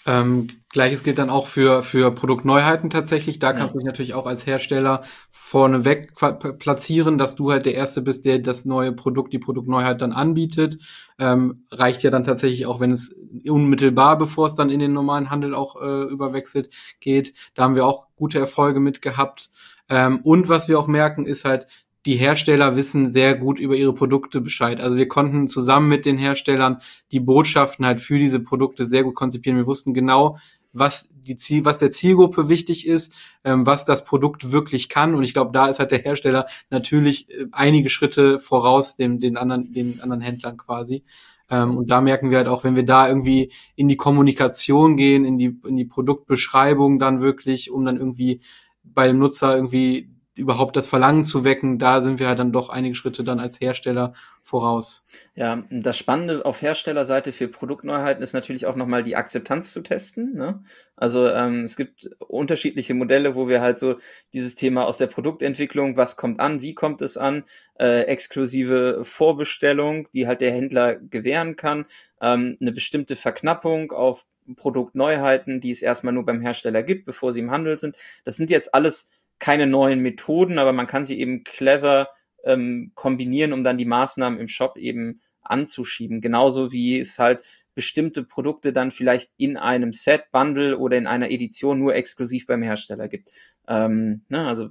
Ähm, 0.06 0.50
Gleiches 0.70 1.04
gilt 1.04 1.18
dann 1.18 1.30
auch 1.30 1.48
für, 1.48 1.82
für 1.82 2.12
Produktneuheiten 2.12 2.90
tatsächlich. 2.90 3.40
Da 3.40 3.54
kannst 3.54 3.70
ja. 3.70 3.74
du 3.74 3.78
dich 3.80 3.86
natürlich 3.86 4.14
auch 4.14 4.26
als 4.26 4.46
Hersteller 4.46 5.04
vorneweg 5.32 6.14
platzieren, 6.60 7.18
dass 7.18 7.36
du 7.36 7.52
halt 7.52 7.66
der 7.66 7.76
Erste 7.76 8.02
bist, 8.02 8.26
der 8.26 8.40
das 8.40 8.66
neue 8.66 8.92
Produkt, 8.92 9.32
die 9.32 9.40
Produktneuheit 9.40 10.02
dann 10.02 10.12
anbietet. 10.12 10.80
Ähm, 11.20 11.66
reicht 11.72 12.04
ja 12.04 12.10
dann 12.10 12.24
tatsächlich 12.24 12.66
auch, 12.66 12.80
wenn 12.80 12.92
es 12.92 13.16
unmittelbar, 13.48 14.18
bevor 14.18 14.48
es 14.48 14.56
dann 14.56 14.70
in 14.70 14.80
den 14.80 14.94
normalen 14.94 15.30
Handel 15.30 15.56
auch 15.56 15.82
äh, 15.82 16.04
überwechselt 16.04 16.70
geht. 17.00 17.34
Da 17.54 17.64
haben 17.64 17.76
wir 17.76 17.86
auch 17.86 18.08
gute 18.16 18.40
Erfolge 18.40 18.80
mit 18.82 19.02
gehabt. 19.02 19.52
Ähm, 19.90 20.22
und 20.24 20.50
was 20.50 20.68
wir 20.68 20.80
auch 20.80 20.88
merken, 20.88 21.26
ist 21.26 21.46
halt, 21.46 21.68
die 22.06 22.16
Hersteller 22.16 22.76
wissen 22.76 23.10
sehr 23.10 23.36
gut 23.36 23.60
über 23.60 23.76
ihre 23.76 23.94
Produkte 23.94 24.42
Bescheid. 24.42 24.82
Also 24.82 24.98
wir 24.98 25.08
konnten 25.08 25.48
zusammen 25.48 25.88
mit 25.88 26.06
den 26.06 26.18
Herstellern 26.18 26.82
die 27.12 27.20
Botschaften 27.20 27.86
halt 27.86 28.02
für 28.02 28.18
diese 28.18 28.40
Produkte 28.40 28.86
sehr 28.86 29.04
gut 29.04 29.16
konzipieren. 29.16 29.58
Wir 29.58 29.68
wussten 29.68 29.94
genau, 29.94 30.38
was 30.74 31.10
die 31.14 31.36
Ziel, 31.36 31.66
was 31.66 31.78
der 31.78 31.92
Zielgruppe 31.92 32.50
wichtig 32.50 32.88
ist, 32.88 33.14
ähm, 33.44 33.66
was 33.66 33.86
das 33.86 34.04
Produkt 34.04 34.52
wirklich 34.52 34.90
kann. 34.90 35.14
Und 35.14 35.24
ich 35.24 35.34
glaube, 35.34 35.52
da 35.54 35.68
ist 35.68 35.80
halt 35.80 35.92
der 35.92 36.00
Hersteller 36.00 36.48
natürlich 36.70 37.30
äh, 37.30 37.46
einige 37.52 37.90
Schritte 37.90 38.40
voraus 38.40 38.98
dem, 38.98 39.20
den 39.20 39.38
anderen, 39.38 39.72
den 39.72 40.02
anderen 40.02 40.22
Händlern 40.22 40.58
quasi. 40.58 41.04
Ähm, 41.50 41.78
und 41.78 41.90
da 41.92 42.02
merken 42.02 42.32
wir 42.32 42.40
halt 42.40 42.48
auch, 42.48 42.64
wenn 42.64 42.76
wir 42.76 42.86
da 42.86 43.08
irgendwie 43.08 43.52
in 43.76 43.88
die 43.88 43.98
Kommunikation 43.98 44.98
gehen, 44.98 45.26
in 45.26 45.38
die, 45.38 45.58
in 45.66 45.78
die 45.78 45.86
Produktbeschreibung 45.86 47.00
dann 47.00 47.22
wirklich, 47.22 47.70
um 47.72 47.86
dann 47.86 47.98
irgendwie 47.98 48.42
bei 48.84 49.08
dem 49.08 49.20
Nutzer 49.20 49.56
irgendwie 49.56 50.10
überhaupt 50.36 50.76
das 50.76 50.88
Verlangen 50.88 51.26
zu 51.26 51.44
wecken, 51.44 51.78
da 51.78 52.02
sind 52.02 52.20
wir 52.20 52.28
halt 52.28 52.40
dann 52.40 52.52
doch 52.52 52.70
einige 52.70 52.96
Schritte 52.96 53.24
dann 53.24 53.40
als 53.40 53.60
Hersteller 53.62 54.14
voraus. 54.42 55.06
Ja, 55.36 55.64
das 55.70 55.98
Spannende 55.98 56.44
auf 56.44 56.62
Herstellerseite 56.62 57.32
für 57.32 57.48
Produktneuheiten 57.48 58.24
ist 58.24 58.34
natürlich 58.34 58.66
auch 58.66 58.76
nochmal 58.76 59.04
die 59.04 59.16
Akzeptanz 59.16 59.72
zu 59.72 59.82
testen. 59.82 60.34
Ne? 60.34 60.64
Also 60.96 61.28
ähm, 61.28 61.64
es 61.64 61.76
gibt 61.76 62.10
unterschiedliche 62.20 62.96
Modelle, 62.96 63.36
wo 63.36 63.48
wir 63.48 63.62
halt 63.62 63.78
so 63.78 63.96
dieses 64.34 64.56
Thema 64.56 64.86
aus 64.86 64.98
der 64.98 65.08
Produktentwicklung, 65.08 65.98
was 65.98 66.18
kommt 66.18 66.40
an, 66.40 66.62
wie 66.62 66.74
kommt 66.74 67.02
es 67.04 67.16
an, 67.16 67.44
äh, 67.80 68.02
exklusive 68.02 69.02
Vorbestellung, 69.04 70.08
die 70.14 70.26
halt 70.26 70.42
der 70.42 70.52
Händler 70.52 70.96
gewähren 70.96 71.56
kann, 71.56 71.86
ähm, 72.22 72.58
eine 72.60 72.72
bestimmte 72.72 73.16
Verknappung 73.16 73.92
auf 73.92 74.26
Produktneuheiten, 74.56 75.62
die 75.62 75.72
es 75.72 75.82
erstmal 75.82 76.14
nur 76.14 76.26
beim 76.26 76.42
Hersteller 76.42 76.84
gibt, 76.84 77.06
bevor 77.06 77.32
sie 77.34 77.40
im 77.40 77.52
Handel 77.52 77.80
sind. 77.80 77.96
Das 78.26 78.36
sind 78.36 78.50
jetzt 78.50 78.74
alles 78.74 79.10
keine 79.40 79.68
neuen 79.68 80.00
Methoden, 80.00 80.58
aber 80.58 80.74
man 80.74 80.88
kann 80.88 81.06
sie 81.06 81.20
eben 81.20 81.44
clever 81.44 82.10
ähm, 82.44 82.92
kombinieren, 82.96 83.54
um 83.54 83.64
dann 83.64 83.78
die 83.78 83.86
Maßnahmen 83.86 84.40
im 84.40 84.48
Shop 84.48 84.78
eben 84.78 85.22
anzuschieben. 85.42 86.22
Genauso 86.22 86.72
wie 86.72 87.00
es 87.00 87.20
halt 87.20 87.44
bestimmte 87.76 88.24
Produkte 88.24 88.72
dann 88.72 88.92
vielleicht 88.92 89.32
in 89.38 89.58
einem 89.58 89.94
Set, 89.94 90.32
Bundle 90.32 90.78
oder 90.78 90.98
in 90.98 91.08
einer 91.08 91.32
Edition 91.32 91.80
nur 91.80 91.96
exklusiv 91.96 92.46
beim 92.46 92.62
Hersteller 92.62 93.08
gibt. 93.08 93.30
Ähm, 93.68 94.22
ne, 94.30 94.48
also 94.48 94.70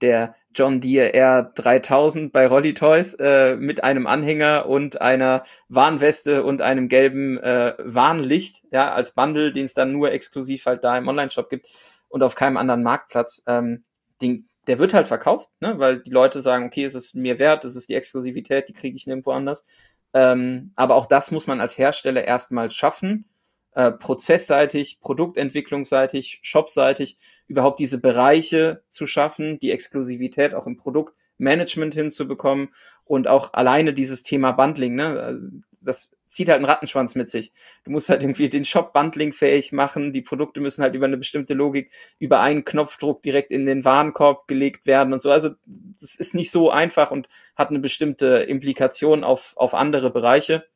der 0.00 0.34
John 0.54 0.80
Deere 0.80 1.14
R3000 1.14 2.32
bei 2.32 2.46
Rolly 2.46 2.74
Toys 2.74 3.14
äh, 3.14 3.56
mit 3.56 3.84
einem 3.84 4.06
Anhänger 4.06 4.66
und 4.66 5.00
einer 5.00 5.44
Warnweste 5.68 6.42
und 6.42 6.62
einem 6.62 6.88
gelben 6.88 7.38
äh, 7.38 7.74
Warnlicht, 7.78 8.64
ja, 8.72 8.92
als 8.92 9.12
Bundle, 9.12 9.52
den 9.52 9.66
es 9.66 9.74
dann 9.74 9.92
nur 9.92 10.10
exklusiv 10.10 10.66
halt 10.66 10.82
da 10.82 10.96
im 10.98 11.06
Online-Shop 11.06 11.50
gibt 11.50 11.68
und 12.08 12.22
auf 12.22 12.34
keinem 12.34 12.56
anderen 12.56 12.82
Marktplatz. 12.82 13.42
Ähm, 13.46 13.84
den, 14.20 14.48
der 14.66 14.78
wird 14.78 14.94
halt 14.94 15.08
verkauft, 15.08 15.50
ne? 15.60 15.78
weil 15.78 16.00
die 16.00 16.10
Leute 16.10 16.42
sagen, 16.42 16.66
okay, 16.66 16.84
es 16.84 16.94
ist 16.94 17.14
mir 17.14 17.38
wert, 17.38 17.64
es 17.64 17.76
ist 17.76 17.88
die 17.88 17.94
Exklusivität, 17.94 18.68
die 18.68 18.72
kriege 18.72 18.96
ich 18.96 19.06
nirgendwo 19.06 19.32
anders. 19.32 19.64
Ähm, 20.12 20.72
aber 20.76 20.96
auch 20.96 21.06
das 21.06 21.30
muss 21.30 21.46
man 21.46 21.60
als 21.60 21.78
Hersteller 21.78 22.24
erstmal 22.24 22.70
schaffen, 22.70 23.26
äh, 23.72 23.92
prozessseitig, 23.92 25.00
produktentwicklungsseitig, 25.00 26.40
shopseitig 26.42 27.18
überhaupt 27.46 27.78
diese 27.80 28.00
Bereiche 28.00 28.82
zu 28.88 29.06
schaffen, 29.06 29.58
die 29.60 29.70
Exklusivität 29.70 30.54
auch 30.54 30.66
im 30.66 30.76
Produktmanagement 30.76 31.94
hinzubekommen 31.94 32.70
und 33.04 33.28
auch 33.28 33.52
alleine 33.54 33.92
dieses 33.92 34.22
Thema 34.22 34.52
Bundling, 34.52 34.94
ne? 34.94 35.62
Das 35.80 36.14
zieht 36.26 36.48
halt 36.48 36.56
einen 36.56 36.66
Rattenschwanz 36.66 37.14
mit 37.14 37.28
sich. 37.28 37.52
Du 37.84 37.90
musst 37.90 38.08
halt 38.08 38.22
irgendwie 38.22 38.48
den 38.48 38.64
Shop 38.64 38.92
Bundling 38.92 39.32
fähig 39.32 39.72
machen. 39.72 40.12
Die 40.12 40.22
Produkte 40.22 40.60
müssen 40.60 40.82
halt 40.82 40.94
über 40.94 41.06
eine 41.06 41.16
bestimmte 41.16 41.54
Logik 41.54 41.90
über 42.18 42.40
einen 42.40 42.64
Knopfdruck 42.64 43.22
direkt 43.22 43.50
in 43.50 43.66
den 43.66 43.84
Warenkorb 43.84 44.46
gelegt 44.46 44.86
werden 44.86 45.12
und 45.12 45.20
so. 45.20 45.30
Also 45.30 45.50
das 45.66 46.14
ist 46.14 46.34
nicht 46.34 46.50
so 46.50 46.70
einfach 46.70 47.10
und 47.10 47.28
hat 47.56 47.70
eine 47.70 47.78
bestimmte 47.78 48.26
Implikation 48.38 49.24
auf, 49.24 49.54
auf 49.56 49.74
andere 49.74 50.10
Bereiche. 50.10 50.66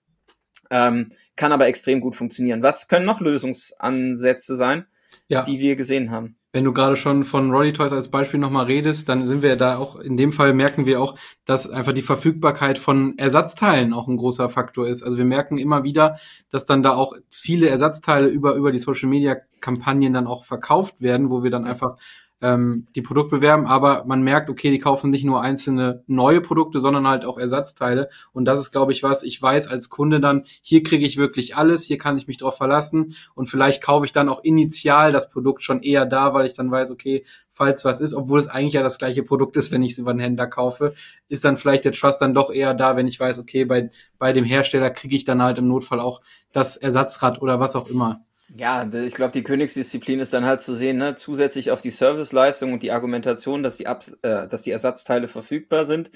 Ähm, 0.70 1.10
kann 1.36 1.52
aber 1.52 1.66
extrem 1.66 2.00
gut 2.00 2.14
funktionieren. 2.14 2.62
Was 2.62 2.88
können 2.88 3.06
noch 3.06 3.20
Lösungsansätze 3.20 4.56
sein, 4.56 4.86
ja. 5.28 5.42
die 5.42 5.60
wir 5.60 5.76
gesehen 5.76 6.10
haben? 6.10 6.36
Wenn 6.54 6.62
du 6.62 6.72
gerade 6.72 6.94
schon 6.94 7.24
von 7.24 7.50
Roddy 7.50 7.72
Toys 7.72 7.92
als 7.92 8.06
Beispiel 8.06 8.38
nochmal 8.38 8.66
redest, 8.66 9.08
dann 9.08 9.26
sind 9.26 9.42
wir 9.42 9.56
da 9.56 9.76
auch, 9.76 9.96
in 9.96 10.16
dem 10.16 10.30
Fall 10.30 10.54
merken 10.54 10.86
wir 10.86 11.00
auch, 11.00 11.16
dass 11.46 11.68
einfach 11.68 11.92
die 11.92 12.00
Verfügbarkeit 12.00 12.78
von 12.78 13.18
Ersatzteilen 13.18 13.92
auch 13.92 14.06
ein 14.06 14.16
großer 14.16 14.48
Faktor 14.48 14.86
ist. 14.86 15.02
Also 15.02 15.18
wir 15.18 15.24
merken 15.24 15.58
immer 15.58 15.82
wieder, 15.82 16.16
dass 16.50 16.64
dann 16.64 16.84
da 16.84 16.94
auch 16.94 17.14
viele 17.28 17.68
Ersatzteile 17.68 18.28
über, 18.28 18.54
über 18.54 18.70
die 18.70 18.78
Social 18.78 19.08
Media 19.08 19.36
Kampagnen 19.60 20.12
dann 20.12 20.28
auch 20.28 20.44
verkauft 20.44 21.00
werden, 21.00 21.28
wo 21.28 21.42
wir 21.42 21.50
dann 21.50 21.64
einfach 21.64 21.96
ähm, 22.40 22.86
die 22.94 23.02
Produkte 23.02 23.36
bewerben, 23.36 23.66
aber 23.66 24.04
man 24.06 24.22
merkt, 24.22 24.50
okay, 24.50 24.70
die 24.70 24.78
kaufen 24.78 25.10
nicht 25.10 25.24
nur 25.24 25.40
einzelne 25.40 26.02
neue 26.06 26.40
Produkte, 26.40 26.80
sondern 26.80 27.08
halt 27.08 27.24
auch 27.24 27.38
Ersatzteile. 27.38 28.08
Und 28.32 28.44
das 28.44 28.60
ist, 28.60 28.72
glaube 28.72 28.92
ich, 28.92 29.02
was 29.02 29.22
ich 29.22 29.40
weiß 29.40 29.68
als 29.68 29.88
Kunde 29.88 30.20
dann, 30.20 30.42
hier 30.60 30.82
kriege 30.82 31.06
ich 31.06 31.16
wirklich 31.16 31.56
alles, 31.56 31.84
hier 31.84 31.98
kann 31.98 32.18
ich 32.18 32.26
mich 32.26 32.36
drauf 32.36 32.56
verlassen 32.56 33.14
und 33.34 33.46
vielleicht 33.46 33.82
kaufe 33.82 34.04
ich 34.04 34.12
dann 34.12 34.28
auch 34.28 34.44
initial 34.44 35.12
das 35.12 35.30
Produkt 35.30 35.62
schon 35.62 35.82
eher 35.82 36.06
da, 36.06 36.34
weil 36.34 36.46
ich 36.46 36.54
dann 36.54 36.70
weiß, 36.70 36.90
okay, 36.90 37.24
falls 37.50 37.84
was 37.84 38.00
ist, 38.00 38.14
obwohl 38.14 38.40
es 38.40 38.48
eigentlich 38.48 38.74
ja 38.74 38.82
das 38.82 38.98
gleiche 38.98 39.22
Produkt 39.22 39.56
ist, 39.56 39.72
wenn 39.72 39.82
ich 39.82 39.92
es 39.92 39.98
über 39.98 40.12
den 40.12 40.20
Händler 40.20 40.46
kaufe, 40.46 40.94
ist 41.28 41.44
dann 41.44 41.56
vielleicht 41.56 41.84
der 41.84 41.92
Trust 41.92 42.20
dann 42.20 42.34
doch 42.34 42.52
eher 42.52 42.74
da, 42.74 42.96
wenn 42.96 43.08
ich 43.08 43.18
weiß, 43.18 43.38
okay, 43.38 43.64
bei, 43.64 43.90
bei 44.18 44.32
dem 44.32 44.44
Hersteller 44.44 44.90
kriege 44.90 45.16
ich 45.16 45.24
dann 45.24 45.42
halt 45.42 45.58
im 45.58 45.68
Notfall 45.68 46.00
auch 46.00 46.20
das 46.52 46.76
Ersatzrad 46.76 47.40
oder 47.40 47.60
was 47.60 47.76
auch 47.76 47.88
immer. 47.88 48.24
Ja, 48.56 48.88
ich 48.92 49.14
glaube, 49.14 49.32
die 49.32 49.42
Königsdisziplin 49.42 50.20
ist 50.20 50.32
dann 50.32 50.44
halt 50.44 50.60
zu 50.60 50.74
sehen, 50.74 50.96
ne, 50.98 51.16
zusätzlich 51.16 51.72
auf 51.72 51.80
die 51.80 51.90
Serviceleistung 51.90 52.72
und 52.72 52.84
die 52.84 52.92
Argumentation, 52.92 53.64
dass 53.64 53.78
die, 53.78 53.88
Ab 53.88 54.04
äh, 54.22 54.46
dass 54.46 54.62
die 54.62 54.70
Ersatzteile 54.70 55.26
verfügbar 55.26 55.86
sind, 55.86 56.12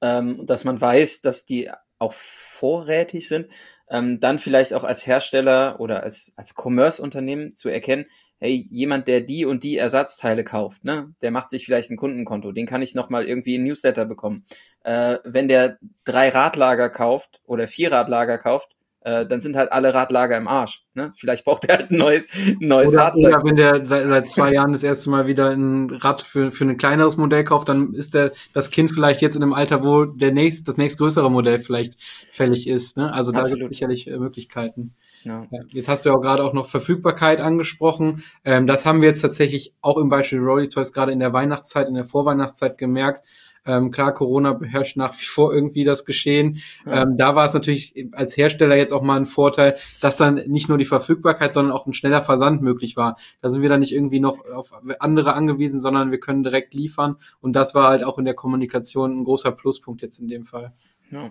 ähm, 0.00 0.46
dass 0.46 0.64
man 0.64 0.80
weiß, 0.80 1.20
dass 1.20 1.44
die 1.44 1.70
auch 1.98 2.14
vorrätig 2.14 3.28
sind, 3.28 3.48
ähm, 3.90 4.20
dann 4.20 4.38
vielleicht 4.38 4.72
auch 4.72 4.84
als 4.84 5.06
Hersteller 5.06 5.80
oder 5.80 6.02
als, 6.02 6.32
als 6.36 6.54
Commerce-Unternehmen 6.54 7.54
zu 7.54 7.68
erkennen, 7.68 8.06
hey, 8.38 8.66
jemand, 8.70 9.06
der 9.06 9.20
die 9.20 9.44
und 9.44 9.62
die 9.62 9.76
Ersatzteile 9.76 10.44
kauft, 10.44 10.84
ne, 10.84 11.14
der 11.20 11.30
macht 11.30 11.50
sich 11.50 11.66
vielleicht 11.66 11.90
ein 11.90 11.98
Kundenkonto, 11.98 12.52
den 12.52 12.66
kann 12.66 12.80
ich 12.80 12.94
nochmal 12.94 13.28
irgendwie 13.28 13.58
ein 13.58 13.64
Newsletter 13.64 14.06
bekommen. 14.06 14.46
Äh, 14.82 15.18
wenn 15.24 15.46
der 15.46 15.78
drei 16.04 16.30
Radlager 16.30 16.88
kauft 16.88 17.42
oder 17.44 17.68
vier 17.68 17.92
Radlager 17.92 18.38
kauft, 18.38 18.74
äh, 19.04 19.26
dann 19.26 19.40
sind 19.40 19.56
halt 19.56 19.72
alle 19.72 19.94
Radlager 19.94 20.36
im 20.36 20.48
Arsch. 20.48 20.84
Ne? 20.94 21.12
Vielleicht 21.16 21.44
braucht 21.44 21.64
er 21.64 21.78
halt 21.78 21.90
ein 21.90 21.98
neues, 21.98 22.28
ein 22.46 22.58
neues 22.60 22.90
oder, 22.90 23.02
Fahrzeug. 23.02 23.34
Oder 23.34 23.44
wenn 23.44 23.56
der 23.56 23.86
seit, 23.86 24.06
seit 24.06 24.28
zwei 24.28 24.52
Jahren 24.52 24.72
das 24.72 24.82
erste 24.82 25.10
Mal 25.10 25.26
wieder 25.26 25.50
ein 25.50 25.90
Rad 25.90 26.22
für, 26.22 26.50
für 26.50 26.64
ein 26.64 26.76
kleineres 26.76 27.16
Modell 27.16 27.44
kauft, 27.44 27.68
dann 27.68 27.94
ist 27.94 28.14
der 28.14 28.32
das 28.52 28.70
Kind 28.70 28.92
vielleicht 28.92 29.20
jetzt 29.20 29.34
in 29.34 29.42
einem 29.42 29.54
Alter, 29.54 29.82
wo 29.82 30.04
der 30.04 30.32
nächst, 30.32 30.68
das 30.68 30.76
nächstgrößere 30.76 31.30
Modell 31.30 31.60
vielleicht 31.60 31.96
fällig 32.30 32.68
ist. 32.68 32.96
Ne? 32.96 33.12
Also 33.12 33.32
da 33.32 33.44
gibt 33.44 33.62
es 33.62 33.68
sicherlich 33.68 34.08
äh, 34.08 34.18
Möglichkeiten. 34.18 34.94
Ja. 35.24 35.46
Jetzt 35.72 35.88
hast 35.88 36.04
du 36.04 36.10
ja 36.10 36.16
auch 36.16 36.20
gerade 36.20 36.44
auch 36.44 36.52
noch 36.52 36.66
Verfügbarkeit 36.66 37.40
angesprochen. 37.40 38.24
Ähm, 38.44 38.66
das 38.66 38.86
haben 38.86 39.02
wir 39.02 39.08
jetzt 39.08 39.22
tatsächlich 39.22 39.74
auch 39.80 39.96
im 39.98 40.08
Beispiel 40.08 40.40
Rolly 40.40 40.68
Toys 40.68 40.92
gerade 40.92 41.12
in 41.12 41.20
der 41.20 41.32
Weihnachtszeit, 41.32 41.88
in 41.88 41.94
der 41.94 42.04
Vorweihnachtszeit 42.04 42.78
gemerkt, 42.78 43.24
ähm, 43.64 43.90
klar, 43.90 44.12
Corona 44.12 44.52
beherrscht 44.52 44.96
nach 44.96 45.14
wie 45.14 45.24
vor 45.24 45.54
irgendwie 45.54 45.84
das 45.84 46.04
Geschehen. 46.04 46.58
Ja. 46.84 47.02
Ähm, 47.02 47.16
da 47.16 47.34
war 47.34 47.46
es 47.46 47.52
natürlich 47.52 48.08
als 48.12 48.36
Hersteller 48.36 48.76
jetzt 48.76 48.92
auch 48.92 49.02
mal 49.02 49.16
ein 49.16 49.24
Vorteil, 49.24 49.76
dass 50.00 50.16
dann 50.16 50.34
nicht 50.46 50.68
nur 50.68 50.78
die 50.78 50.84
Verfügbarkeit, 50.84 51.54
sondern 51.54 51.72
auch 51.72 51.86
ein 51.86 51.92
schneller 51.92 52.22
Versand 52.22 52.62
möglich 52.62 52.96
war. 52.96 53.16
Da 53.40 53.50
sind 53.50 53.62
wir 53.62 53.68
dann 53.68 53.80
nicht 53.80 53.92
irgendwie 53.92 54.20
noch 54.20 54.44
auf 54.46 54.72
andere 54.98 55.34
angewiesen, 55.34 55.78
sondern 55.78 56.10
wir 56.10 56.18
können 56.18 56.42
direkt 56.42 56.74
liefern. 56.74 57.16
Und 57.40 57.54
das 57.54 57.74
war 57.74 57.88
halt 57.88 58.04
auch 58.04 58.18
in 58.18 58.24
der 58.24 58.34
Kommunikation 58.34 59.20
ein 59.20 59.24
großer 59.24 59.52
Pluspunkt 59.52 60.02
jetzt 60.02 60.18
in 60.18 60.28
dem 60.28 60.44
Fall. 60.44 60.72
Ja. 61.10 61.30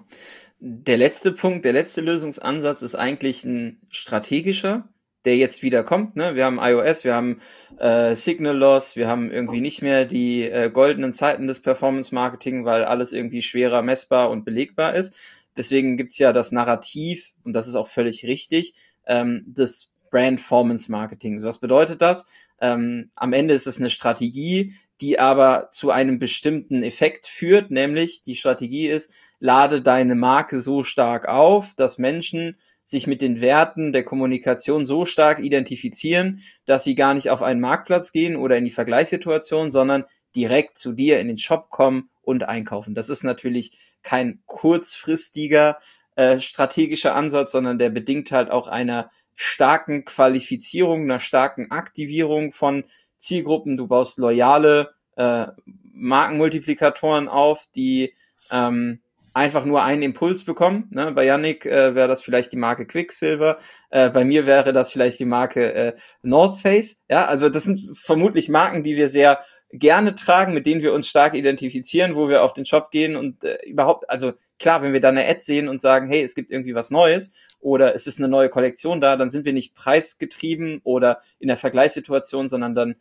Der 0.60 0.98
letzte 0.98 1.32
Punkt, 1.32 1.66
der 1.66 1.74
letzte 1.74 2.02
Lösungsansatz 2.02 2.82
ist 2.84 2.96
eigentlich 2.96 3.44
ein 3.44 3.82
strategischer 3.90 4.88
der 5.26 5.38
jetzt 5.38 5.62
wieder 5.64 5.84
kommt. 5.84 6.16
Ne? 6.16 6.36
Wir 6.36 6.46
haben 6.46 6.60
iOS, 6.60 7.04
wir 7.04 7.16
haben 7.16 7.42
äh, 7.78 8.16
Signal 8.16 8.58
Loss, 8.58 8.96
wir 8.96 9.08
haben 9.08 9.32
irgendwie 9.32 9.62
nicht 9.62 9.82
mehr 9.82 10.06
die 10.06 10.44
äh, 10.44 10.70
goldenen 10.70 11.14
Zeiten 11.14 11.48
des 11.48 11.62
Performance 11.62 12.14
Marketing, 12.14 12.66
weil 12.66 12.84
alles 12.84 13.14
irgendwie 13.14 13.42
schwerer 13.42 13.82
messbar 13.82 14.30
und 14.30 14.46
belegbar 14.46 14.96
ist. 14.96 15.16
Deswegen 15.58 15.98
gibt's 15.98 16.18
ja 16.18 16.34
das 16.34 16.52
Narrativ, 16.52 17.34
und 17.44 17.54
das 17.54 17.68
ist 17.68 17.76
auch 17.76 17.88
völlig 17.88 18.26
richtig, 18.26 18.76
ähm, 19.06 19.44
des 19.46 19.90
Brand-Formance 20.10 20.92
Marketing. 20.92 21.42
Was 21.42 21.60
bedeutet 21.60 22.02
das? 22.02 22.26
Ähm, 22.60 23.10
am 23.16 23.34
Ende 23.34 23.54
ist 23.54 23.68
es 23.68 23.80
eine 23.80 23.90
Strategie, 23.90 24.76
die 25.02 25.18
aber 25.18 25.70
zu 25.72 25.90
einem 25.90 26.20
bestimmten 26.20 26.84
Effekt 26.84 27.26
führt, 27.26 27.72
nämlich 27.72 28.24
die 28.24 28.36
Strategie 28.36 28.88
ist, 28.88 29.14
lade 29.40 29.82
deine 29.82 30.14
Marke 30.14 30.62
so 30.62 30.84
stark 30.84 31.28
auf, 31.28 31.74
dass 31.76 31.98
Menschen 31.98 32.58
sich 32.92 33.08
mit 33.08 33.22
den 33.22 33.42
Werten 33.42 33.94
der 33.94 34.04
Kommunikation 34.04 34.86
so 34.86 35.06
stark 35.06 35.40
identifizieren, 35.40 36.42
dass 36.66 36.84
sie 36.84 36.94
gar 36.94 37.14
nicht 37.14 37.30
auf 37.30 37.42
einen 37.42 37.62
Marktplatz 37.62 38.12
gehen 38.12 38.36
oder 38.36 38.58
in 38.58 38.66
die 38.66 38.72
Vergleichssituation, 38.72 39.72
sondern 39.72 40.06
direkt 40.36 40.78
zu 40.78 40.94
dir 40.94 41.20
in 41.20 41.28
den 41.28 41.38
Shop 41.38 41.70
kommen 41.70 42.10
und 42.22 42.44
einkaufen. 42.44 42.94
Das 42.94 43.10
ist 43.10 43.24
natürlich 43.24 43.80
kein 44.04 44.42
kurzfristiger 44.46 45.80
äh, 46.16 46.40
strategischer 46.40 47.16
Ansatz, 47.16 47.52
sondern 47.52 47.80
der 47.80 47.90
bedingt 47.90 48.32
halt 48.32 48.52
auch 48.52 48.68
einer 48.68 49.10
starken 49.36 50.06
Qualifizierung, 50.06 51.04
einer 51.04 51.20
starken 51.20 51.72
Aktivierung 51.72 52.52
von 52.52 52.84
Zielgruppen. 53.18 53.78
Du 53.78 53.88
baust 53.88 54.18
loyale 54.18 54.94
äh, 55.16 55.48
Markenmultiplikatoren 55.94 57.28
auf, 57.28 57.66
die 57.74 58.14
ähm, 58.52 59.00
einfach 59.34 59.66
nur 59.66 59.84
einen 59.84 60.02
Impuls 60.02 60.44
bekommen. 60.44 60.88
Ne? 60.92 61.12
Bei 61.12 61.26
Yannick 61.26 61.66
äh, 61.66 61.96
wäre 61.96 62.08
das 62.08 62.22
vielleicht 62.22 62.52
die 62.52 62.58
Marke 62.58 62.86
Quicksilver, 62.86 63.60
äh, 63.90 64.10
bei 64.10 64.26
mir 64.26 64.46
wäre 64.46 64.74
das 64.74 64.92
vielleicht 64.92 65.20
die 65.20 65.26
Marke 65.26 65.74
äh, 65.74 65.94
North 66.22 66.60
Face. 66.60 67.04
Ja, 67.10 67.26
also 67.26 67.50
das 67.50 67.64
sind 67.64 67.82
vermutlich 67.94 68.50
Marken, 68.50 68.84
die 68.84 68.98
wir 68.98 69.08
sehr 69.08 69.40
gerne 69.74 70.16
tragen, 70.16 70.54
mit 70.54 70.66
denen 70.66 70.82
wir 70.82 70.94
uns 70.94 71.08
stark 71.08 71.34
identifizieren, 71.34 72.16
wo 72.16 72.28
wir 72.28 72.44
auf 72.44 72.54
den 72.54 72.66
Shop 72.66 72.92
gehen 72.92 73.16
und 73.16 73.44
äh, 73.44 73.58
überhaupt, 73.66 74.10
also 74.10 74.34
klar, 74.60 74.82
wenn 74.84 74.94
wir 74.94 75.00
da 75.00 75.10
eine 75.10 75.28
Ad 75.28 75.40
sehen 75.40 75.70
und 75.70 75.80
sagen, 75.80 76.10
hey, 76.10 76.22
es 76.24 76.36
gibt 76.36 76.52
irgendwie 76.52 76.76
was 76.76 76.92
Neues 76.92 77.34
oder 77.60 77.96
es 77.96 78.08
ist 78.08 78.20
eine 78.20 78.28
neue 78.28 78.50
Kollektion 78.50 79.00
da, 79.00 79.16
dann 79.16 79.30
sind 79.30 79.46
wir 79.46 79.54
nicht 79.54 79.76
preisgetrieben 79.76 80.82
oder 80.84 81.20
in 81.40 81.48
der 81.48 81.58
Vergleichssituation, 81.58 82.50
sondern 82.50 82.76
dann, 82.76 82.96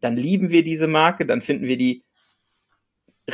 dann 0.00 0.14
lieben 0.14 0.50
wir 0.50 0.62
diese 0.62 0.86
Marke, 0.86 1.26
dann 1.26 1.42
finden 1.42 1.66
wir 1.66 1.76
die 1.76 2.04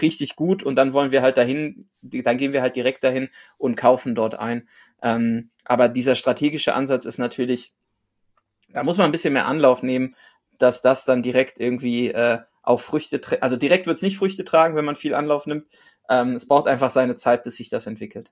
richtig 0.01 0.37
gut 0.37 0.63
und 0.63 0.77
dann 0.77 0.93
wollen 0.93 1.11
wir 1.11 1.23
halt 1.23 1.37
dahin, 1.37 1.89
dann 2.03 2.37
gehen 2.37 2.53
wir 2.53 2.63
halt 2.63 2.77
direkt 2.77 3.05
dahin 3.05 3.29
und 3.57 3.77
kaufen 3.77 4.15
dort 4.15 4.35
ein. 4.35 4.69
Ähm, 5.03 5.51
aber 5.65 5.89
dieser 5.89 6.15
strategische 6.15 6.75
Ansatz 6.75 7.05
ist 7.05 7.19
natürlich, 7.19 7.73
da 8.71 8.83
muss 8.83 8.99
man 8.99 9.07
ein 9.07 9.13
bisschen 9.13 9.33
mehr 9.33 9.47
Anlauf 9.47 9.83
nehmen, 9.83 10.15
dass 10.59 10.83
das 10.83 11.05
dann 11.05 11.23
direkt 11.23 11.61
irgendwie 11.61 12.09
äh, 12.09 12.39
auch 12.63 12.81
Früchte, 12.81 13.21
also 13.41 13.57
direkt 13.57 13.87
wird 13.87 13.97
es 13.97 14.03
nicht 14.03 14.19
Früchte 14.19 14.45
tragen, 14.45 14.77
wenn 14.77 14.85
man 14.85 14.97
viel 14.97 15.15
Anlauf 15.15 15.47
nimmt. 15.47 15.67
Ähm, 16.11 16.35
es 16.35 16.47
braucht 16.47 16.67
einfach 16.67 16.91
seine 16.91 17.15
Zeit, 17.15 17.45
bis 17.45 17.57
sich 17.57 17.71
das 17.71 17.87
entwickelt. 17.87 18.31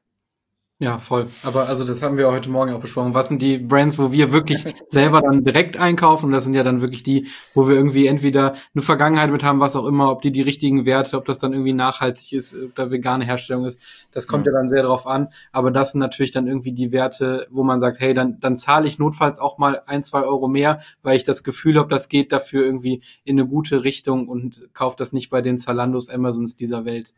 Ja, 0.78 0.98
voll. 0.98 1.28
Aber 1.42 1.68
also 1.70 1.86
das 1.86 2.02
haben 2.02 2.18
wir 2.18 2.30
heute 2.30 2.50
Morgen 2.50 2.74
auch 2.74 2.80
besprochen. 2.80 3.14
Was 3.14 3.28
sind 3.28 3.40
die 3.40 3.56
Brands, 3.56 3.98
wo 3.98 4.12
wir 4.12 4.30
wirklich 4.30 4.62
selber 4.88 5.22
dann 5.22 5.42
direkt 5.42 5.78
einkaufen? 5.78 6.26
Und 6.26 6.32
das 6.32 6.44
sind 6.44 6.52
ja 6.52 6.62
dann 6.62 6.82
wirklich 6.82 7.02
die, 7.02 7.28
wo 7.54 7.66
wir 7.66 7.74
irgendwie 7.74 8.06
entweder 8.06 8.56
eine 8.74 8.82
Vergangenheit 8.82 9.30
mit 9.30 9.42
haben, 9.42 9.58
was 9.58 9.74
auch 9.74 9.86
immer, 9.86 10.10
ob 10.10 10.20
die 10.20 10.32
die 10.32 10.42
richtigen 10.42 10.84
Werte, 10.84 11.16
ob 11.16 11.24
das 11.24 11.38
dann 11.38 11.54
irgendwie 11.54 11.72
nachhaltig 11.72 12.34
ist, 12.34 12.54
ob 12.54 12.74
da 12.74 12.90
vegane 12.90 13.24
Herstellung 13.24 13.64
ist. 13.64 13.80
Das 14.12 14.26
kommt 14.26 14.44
ja, 14.44 14.52
ja 14.52 14.58
dann 14.58 14.68
sehr 14.68 14.82
drauf 14.82 15.06
an. 15.06 15.28
Aber 15.50 15.70
das 15.70 15.92
sind 15.92 16.00
natürlich 16.00 16.32
dann 16.32 16.46
irgendwie 16.46 16.72
die 16.72 16.92
Werte, 16.92 17.46
wo 17.50 17.62
man 17.62 17.80
sagt, 17.80 17.98
hey, 18.00 18.12
dann, 18.12 18.38
dann 18.40 18.58
zahle 18.58 18.86
ich 18.86 18.98
notfalls 18.98 19.38
auch 19.38 19.56
mal 19.56 19.80
ein, 19.86 20.04
zwei 20.04 20.24
Euro 20.24 20.46
mehr, 20.46 20.80
weil 21.02 21.16
ich 21.16 21.24
das 21.24 21.42
Gefühl 21.42 21.78
habe, 21.78 21.88
das 21.88 22.10
geht 22.10 22.32
dafür 22.32 22.66
irgendwie 22.66 23.00
in 23.24 23.40
eine 23.40 23.48
gute 23.48 23.82
Richtung 23.82 24.28
und 24.28 24.68
kaufe 24.74 24.96
das 24.98 25.14
nicht 25.14 25.30
bei 25.30 25.40
den 25.40 25.56
Zalandos, 25.56 26.10
Amazons 26.10 26.54
dieser 26.54 26.84
Welt. 26.84 27.14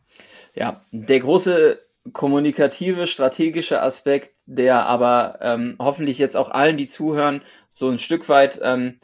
Ja, 0.54 0.82
der 0.92 1.18
große 1.18 1.87
kommunikative, 2.12 3.06
strategische 3.06 3.82
Aspekt, 3.82 4.34
der 4.46 4.86
aber 4.86 5.38
ähm, 5.40 5.76
hoffentlich 5.78 6.18
jetzt 6.18 6.36
auch 6.36 6.50
allen, 6.50 6.76
die 6.76 6.86
zuhören, 6.86 7.42
so 7.70 7.88
ein 7.88 7.98
Stück 7.98 8.28
weit 8.28 8.58
ähm, 8.62 9.00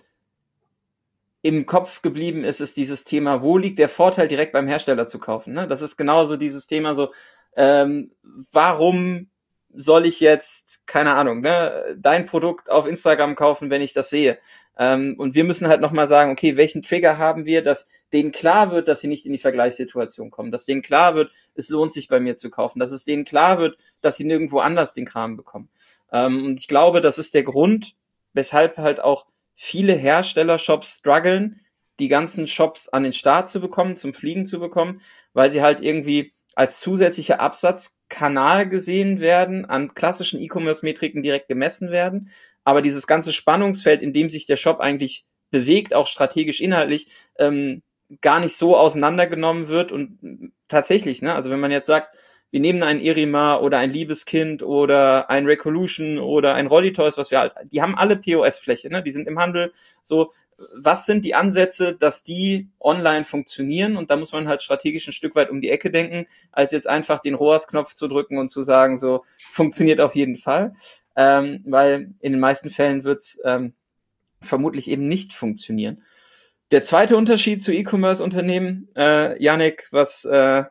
im 1.42 1.66
Kopf 1.66 2.00
geblieben 2.02 2.42
ist, 2.42 2.60
ist 2.60 2.76
dieses 2.76 3.04
Thema, 3.04 3.42
wo 3.42 3.58
liegt 3.58 3.78
der 3.78 3.88
Vorteil, 3.90 4.28
direkt 4.28 4.52
beim 4.52 4.66
Hersteller 4.66 5.06
zu 5.06 5.18
kaufen? 5.18 5.52
Ne? 5.52 5.68
Das 5.68 5.82
ist 5.82 5.96
genauso 5.96 6.36
dieses 6.36 6.66
Thema 6.66 6.94
so, 6.94 7.12
ähm, 7.56 8.12
warum 8.50 9.28
soll 9.74 10.06
ich 10.06 10.20
jetzt, 10.20 10.86
keine 10.86 11.14
Ahnung, 11.14 11.40
ne, 11.40 11.96
dein 11.98 12.26
Produkt 12.26 12.70
auf 12.70 12.86
Instagram 12.86 13.34
kaufen, 13.34 13.70
wenn 13.70 13.82
ich 13.82 13.92
das 13.92 14.08
sehe? 14.08 14.38
Ähm, 14.76 15.14
und 15.18 15.34
wir 15.34 15.44
müssen 15.44 15.68
halt 15.68 15.80
nochmal 15.80 16.06
sagen, 16.06 16.32
okay, 16.32 16.56
welchen 16.56 16.82
Trigger 16.82 17.18
haben 17.18 17.44
wir, 17.46 17.62
dass 17.62 17.88
denen 18.12 18.32
klar 18.32 18.72
wird, 18.72 18.88
dass 18.88 19.00
sie 19.00 19.08
nicht 19.08 19.24
in 19.26 19.32
die 19.32 19.38
Vergleichssituation 19.38 20.30
kommen, 20.30 20.50
dass 20.50 20.66
denen 20.66 20.82
klar 20.82 21.14
wird, 21.14 21.32
es 21.54 21.68
lohnt 21.68 21.92
sich 21.92 22.08
bei 22.08 22.20
mir 22.20 22.34
zu 22.34 22.50
kaufen, 22.50 22.80
dass 22.80 22.90
es 22.90 23.04
denen 23.04 23.24
klar 23.24 23.58
wird, 23.58 23.76
dass 24.00 24.16
sie 24.16 24.24
nirgendwo 24.24 24.58
anders 24.58 24.94
den 24.94 25.04
Kram 25.04 25.36
bekommen. 25.36 25.68
Ähm, 26.12 26.44
und 26.44 26.60
ich 26.60 26.68
glaube, 26.68 27.00
das 27.00 27.18
ist 27.18 27.34
der 27.34 27.44
Grund, 27.44 27.94
weshalb 28.32 28.76
halt 28.76 29.00
auch 29.00 29.26
viele 29.54 29.94
Hersteller-Shops 29.94 30.96
strugglen, 30.98 31.60
die 32.00 32.08
ganzen 32.08 32.48
Shops 32.48 32.88
an 32.88 33.04
den 33.04 33.12
Start 33.12 33.48
zu 33.48 33.60
bekommen, 33.60 33.96
zum 33.96 34.14
Fliegen 34.14 34.46
zu 34.46 34.58
bekommen, 34.58 35.00
weil 35.32 35.50
sie 35.50 35.62
halt 35.62 35.80
irgendwie 35.80 36.33
als 36.56 36.80
zusätzlicher 36.80 37.40
Absatzkanal 37.40 38.68
gesehen 38.68 39.20
werden, 39.20 39.64
an 39.64 39.94
klassischen 39.94 40.40
E-Commerce-Metriken 40.40 41.22
direkt 41.22 41.48
gemessen 41.48 41.90
werden. 41.90 42.30
Aber 42.64 42.82
dieses 42.82 43.06
ganze 43.06 43.32
Spannungsfeld, 43.32 44.02
in 44.02 44.12
dem 44.12 44.28
sich 44.28 44.46
der 44.46 44.56
Shop 44.56 44.80
eigentlich 44.80 45.26
bewegt, 45.50 45.94
auch 45.94 46.06
strategisch 46.06 46.60
inhaltlich, 46.60 47.08
ähm, 47.38 47.82
gar 48.20 48.40
nicht 48.40 48.56
so 48.56 48.76
auseinandergenommen 48.76 49.68
wird. 49.68 49.92
Und 49.92 50.52
tatsächlich, 50.68 51.22
ne, 51.22 51.34
also 51.34 51.50
wenn 51.50 51.60
man 51.60 51.70
jetzt 51.70 51.86
sagt, 51.86 52.16
wir 52.54 52.60
nehmen 52.60 52.84
ein 52.84 53.00
Irima 53.00 53.56
oder 53.56 53.78
ein 53.78 53.90
Liebeskind 53.90 54.62
oder 54.62 55.28
ein 55.28 55.44
Recolution 55.44 56.18
oder 56.18 56.54
ein 56.54 56.68
Rollytoys, 56.68 57.18
was 57.18 57.32
wir 57.32 57.40
halt, 57.40 57.52
die 57.72 57.82
haben 57.82 57.96
alle 57.96 58.14
POS-Fläche, 58.14 58.90
ne? 58.90 59.02
Die 59.02 59.10
sind 59.10 59.26
im 59.26 59.40
Handel. 59.40 59.72
So, 60.04 60.30
was 60.74 61.06
sind 61.06 61.24
die 61.24 61.34
Ansätze, 61.34 61.94
dass 61.94 62.24
die 62.24 62.68
online 62.80 63.24
funktionieren? 63.24 63.96
Und 63.96 64.10
da 64.10 64.16
muss 64.16 64.32
man 64.32 64.48
halt 64.48 64.62
strategisch 64.62 65.06
ein 65.08 65.12
Stück 65.12 65.34
weit 65.34 65.50
um 65.50 65.60
die 65.60 65.70
Ecke 65.70 65.90
denken, 65.90 66.26
als 66.52 66.72
jetzt 66.72 66.88
einfach 66.88 67.20
den 67.20 67.34
ROAS-Knopf 67.34 67.94
zu 67.94 68.08
drücken 68.08 68.38
und 68.38 68.48
zu 68.48 68.62
sagen, 68.62 68.96
so 68.96 69.24
funktioniert 69.38 70.00
auf 70.00 70.14
jeden 70.14 70.36
Fall. 70.36 70.74
Ähm, 71.16 71.62
weil 71.66 72.12
in 72.20 72.32
den 72.32 72.40
meisten 72.40 72.70
Fällen 72.70 73.04
wird's 73.04 73.38
ähm, 73.44 73.74
vermutlich 74.40 74.90
eben 74.90 75.08
nicht 75.08 75.32
funktionieren. 75.32 76.02
Der 76.70 76.82
zweite 76.82 77.16
Unterschied 77.16 77.62
zu 77.62 77.72
E-Commerce-Unternehmen, 77.72 78.88
äh, 78.96 79.40
Yannick, 79.42 79.88
was 79.92 80.24
äh, 80.24 80.64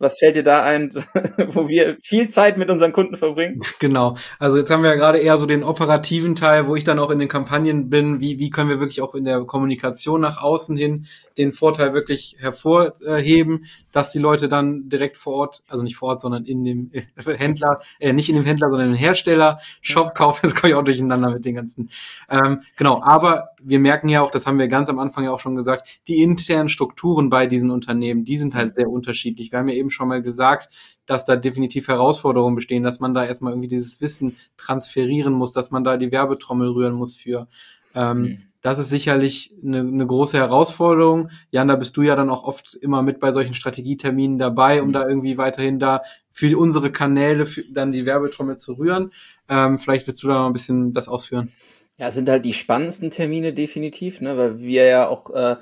was 0.00 0.18
fällt 0.18 0.34
dir 0.34 0.42
da 0.42 0.62
ein, 0.62 0.90
wo 1.48 1.68
wir 1.68 1.98
viel 2.02 2.28
Zeit 2.28 2.56
mit 2.56 2.70
unseren 2.70 2.92
Kunden 2.92 3.16
verbringen? 3.16 3.60
Genau. 3.78 4.16
Also 4.38 4.56
jetzt 4.58 4.70
haben 4.70 4.82
wir 4.82 4.90
ja 4.90 4.96
gerade 4.96 5.18
eher 5.18 5.38
so 5.38 5.46
den 5.46 5.62
operativen 5.62 6.34
Teil, 6.34 6.66
wo 6.66 6.74
ich 6.74 6.84
dann 6.84 6.98
auch 6.98 7.10
in 7.10 7.18
den 7.18 7.28
Kampagnen 7.28 7.90
bin. 7.90 8.20
Wie, 8.20 8.38
wie 8.38 8.50
können 8.50 8.70
wir 8.70 8.80
wirklich 8.80 9.02
auch 9.02 9.14
in 9.14 9.24
der 9.24 9.42
Kommunikation 9.42 10.20
nach 10.22 10.42
außen 10.42 10.76
hin 10.76 11.06
den 11.36 11.52
Vorteil 11.52 11.92
wirklich 11.92 12.36
hervorheben, 12.38 13.66
dass 13.92 14.10
die 14.10 14.18
Leute 14.18 14.48
dann 14.48 14.88
direkt 14.88 15.16
vor 15.16 15.34
Ort, 15.34 15.62
also 15.68 15.84
nicht 15.84 15.96
vor 15.96 16.10
Ort, 16.10 16.20
sondern 16.20 16.44
in 16.44 16.64
dem 16.64 16.90
Händler, 17.36 17.80
äh, 17.98 18.12
nicht 18.12 18.28
in 18.28 18.36
dem 18.36 18.44
Händler, 18.44 18.70
sondern 18.70 18.90
im 18.90 18.96
Hersteller 18.96 19.58
Shop 19.82 20.14
kaufen. 20.14 20.40
Das 20.42 20.54
komme 20.54 20.70
ich 20.70 20.76
auch 20.76 20.84
durcheinander 20.84 21.30
mit 21.30 21.44
den 21.44 21.54
ganzen. 21.54 21.90
Ähm, 22.28 22.62
genau. 22.76 23.02
Aber 23.02 23.50
wir 23.62 23.78
merken 23.78 24.08
ja 24.08 24.22
auch, 24.22 24.30
das 24.30 24.46
haben 24.46 24.58
wir 24.58 24.68
ganz 24.68 24.88
am 24.88 24.98
Anfang 24.98 25.24
ja 25.24 25.30
auch 25.30 25.40
schon 25.40 25.56
gesagt, 25.56 26.00
die 26.08 26.22
internen 26.22 26.68
Strukturen 26.68 27.28
bei 27.28 27.46
diesen 27.46 27.70
Unternehmen, 27.70 28.24
die 28.24 28.38
sind 28.38 28.54
halt 28.54 28.76
sehr 28.76 28.88
unterschiedlich. 28.88 29.52
Wir 29.52 29.58
haben 29.58 29.68
ja 29.68 29.74
eben 29.74 29.89
eben 29.90 29.92
schon 29.92 30.08
mal 30.08 30.22
gesagt, 30.22 30.72
dass 31.06 31.24
da 31.24 31.36
definitiv 31.36 31.88
Herausforderungen 31.88 32.54
bestehen, 32.54 32.82
dass 32.82 33.00
man 33.00 33.14
da 33.14 33.24
erstmal 33.24 33.52
irgendwie 33.52 33.68
dieses 33.68 34.00
Wissen 34.00 34.36
transferieren 34.56 35.32
muss, 35.32 35.52
dass 35.52 35.70
man 35.70 35.84
da 35.84 35.96
die 35.96 36.12
Werbetrommel 36.12 36.70
rühren 36.70 36.94
muss 36.94 37.16
für. 37.16 37.48
Ähm, 37.94 38.22
mhm. 38.22 38.38
Das 38.62 38.78
ist 38.78 38.90
sicherlich 38.90 39.54
eine, 39.64 39.80
eine, 39.80 40.06
große 40.06 40.36
Herausforderung. 40.36 41.30
Jan, 41.50 41.68
da 41.68 41.76
bist 41.76 41.96
du 41.96 42.02
ja 42.02 42.14
dann 42.14 42.28
auch 42.28 42.44
oft 42.44 42.74
immer 42.74 43.02
mit 43.02 43.18
bei 43.18 43.32
solchen 43.32 43.54
Strategieterminen 43.54 44.38
dabei, 44.38 44.82
um 44.82 44.88
mhm. 44.88 44.92
da 44.92 45.08
irgendwie 45.08 45.38
weiterhin 45.38 45.78
da 45.78 46.02
für 46.30 46.56
unsere 46.58 46.92
Kanäle 46.92 47.46
für 47.46 47.62
dann 47.72 47.90
die 47.90 48.04
Werbetrommel 48.04 48.58
zu 48.58 48.74
rühren. 48.74 49.12
Ähm, 49.48 49.78
vielleicht 49.78 50.06
willst 50.06 50.22
du 50.22 50.28
da 50.28 50.34
mal 50.34 50.46
ein 50.46 50.52
bisschen 50.52 50.92
das 50.92 51.08
ausführen. 51.08 51.50
Ja, 51.96 52.08
es 52.08 52.14
sind 52.14 52.28
halt 52.28 52.44
die 52.44 52.52
spannendsten 52.52 53.10
Termine 53.10 53.52
definitiv, 53.52 54.20
ne, 54.20 54.36
weil 54.36 54.58
wir 54.58 54.84
ja 54.84 55.08
auch 55.08 55.30
äh, 55.30 55.56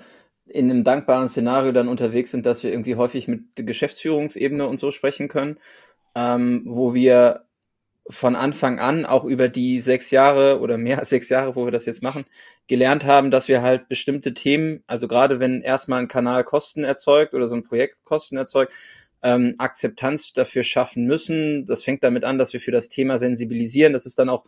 in 0.51 0.71
einem 0.71 0.85
dankbaren 0.85 1.29
Szenario 1.29 1.73
dann 1.73 1.89
unterwegs 1.89 2.31
sind, 2.31 2.47
dass 2.47 2.63
wir 2.63 2.71
irgendwie 2.71 2.97
häufig 2.97 3.29
mit 3.29 3.43
Geschäftsführungsebene 3.57 4.67
und 4.67 4.79
so 4.79 4.91
sprechen 4.91 5.29
können, 5.29 5.59
ähm, 6.15 6.63
wo 6.65 6.95
wir 6.95 7.45
von 8.11 8.37
Anfang 8.37 8.79
an 8.79 9.05
auch 9.05 9.25
über 9.25 9.49
die 9.49 9.81
sechs 9.81 10.11
Jahre 10.11 10.61
oder 10.61 10.79
mehr 10.79 10.99
als 10.99 11.11
sechs 11.11 11.29
Jahre, 11.29 11.57
wo 11.57 11.67
wir 11.67 11.73
das 11.73 11.87
jetzt 11.87 12.03
machen, 12.03 12.25
gelernt 12.67 13.05
haben, 13.05 13.31
dass 13.31 13.49
wir 13.49 13.63
halt 13.63 13.89
bestimmte 13.89 14.33
Themen, 14.33 14.83
also 14.87 15.09
gerade 15.09 15.41
wenn 15.41 15.61
erstmal 15.61 16.01
ein 16.01 16.09
Kanal 16.09 16.45
Kosten 16.45 16.85
erzeugt 16.85 17.35
oder 17.35 17.49
so 17.49 17.57
ein 17.57 17.65
Projekt 17.65 18.05
Kosten 18.05 18.37
erzeugt, 18.37 18.73
ähm, 19.23 19.55
Akzeptanz 19.59 20.33
dafür 20.33 20.63
schaffen 20.63 21.07
müssen. 21.07 21.67
Das 21.67 21.83
fängt 21.83 22.03
damit 22.03 22.25
an, 22.25 22.39
dass 22.39 22.53
wir 22.53 22.61
für 22.61 22.71
das 22.71 22.89
Thema 22.89 23.19
sensibilisieren. 23.19 23.93
Das 23.93 24.07
ist 24.07 24.19
dann 24.19 24.29
auch 24.29 24.45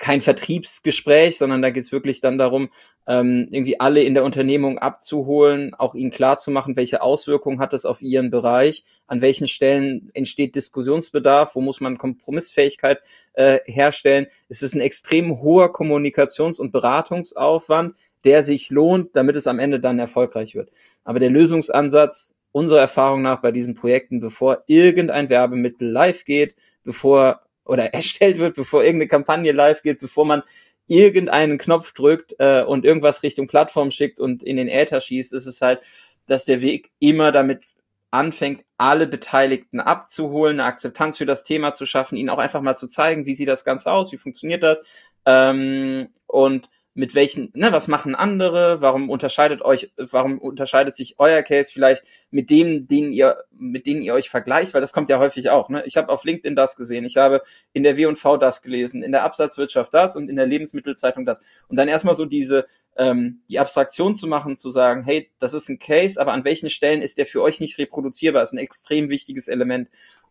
kein 0.00 0.22
Vertriebsgespräch, 0.22 1.36
sondern 1.36 1.60
da 1.60 1.68
geht 1.68 1.84
es 1.84 1.92
wirklich 1.92 2.22
dann 2.22 2.38
darum, 2.38 2.70
ähm, 3.06 3.48
irgendwie 3.50 3.78
alle 3.78 4.02
in 4.02 4.14
der 4.14 4.24
Unternehmung 4.24 4.78
abzuholen, 4.78 5.74
auch 5.74 5.94
ihnen 5.94 6.10
klarzumachen, 6.10 6.74
welche 6.74 7.02
Auswirkungen 7.02 7.60
hat 7.60 7.74
das 7.74 7.84
auf 7.84 8.00
ihren 8.00 8.30
Bereich, 8.30 8.82
an 9.06 9.20
welchen 9.20 9.46
Stellen 9.46 10.10
entsteht 10.14 10.56
Diskussionsbedarf, 10.56 11.54
wo 11.54 11.60
muss 11.60 11.82
man 11.82 11.98
Kompromissfähigkeit 11.98 13.00
äh, 13.34 13.58
herstellen. 13.66 14.26
Es 14.48 14.62
ist 14.62 14.74
ein 14.74 14.80
extrem 14.80 15.42
hoher 15.42 15.70
Kommunikations- 15.70 16.58
und 16.58 16.72
Beratungsaufwand, 16.72 17.94
der 18.24 18.42
sich 18.42 18.70
lohnt, 18.70 19.14
damit 19.14 19.36
es 19.36 19.46
am 19.46 19.58
Ende 19.58 19.80
dann 19.80 19.98
erfolgreich 19.98 20.54
wird. 20.54 20.70
Aber 21.04 21.20
der 21.20 21.30
Lösungsansatz 21.30 22.34
unserer 22.52 22.80
Erfahrung 22.80 23.20
nach 23.20 23.42
bei 23.42 23.52
diesen 23.52 23.74
Projekten, 23.74 24.18
bevor 24.20 24.64
irgendein 24.66 25.28
Werbemittel 25.28 25.90
live 25.90 26.24
geht, 26.24 26.54
bevor 26.84 27.42
oder 27.64 27.84
erstellt 27.94 28.38
wird, 28.38 28.56
bevor 28.56 28.82
irgendeine 28.82 29.08
Kampagne 29.08 29.52
live 29.52 29.82
geht, 29.82 30.00
bevor 30.00 30.24
man 30.24 30.42
irgendeinen 30.86 31.56
Knopf 31.58 31.92
drückt 31.92 32.34
äh, 32.38 32.62
und 32.62 32.84
irgendwas 32.84 33.22
Richtung 33.22 33.46
Plattform 33.46 33.90
schickt 33.90 34.18
und 34.18 34.42
in 34.42 34.56
den 34.56 34.68
Äther 34.68 35.00
schießt, 35.00 35.32
ist 35.32 35.46
es 35.46 35.60
halt, 35.60 35.80
dass 36.26 36.44
der 36.44 36.62
Weg 36.62 36.90
immer 36.98 37.30
damit 37.30 37.62
anfängt, 38.10 38.64
alle 38.76 39.06
Beteiligten 39.06 39.78
abzuholen, 39.78 40.58
eine 40.58 40.68
Akzeptanz 40.68 41.18
für 41.18 41.26
das 41.26 41.44
Thema 41.44 41.72
zu 41.72 41.86
schaffen, 41.86 42.16
ihnen 42.16 42.28
auch 42.28 42.38
einfach 42.38 42.60
mal 42.60 42.74
zu 42.74 42.88
zeigen, 42.88 43.24
wie 43.24 43.34
sieht 43.34 43.48
das 43.48 43.64
Ganze 43.64 43.90
aus, 43.92 44.10
wie 44.10 44.16
funktioniert 44.16 44.64
das 44.64 44.82
ähm, 45.26 46.08
und 46.26 46.68
mit 46.94 47.14
welchen, 47.14 47.52
ne, 47.54 47.70
was 47.70 47.86
machen 47.86 48.16
andere, 48.16 48.80
warum 48.80 49.10
unterscheidet 49.10 49.62
euch, 49.62 49.92
warum 49.96 50.38
unterscheidet 50.38 50.96
sich 50.96 51.16
euer 51.18 51.42
Case 51.42 51.70
vielleicht 51.72 52.02
mit 52.30 52.50
dem, 52.50 52.88
den 52.88 53.12
ihr, 53.12 53.44
mit 53.52 53.86
denen 53.86 54.02
ihr 54.02 54.12
euch 54.12 54.28
vergleicht, 54.28 54.74
weil 54.74 54.80
das 54.80 54.92
kommt 54.92 55.08
ja 55.08 55.20
häufig 55.20 55.50
auch. 55.50 55.68
Ne? 55.68 55.84
Ich 55.86 55.96
habe 55.96 56.08
auf 56.08 56.24
LinkedIn 56.24 56.56
das 56.56 56.74
gesehen, 56.74 57.04
ich 57.04 57.16
habe 57.16 57.42
in 57.72 57.84
der 57.84 57.96
W&V 57.96 58.36
das 58.38 58.60
gelesen, 58.60 59.04
in 59.04 59.12
der 59.12 59.22
Absatzwirtschaft 59.22 59.94
das 59.94 60.16
und 60.16 60.28
in 60.28 60.36
der 60.36 60.46
Lebensmittelzeitung 60.46 61.24
das. 61.24 61.40
Und 61.68 61.76
dann 61.76 61.86
erstmal 61.86 62.16
so 62.16 62.24
diese, 62.24 62.64
ähm, 62.96 63.42
die 63.48 63.60
Abstraktion 63.60 64.14
zu 64.14 64.26
machen, 64.26 64.56
zu 64.56 64.72
sagen, 64.72 65.04
hey, 65.04 65.30
das 65.38 65.54
ist 65.54 65.68
ein 65.68 65.78
Case, 65.78 66.20
aber 66.20 66.32
an 66.32 66.44
welchen 66.44 66.70
Stellen 66.70 67.02
ist 67.02 67.18
der 67.18 67.26
für 67.26 67.40
euch 67.40 67.60
nicht 67.60 67.78
reproduzierbar, 67.78 68.42
ist 68.42 68.52
ein 68.52 68.58
extrem 68.58 69.08
wichtiges 69.10 69.46
Element. 69.46 69.88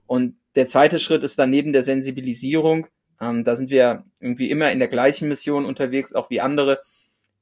Und 0.07 0.35
der 0.55 0.65
zweite 0.65 0.99
Schritt 0.99 1.23
ist 1.23 1.39
dann 1.39 1.51
neben 1.51 1.71
der 1.71 1.83
Sensibilisierung, 1.83 2.87
ähm, 3.21 3.43
da 3.43 3.55
sind 3.55 3.69
wir 3.69 4.05
irgendwie 4.19 4.49
immer 4.49 4.71
in 4.71 4.79
der 4.79 4.87
gleichen 4.87 5.27
Mission 5.27 5.65
unterwegs, 5.65 6.13
auch 6.13 6.29
wie 6.29 6.41
andere, 6.41 6.81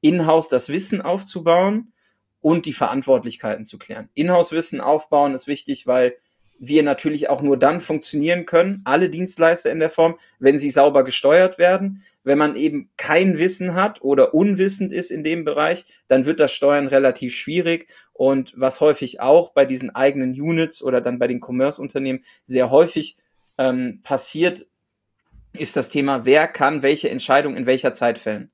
in-house 0.00 0.48
das 0.48 0.68
Wissen 0.68 1.02
aufzubauen 1.02 1.92
und 2.40 2.66
die 2.66 2.72
Verantwortlichkeiten 2.72 3.64
zu 3.64 3.78
klären. 3.78 4.08
In-house-Wissen 4.14 4.80
aufbauen 4.80 5.34
ist 5.34 5.46
wichtig, 5.46 5.86
weil 5.86 6.16
wir 6.60 6.82
natürlich 6.82 7.28
auch 7.28 7.40
nur 7.40 7.56
dann 7.56 7.80
funktionieren 7.80 8.44
können, 8.44 8.82
alle 8.84 9.10
Dienstleister 9.10 9.70
in 9.70 9.78
der 9.78 9.90
Form, 9.90 10.18
wenn 10.40 10.58
sie 10.58 10.70
sauber 10.70 11.04
gesteuert 11.04 11.58
werden. 11.58 12.02
Wenn 12.24 12.38
man 12.38 12.56
eben 12.56 12.90
kein 12.96 13.38
Wissen 13.38 13.74
hat 13.74 14.02
oder 14.02 14.34
unwissend 14.34 14.92
ist 14.92 15.10
in 15.10 15.22
dem 15.22 15.44
Bereich, 15.44 15.86
dann 16.08 16.26
wird 16.26 16.40
das 16.40 16.52
Steuern 16.52 16.88
relativ 16.88 17.34
schwierig. 17.34 17.88
Und 18.12 18.52
was 18.56 18.80
häufig 18.80 19.20
auch 19.20 19.52
bei 19.52 19.64
diesen 19.64 19.94
eigenen 19.94 20.32
Units 20.32 20.82
oder 20.82 21.00
dann 21.00 21.18
bei 21.18 21.28
den 21.28 21.40
Commerce-Unternehmen 21.40 22.24
sehr 22.44 22.70
häufig 22.70 23.16
ähm, 23.56 24.00
passiert, 24.02 24.66
ist 25.60 25.76
das 25.76 25.88
Thema, 25.88 26.24
wer 26.24 26.48
kann 26.48 26.82
welche 26.82 27.10
Entscheidung 27.10 27.56
in 27.56 27.66
welcher 27.66 27.92
Zeit 27.92 28.18
fällen. 28.18 28.50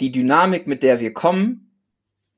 Die 0.00 0.12
Dynamik, 0.12 0.66
mit 0.66 0.82
der 0.82 1.00
wir 1.00 1.12
kommen, 1.12 1.82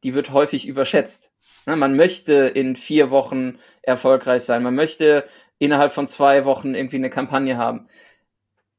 die 0.03 0.15
wird 0.15 0.33
häufig 0.33 0.67
überschätzt. 0.67 1.33
Man 1.67 1.95
möchte 1.95 2.33
in 2.35 2.75
vier 2.75 3.11
Wochen 3.11 3.59
erfolgreich 3.83 4.43
sein. 4.43 4.63
Man 4.63 4.75
möchte 4.75 5.27
innerhalb 5.59 5.93
von 5.93 6.07
zwei 6.07 6.45
Wochen 6.45 6.75
irgendwie 6.75 6.97
eine 6.97 7.11
Kampagne 7.11 7.59
haben. 7.59 7.87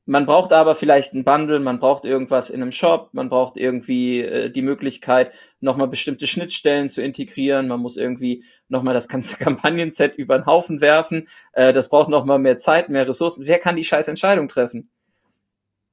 Man 0.06 0.26
braucht 0.26 0.52
aber 0.52 0.74
vielleicht 0.74 1.14
ein 1.14 1.24
Bundle, 1.24 1.60
man 1.60 1.80
braucht 1.80 2.06
irgendwas 2.06 2.50
in 2.50 2.62
einem 2.62 2.72
Shop, 2.72 3.10
man 3.14 3.30
braucht 3.30 3.56
irgendwie 3.56 4.22
äh, 4.22 4.50
die 4.50 4.64
Möglichkeit, 4.64 5.32
nochmal 5.60 5.88
bestimmte 5.88 6.26
Schnittstellen 6.26 6.90
zu 6.90 7.04
integrieren, 7.04 7.68
man 7.68 7.80
muss 7.80 7.98
irgendwie 7.98 8.44
nochmal 8.68 8.96
das 8.96 9.08
ganze 9.08 9.38
Kampagnenset 9.44 10.16
über 10.16 10.40
den 10.40 10.48
Haufen 10.48 10.82
werfen, 10.82 11.28
äh, 11.54 11.72
das 11.72 11.90
braucht 11.90 12.10
nochmal 12.10 12.40
mehr 12.40 12.58
Zeit, 12.58 12.90
mehr 12.90 13.08
Ressourcen. 13.08 13.46
Wer 13.46 13.60
kann 13.60 13.76
die 13.76 13.84
scheiß 13.84 14.08
Entscheidung 14.08 14.48
treffen? 14.48 14.90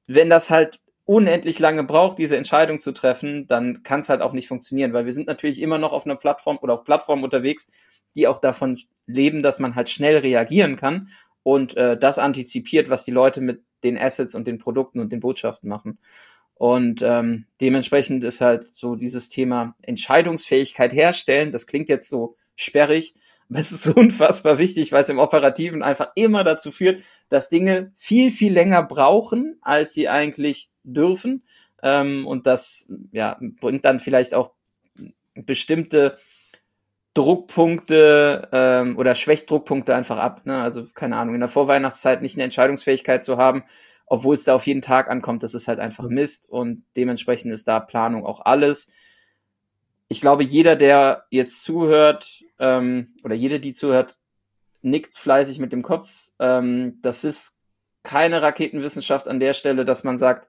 Wenn 0.07 0.29
das 0.29 0.49
halt 0.49 0.79
unendlich 1.05 1.59
lange 1.59 1.83
braucht, 1.83 2.17
diese 2.17 2.37
Entscheidung 2.37 2.79
zu 2.79 2.91
treffen, 2.91 3.47
dann 3.47 3.83
kann 3.83 3.99
es 3.99 4.09
halt 4.09 4.21
auch 4.21 4.33
nicht 4.33 4.47
funktionieren, 4.47 4.91
weil 4.91 5.05
wir 5.05 5.13
sind 5.13 5.27
natürlich 5.27 5.61
immer 5.61 5.77
noch 5.77 5.91
auf 5.91 6.05
einer 6.05 6.15
Plattform 6.15 6.57
oder 6.61 6.73
auf 6.73 6.83
Plattformen 6.83 7.23
unterwegs, 7.23 7.69
die 8.15 8.27
auch 8.27 8.39
davon 8.39 8.79
leben, 9.05 9.43
dass 9.43 9.59
man 9.59 9.75
halt 9.75 9.89
schnell 9.89 10.17
reagieren 10.17 10.75
kann 10.75 11.09
und 11.43 11.75
äh, 11.77 11.97
das 11.97 12.19
antizipiert, 12.19 12.89
was 12.89 13.03
die 13.03 13.11
Leute 13.11 13.41
mit 13.41 13.63
den 13.83 13.97
Assets 13.97 14.35
und 14.35 14.47
den 14.47 14.57
Produkten 14.57 14.99
und 14.99 15.11
den 15.11 15.19
Botschaften 15.19 15.69
machen. 15.69 15.99
Und 16.55 17.01
ähm, 17.01 17.45
dementsprechend 17.61 18.23
ist 18.23 18.41
halt 18.41 18.67
so 18.67 18.97
dieses 18.97 19.29
Thema 19.29 19.75
Entscheidungsfähigkeit 19.81 20.91
herstellen, 20.91 21.53
das 21.53 21.67
klingt 21.67 21.87
jetzt 21.87 22.09
so 22.09 22.35
sperrig, 22.55 23.15
aber 23.49 23.59
es 23.59 23.71
ist 23.71 23.83
so 23.83 23.93
unfassbar 23.95 24.57
wichtig, 24.57 24.91
weil 24.91 25.01
es 25.01 25.09
im 25.09 25.19
Operativen 25.19 25.81
einfach 25.81 26.11
immer 26.15 26.43
dazu 26.43 26.71
führt, 26.71 27.01
dass 27.29 27.49
Dinge 27.49 27.93
viel, 27.95 28.29
viel 28.31 28.51
länger 28.51 28.83
brauchen, 28.83 29.57
als 29.61 29.93
sie 29.93 30.09
eigentlich 30.09 30.69
dürfen. 30.83 31.43
Ähm, 31.81 32.27
und 32.27 32.45
das 32.45 32.91
ja, 33.13 33.39
bringt 33.39 33.85
dann 33.85 34.01
vielleicht 34.01 34.33
auch 34.33 34.51
bestimmte 35.35 36.17
Druckpunkte 37.19 38.47
ähm, 38.53 38.97
oder 38.97 39.13
schwächt 39.13 39.51
Druckpunkte 39.51 39.93
einfach 39.93 40.17
ab. 40.17 40.45
Ne? 40.45 40.61
Also 40.61 40.85
keine 40.93 41.17
Ahnung, 41.17 41.33
in 41.33 41.41
der 41.41 41.49
Vorweihnachtszeit 41.49 42.21
nicht 42.21 42.37
eine 42.37 42.45
Entscheidungsfähigkeit 42.45 43.25
zu 43.25 43.35
haben, 43.35 43.63
obwohl 44.05 44.35
es 44.35 44.45
da 44.45 44.55
auf 44.55 44.65
jeden 44.65 44.81
Tag 44.81 45.09
ankommt, 45.09 45.43
das 45.43 45.53
ist 45.53 45.67
halt 45.67 45.81
einfach 45.81 46.07
Mist 46.07 46.49
und 46.49 46.85
dementsprechend 46.95 47.51
ist 47.51 47.67
da 47.67 47.81
Planung 47.81 48.25
auch 48.25 48.45
alles. 48.45 48.89
Ich 50.07 50.21
glaube, 50.21 50.45
jeder, 50.45 50.77
der 50.77 51.25
jetzt 51.29 51.61
zuhört 51.61 52.41
ähm, 52.57 53.13
oder 53.25 53.35
jede, 53.35 53.59
die 53.59 53.73
zuhört, 53.73 54.17
nickt 54.81 55.17
fleißig 55.17 55.59
mit 55.59 55.73
dem 55.73 55.81
Kopf. 55.81 56.29
Ähm, 56.39 56.99
das 57.01 57.25
ist 57.25 57.59
keine 58.03 58.41
Raketenwissenschaft 58.41 59.27
an 59.27 59.41
der 59.41 59.53
Stelle, 59.53 59.83
dass 59.83 60.05
man 60.05 60.17
sagt, 60.17 60.47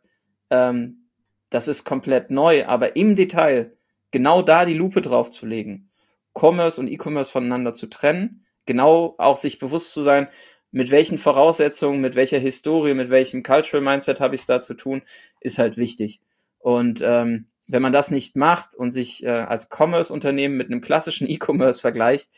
ähm, 0.51 1.09
das 1.51 1.67
ist 1.67 1.83
komplett 1.85 2.31
neu, 2.31 2.65
aber 2.65 2.95
im 2.95 3.17
Detail 3.17 3.77
genau 4.13 4.41
da 4.41 4.65
die 4.65 4.75
Lupe 4.75 5.03
drauf 5.03 5.31
zu 5.31 5.47
legen, 5.47 5.90
Commerce 6.35 6.81
und 6.81 6.89
E-Commerce 6.89 7.31
voneinander 7.31 7.73
zu 7.73 7.87
trennen, 7.89 8.47
genau 8.67 9.15
auch 9.19 9.39
sich 9.39 9.59
bewusst 9.59 9.93
zu 9.93 10.03
sein, 10.03 10.29
mit 10.71 10.91
welchen 10.91 11.19
Voraussetzungen, 11.19 12.01
mit 12.01 12.15
welcher 12.15 12.39
Historie, 12.39 12.95
mit 12.95 13.11
welchem 13.11 13.43
Cultural 13.43 13.83
Mindset 13.83 14.21
habe 14.21 14.35
ich 14.35 14.43
es 14.43 14.47
da 14.47 14.61
zu 14.61 14.75
tun, 14.75 15.03
ist 15.41 15.59
halt 15.59 15.77
wichtig. 15.77 16.21
Und 16.59 17.01
ähm, 17.03 17.47
wenn 17.67 17.83
man 17.83 17.93
das 17.93 18.11
nicht 18.11 18.37
macht 18.37 18.75
und 18.75 18.91
sich 18.91 19.25
äh, 19.25 19.29
als 19.29 19.69
Commerce-Unternehmen 19.71 20.57
mit 20.57 20.69
einem 20.69 20.81
klassischen 20.81 21.29
E-Commerce 21.29 21.81
vergleicht, 21.81 22.31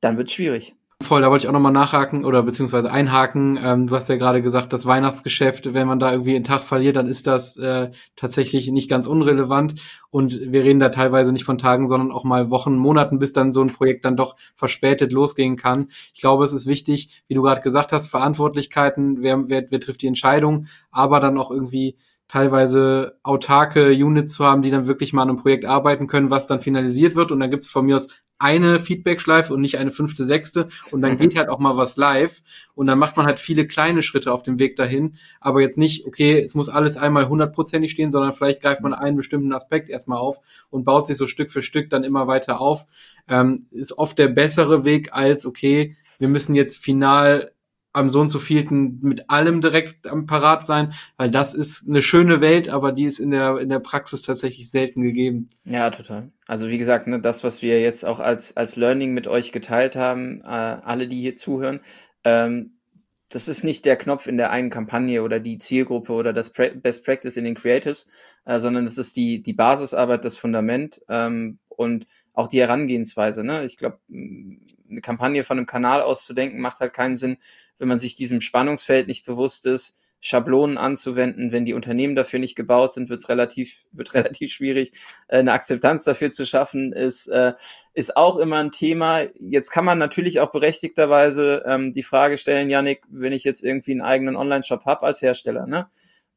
dann 0.00 0.16
wird 0.16 0.30
schwierig. 0.30 0.74
Voll, 1.02 1.20
da 1.20 1.30
wollte 1.30 1.44
ich 1.44 1.48
auch 1.48 1.52
nochmal 1.52 1.72
nachhaken 1.72 2.24
oder 2.24 2.42
beziehungsweise 2.42 2.90
einhaken. 2.90 3.58
Ähm, 3.60 3.86
du 3.88 3.96
hast 3.96 4.08
ja 4.08 4.16
gerade 4.16 4.40
gesagt, 4.40 4.72
das 4.72 4.86
Weihnachtsgeschäft, 4.86 5.74
wenn 5.74 5.88
man 5.88 5.98
da 5.98 6.12
irgendwie 6.12 6.36
einen 6.36 6.44
Tag 6.44 6.62
verliert, 6.62 6.96
dann 6.96 7.08
ist 7.08 7.26
das 7.26 7.56
äh, 7.56 7.90
tatsächlich 8.14 8.70
nicht 8.70 8.88
ganz 8.88 9.06
unrelevant. 9.06 9.74
Und 10.10 10.38
wir 10.40 10.62
reden 10.62 10.78
da 10.78 10.90
teilweise 10.90 11.32
nicht 11.32 11.44
von 11.44 11.58
Tagen, 11.58 11.86
sondern 11.86 12.12
auch 12.12 12.24
mal 12.24 12.50
Wochen, 12.50 12.76
Monaten, 12.76 13.18
bis 13.18 13.32
dann 13.32 13.52
so 13.52 13.62
ein 13.62 13.72
Projekt 13.72 14.04
dann 14.04 14.16
doch 14.16 14.36
verspätet 14.54 15.12
losgehen 15.12 15.56
kann. 15.56 15.88
Ich 16.14 16.20
glaube, 16.20 16.44
es 16.44 16.52
ist 16.52 16.66
wichtig, 16.66 17.22
wie 17.26 17.34
du 17.34 17.42
gerade 17.42 17.62
gesagt 17.62 17.92
hast, 17.92 18.08
Verantwortlichkeiten, 18.08 19.22
wer, 19.22 19.48
wer, 19.48 19.70
wer 19.70 19.80
trifft 19.80 20.02
die 20.02 20.08
Entscheidung, 20.08 20.66
aber 20.90 21.18
dann 21.18 21.36
auch 21.36 21.50
irgendwie 21.50 21.96
teilweise 22.28 23.18
autarke 23.22 23.90
Units 23.90 24.32
zu 24.32 24.46
haben, 24.46 24.62
die 24.62 24.70
dann 24.70 24.86
wirklich 24.86 25.12
mal 25.12 25.22
an 25.22 25.28
einem 25.28 25.38
Projekt 25.38 25.66
arbeiten 25.66 26.06
können, 26.06 26.30
was 26.30 26.46
dann 26.46 26.60
finalisiert 26.60 27.14
wird. 27.14 27.30
Und 27.30 27.40
dann 27.40 27.50
gibt 27.50 27.62
es 27.64 27.68
von 27.68 27.84
mir 27.84 27.96
aus 27.96 28.08
eine 28.42 28.80
Feedback-Schleife 28.80 29.54
und 29.54 29.60
nicht 29.60 29.78
eine 29.78 29.92
fünfte, 29.92 30.24
sechste. 30.24 30.66
Und 30.90 31.00
dann 31.00 31.16
geht 31.18 31.36
halt 31.36 31.48
auch 31.48 31.60
mal 31.60 31.76
was 31.76 31.96
live. 31.96 32.42
Und 32.74 32.88
dann 32.88 32.98
macht 32.98 33.16
man 33.16 33.26
halt 33.26 33.38
viele 33.38 33.66
kleine 33.66 34.02
Schritte 34.02 34.32
auf 34.32 34.42
dem 34.42 34.58
Weg 34.58 34.74
dahin. 34.74 35.14
Aber 35.40 35.60
jetzt 35.60 35.78
nicht, 35.78 36.06
okay, 36.06 36.40
es 36.40 36.54
muss 36.54 36.68
alles 36.68 36.96
einmal 36.96 37.28
hundertprozentig 37.28 37.92
stehen, 37.92 38.10
sondern 38.10 38.32
vielleicht 38.32 38.60
greift 38.60 38.82
man 38.82 38.94
einen 38.94 39.16
bestimmten 39.16 39.52
Aspekt 39.52 39.88
erstmal 39.88 40.18
auf 40.18 40.40
und 40.70 40.84
baut 40.84 41.06
sich 41.06 41.16
so 41.16 41.26
Stück 41.26 41.50
für 41.50 41.62
Stück 41.62 41.88
dann 41.88 42.02
immer 42.02 42.26
weiter 42.26 42.60
auf. 42.60 42.86
Ähm, 43.28 43.66
ist 43.70 43.96
oft 43.96 44.18
der 44.18 44.28
bessere 44.28 44.84
Weg 44.84 45.12
als, 45.12 45.46
okay, 45.46 45.96
wir 46.18 46.28
müssen 46.28 46.54
jetzt 46.56 46.78
final 46.78 47.52
am 47.92 48.08
so 48.08 48.20
und 48.20 48.28
so 48.28 48.38
vielten 48.38 48.98
mit 49.02 49.28
allem 49.28 49.60
direkt 49.60 50.06
am 50.06 50.26
Parat 50.26 50.64
sein, 50.64 50.92
weil 51.16 51.30
das 51.30 51.54
ist 51.54 51.88
eine 51.88 52.02
schöne 52.02 52.40
Welt, 52.40 52.68
aber 52.68 52.92
die 52.92 53.04
ist 53.04 53.18
in 53.18 53.30
der, 53.30 53.58
in 53.58 53.68
der 53.68 53.80
Praxis 53.80 54.22
tatsächlich 54.22 54.70
selten 54.70 55.02
gegeben. 55.02 55.50
Ja, 55.64 55.90
total. 55.90 56.30
Also 56.46 56.68
wie 56.68 56.78
gesagt, 56.78 57.06
ne, 57.06 57.20
das, 57.20 57.44
was 57.44 57.62
wir 57.62 57.80
jetzt 57.80 58.04
auch 58.04 58.20
als, 58.20 58.56
als 58.56 58.76
Learning 58.76 59.12
mit 59.12 59.28
euch 59.28 59.52
geteilt 59.52 59.96
haben, 59.96 60.40
äh, 60.42 60.48
alle, 60.48 61.06
die 61.06 61.20
hier 61.20 61.36
zuhören, 61.36 61.80
ähm, 62.24 62.72
das 63.28 63.48
ist 63.48 63.64
nicht 63.64 63.86
der 63.86 63.96
Knopf 63.96 64.26
in 64.26 64.36
der 64.36 64.50
einen 64.50 64.68
Kampagne 64.68 65.22
oder 65.22 65.40
die 65.40 65.56
Zielgruppe 65.56 66.12
oder 66.12 66.32
das 66.32 66.52
Best 66.52 67.04
Practice 67.04 67.36
in 67.36 67.44
den 67.44 67.54
Creatives, 67.54 68.08
äh, 68.44 68.58
sondern 68.58 68.84
das 68.84 68.98
ist 68.98 69.16
die, 69.16 69.42
die 69.42 69.54
Basisarbeit, 69.54 70.24
das 70.24 70.36
Fundament 70.36 71.00
ähm, 71.08 71.58
und 71.68 72.06
auch 72.34 72.48
die 72.48 72.60
Herangehensweise. 72.60 73.42
Ne? 73.42 73.64
Ich 73.64 73.76
glaube, 73.78 73.98
eine 74.92 75.00
Kampagne 75.00 75.42
von 75.42 75.58
einem 75.58 75.66
Kanal 75.66 76.02
auszudenken, 76.02 76.60
macht 76.60 76.80
halt 76.80 76.92
keinen 76.92 77.16
Sinn, 77.16 77.38
wenn 77.78 77.88
man 77.88 77.98
sich 77.98 78.14
diesem 78.14 78.40
Spannungsfeld 78.40 79.08
nicht 79.08 79.26
bewusst 79.26 79.66
ist, 79.66 79.98
Schablonen 80.20 80.78
anzuwenden. 80.78 81.50
Wenn 81.50 81.64
die 81.64 81.74
Unternehmen 81.74 82.14
dafür 82.14 82.38
nicht 82.38 82.54
gebaut 82.54 82.92
sind, 82.92 83.08
wird 83.10 83.20
es 83.20 83.28
relativ, 83.28 83.84
wird 83.90 84.14
relativ 84.14 84.52
schwierig, 84.52 84.92
äh, 85.28 85.38
eine 85.38 85.52
Akzeptanz 85.52 86.04
dafür 86.04 86.30
zu 86.30 86.46
schaffen, 86.46 86.92
ist, 86.92 87.26
äh, 87.26 87.54
ist 87.92 88.16
auch 88.16 88.38
immer 88.38 88.58
ein 88.58 88.70
Thema. 88.70 89.24
Jetzt 89.40 89.70
kann 89.70 89.84
man 89.84 89.98
natürlich 89.98 90.40
auch 90.40 90.52
berechtigterweise 90.52 91.64
ähm, 91.66 91.92
die 91.92 92.04
Frage 92.04 92.38
stellen, 92.38 92.70
Janik, 92.70 93.02
wenn 93.10 93.32
ich 93.32 93.44
jetzt 93.44 93.62
irgendwie 93.62 93.92
einen 93.92 94.02
eigenen 94.02 94.36
Online-Shop 94.36 94.84
habe 94.86 95.04
als 95.04 95.20
Hersteller, 95.20 95.66
ne? 95.66 95.88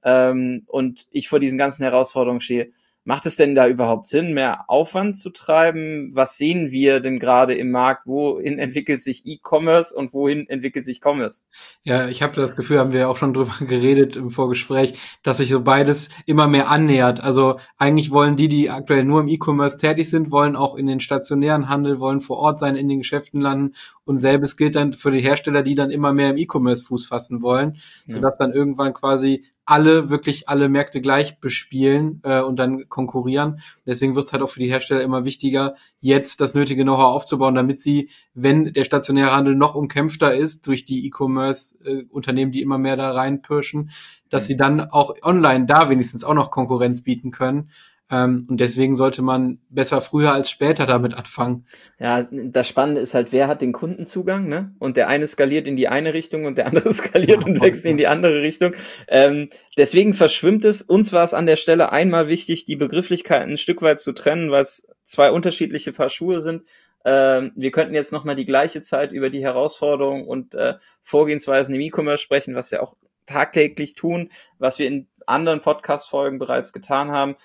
Ähm, 0.04 0.64
und 0.68 1.08
ich 1.12 1.30
vor 1.30 1.40
diesen 1.40 1.58
ganzen 1.58 1.84
Herausforderungen 1.84 2.42
stehe, 2.42 2.72
Macht 3.08 3.28
es 3.28 3.36
denn 3.36 3.54
da 3.54 3.68
überhaupt 3.68 4.08
Sinn, 4.08 4.34
mehr 4.34 4.68
Aufwand 4.68 5.16
zu 5.16 5.30
treiben? 5.30 6.10
Was 6.16 6.38
sehen 6.38 6.72
wir 6.72 7.02
denn 7.02 7.20
gerade 7.20 7.54
im 7.54 7.70
Markt? 7.70 8.08
Wohin 8.08 8.58
entwickelt 8.58 9.00
sich 9.00 9.28
E-Commerce 9.28 9.94
und 9.94 10.12
wohin 10.12 10.50
entwickelt 10.50 10.86
sich 10.86 11.02
Commerce? 11.06 11.44
Ja, 11.84 12.08
ich 12.08 12.24
habe 12.24 12.36
das 12.36 12.56
Gefühl, 12.56 12.80
haben 12.80 12.94
wir 12.94 13.08
auch 13.08 13.18
schon 13.18 13.34
drüber 13.36 13.54
geredet 13.64 14.16
im 14.16 14.32
Vorgespräch, 14.32 14.98
dass 15.22 15.38
sich 15.38 15.50
so 15.50 15.62
beides 15.62 16.10
immer 16.26 16.48
mehr 16.48 16.68
annähert. 16.68 17.20
Also 17.20 17.60
eigentlich 17.78 18.10
wollen 18.10 18.38
die, 18.38 18.48
die 18.48 18.72
aktuell 18.72 19.06
nur 19.06 19.22
im 19.22 19.28
E-Commerce 19.28 19.78
tätig 19.78 20.10
sind, 20.10 20.32
wollen 20.32 20.56
auch 20.56 20.76
in 20.76 20.88
den 20.88 21.00
stationären 21.00 21.70
Handel, 21.70 22.00
wollen 22.00 22.22
vor 22.22 22.38
Ort 22.38 22.60
sein, 22.60 22.76
in 22.76 22.90
den 22.90 23.00
Geschäften 23.00 23.40
landen. 23.40 23.76
Und 24.04 24.18
selbes 24.18 24.58
gilt 24.58 24.76
dann 24.76 24.94
für 24.94 25.12
die 25.12 25.22
Hersteller, 25.22 25.62
die 25.62 25.76
dann 25.76 25.92
immer 25.92 26.12
mehr 26.12 26.32
im 26.32 26.38
E-Commerce 26.38 26.84
Fuß 26.84 27.06
fassen 27.06 27.44
wollen, 27.44 27.78
ja. 28.08 28.16
sodass 28.16 28.40
dann 28.40 28.52
irgendwann 28.52 28.96
quasi 28.96 29.46
alle, 29.66 30.10
wirklich 30.10 30.48
alle 30.48 30.70
Märkte 30.70 31.02
gleich 31.02 31.40
bespielen 31.40 32.22
äh, 32.24 32.42
und 32.42 32.58
dann 32.58 32.88
konkurrieren. 32.88 33.62
Deswegen 33.86 34.16
wird 34.16 34.28
es 34.28 34.34
halt 34.34 34.44
auch 34.44 34.50
für 34.50 34.60
die 34.60 34.70
Hersteller 34.70 35.02
immer 35.02 35.26
wichtiger, 35.26 35.76
jetzt 36.00 36.40
das 36.40 36.54
nötige 36.54 36.84
Know-how 36.84 37.16
aufzubauen, 37.16 37.56
damit 37.56 37.80
sie, 37.80 38.10
wenn 38.34 38.74
der 38.74 38.84
stationäre 38.84 39.32
Handel 39.32 39.56
noch 39.56 39.76
umkämpfter 39.76 40.36
ist 40.36 40.68
durch 40.68 40.84
die 40.84 41.06
E-Commerce-Unternehmen, 41.08 42.52
äh, 42.52 42.54
die 42.54 42.62
immer 42.62 42.78
mehr 42.78 42.96
da 42.96 43.12
reinpirschen, 43.12 43.90
dass 44.30 44.44
mhm. 44.44 44.48
sie 44.48 44.58
dann 44.58 44.82
auch 44.82 45.16
online 45.24 45.66
da 45.66 45.90
wenigstens 45.90 46.24
auch 46.24 46.36
noch 46.36 46.52
Konkurrenz 46.52 47.04
bieten 47.04 47.32
können. 47.32 47.70
Ähm, 48.12 48.46
und 48.50 48.60
deswegen 48.60 48.96
sollte 48.96 49.24
man 49.24 49.60
besser 49.70 50.00
früher 50.00 50.32
als 50.32 50.50
später 50.50 50.86
damit 50.86 51.16
anfangen. 51.16 51.66
Ja, 51.98 52.24
das 52.32 52.68
Spannende 52.68 53.02
ist 53.02 53.16
halt, 53.16 53.32
wer 53.32 53.48
hat 53.48 53.62
den 53.62 53.74
Kundenzugang, 53.74 54.48
ne? 54.48 54.76
Und 54.78 54.96
der 54.96 55.08
eine 55.08 55.28
skaliert 55.28 55.68
in 55.68 55.76
die 55.76 55.88
eine 55.88 56.14
Richtung 56.14 56.46
und 56.46 56.58
der 56.58 56.68
andere 56.68 56.94
skaliert 56.94 57.42
ja, 57.42 57.48
und 57.48 57.62
wechselt 57.62 57.86
in 57.92 57.98
die 57.98 58.08
andere 58.08 58.42
Richtung. 58.42 58.74
Ähm, 59.08 59.50
deswegen 59.76 60.14
verschwimmt 60.14 60.66
es. 60.66 60.84
Uns 60.84 61.14
war 61.14 61.24
es 61.24 61.34
an 61.34 61.48
der 61.48 61.56
Stelle 61.56 61.92
einmal 61.92 62.30
wichtig, 62.30 62.66
die 62.66 62.76
Begrifflichkeiten 62.76 63.54
ein 63.54 63.58
Stück 63.58 63.82
weit 63.82 64.00
zu 64.00 64.12
trennen, 64.12 64.52
weil 64.52 64.62
es 64.62 64.88
zwei 65.02 65.32
unterschiedliche 65.32 65.92
Paar 65.92 66.10
Schuhe 66.10 66.42
sind. 66.42 66.64
Ähm, 67.06 67.54
wir 67.56 67.72
könnten 67.72 67.96
jetzt 67.96 68.12
nochmal 68.12 68.36
die 68.36 68.46
gleiche 68.46 68.84
Zeit 68.84 69.12
über 69.12 69.32
die 69.32 69.44
Herausforderungen 69.44 70.26
und 70.26 70.54
äh, 70.54 70.76
Vorgehensweisen 71.02 71.74
im 71.74 71.82
E-Commerce 71.82 72.22
sprechen, 72.22 72.56
was 72.56 72.72
wir 72.72 72.84
auch 72.84 72.96
tagtäglich 73.26 73.96
tun, 73.96 74.30
was 74.60 74.78
wir 74.78 74.88
in 74.88 75.08
anderen 75.26 75.62
Podcast-Folgen 75.62 76.40
bereits 76.40 76.74
getan 76.74 77.12
haben. 77.12 77.36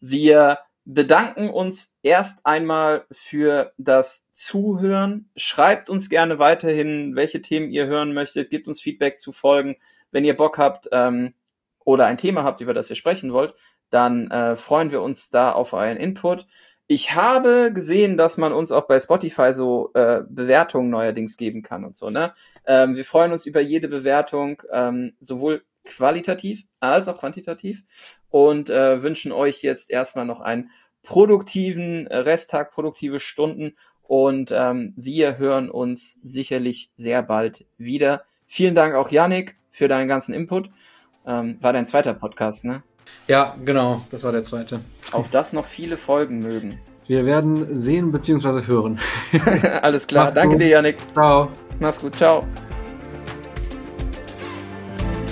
Wir 0.00 0.58
bedanken 0.84 1.50
uns 1.50 1.98
erst 2.02 2.46
einmal 2.46 3.04
für 3.12 3.72
das 3.76 4.32
Zuhören. 4.32 5.30
Schreibt 5.36 5.90
uns 5.90 6.08
gerne 6.08 6.38
weiterhin, 6.38 7.14
welche 7.14 7.42
Themen 7.42 7.70
ihr 7.70 7.86
hören 7.86 8.14
möchtet. 8.14 8.48
Gebt 8.48 8.68
uns 8.68 8.80
Feedback 8.80 9.18
zu 9.18 9.32
Folgen. 9.32 9.76
Wenn 10.10 10.24
ihr 10.24 10.34
Bock 10.34 10.56
habt 10.56 10.88
ähm, 10.92 11.34
oder 11.84 12.06
ein 12.06 12.16
Thema 12.16 12.42
habt, 12.42 12.62
über 12.62 12.72
das 12.72 12.88
ihr 12.88 12.96
sprechen 12.96 13.34
wollt, 13.34 13.54
dann 13.90 14.30
äh, 14.30 14.56
freuen 14.56 14.90
wir 14.90 15.02
uns 15.02 15.28
da 15.28 15.52
auf 15.52 15.74
euren 15.74 15.98
Input. 15.98 16.46
Ich 16.86 17.14
habe 17.14 17.70
gesehen, 17.74 18.16
dass 18.16 18.38
man 18.38 18.54
uns 18.54 18.72
auch 18.72 18.86
bei 18.86 18.98
Spotify 18.98 19.52
so 19.52 19.90
äh, 19.92 20.22
Bewertungen 20.26 20.88
neuerdings 20.88 21.36
geben 21.36 21.60
kann 21.60 21.84
und 21.84 21.98
so. 21.98 22.08
Ne? 22.08 22.32
Ähm, 22.66 22.96
wir 22.96 23.04
freuen 23.04 23.32
uns 23.32 23.44
über 23.44 23.60
jede 23.60 23.88
Bewertung, 23.88 24.62
ähm, 24.72 25.12
sowohl 25.20 25.64
qualitativ 25.84 26.64
als 26.80 27.08
auch 27.08 27.18
quantitativ 27.18 27.84
und 28.30 28.70
äh, 28.70 29.02
wünschen 29.02 29.32
euch 29.32 29.62
jetzt 29.62 29.90
erstmal 29.90 30.24
noch 30.24 30.40
einen 30.40 30.70
produktiven 31.02 32.06
Resttag, 32.08 32.72
produktive 32.72 33.20
Stunden 33.20 33.74
und 34.02 34.50
ähm, 34.52 34.94
wir 34.96 35.38
hören 35.38 35.70
uns 35.70 36.14
sicherlich 36.14 36.90
sehr 36.96 37.22
bald 37.22 37.66
wieder. 37.76 38.24
Vielen 38.46 38.74
Dank 38.74 38.94
auch 38.94 39.10
Yannick 39.10 39.56
für 39.70 39.88
deinen 39.88 40.08
ganzen 40.08 40.34
Input. 40.34 40.70
Ähm, 41.26 41.58
war 41.60 41.72
dein 41.72 41.84
zweiter 41.86 42.14
Podcast, 42.14 42.64
ne? 42.64 42.82
Ja, 43.26 43.56
genau, 43.64 44.02
das 44.10 44.24
war 44.24 44.32
der 44.32 44.42
zweite. 44.42 44.80
Auf 45.12 45.30
das 45.30 45.52
noch 45.52 45.64
viele 45.64 45.96
Folgen 45.96 46.38
mögen. 46.38 46.80
Wir 47.06 47.24
werden 47.24 47.78
sehen 47.78 48.10
bzw. 48.10 48.66
hören. 48.66 48.98
Alles 49.82 50.06
klar, 50.06 50.24
Mach's 50.24 50.34
danke 50.34 50.54
gut. 50.56 50.62
dir, 50.62 50.68
Yannick. 50.68 50.96
Ciao. 51.14 51.50
Mach's 51.78 52.00
gut, 52.00 52.16
ciao. 52.16 52.46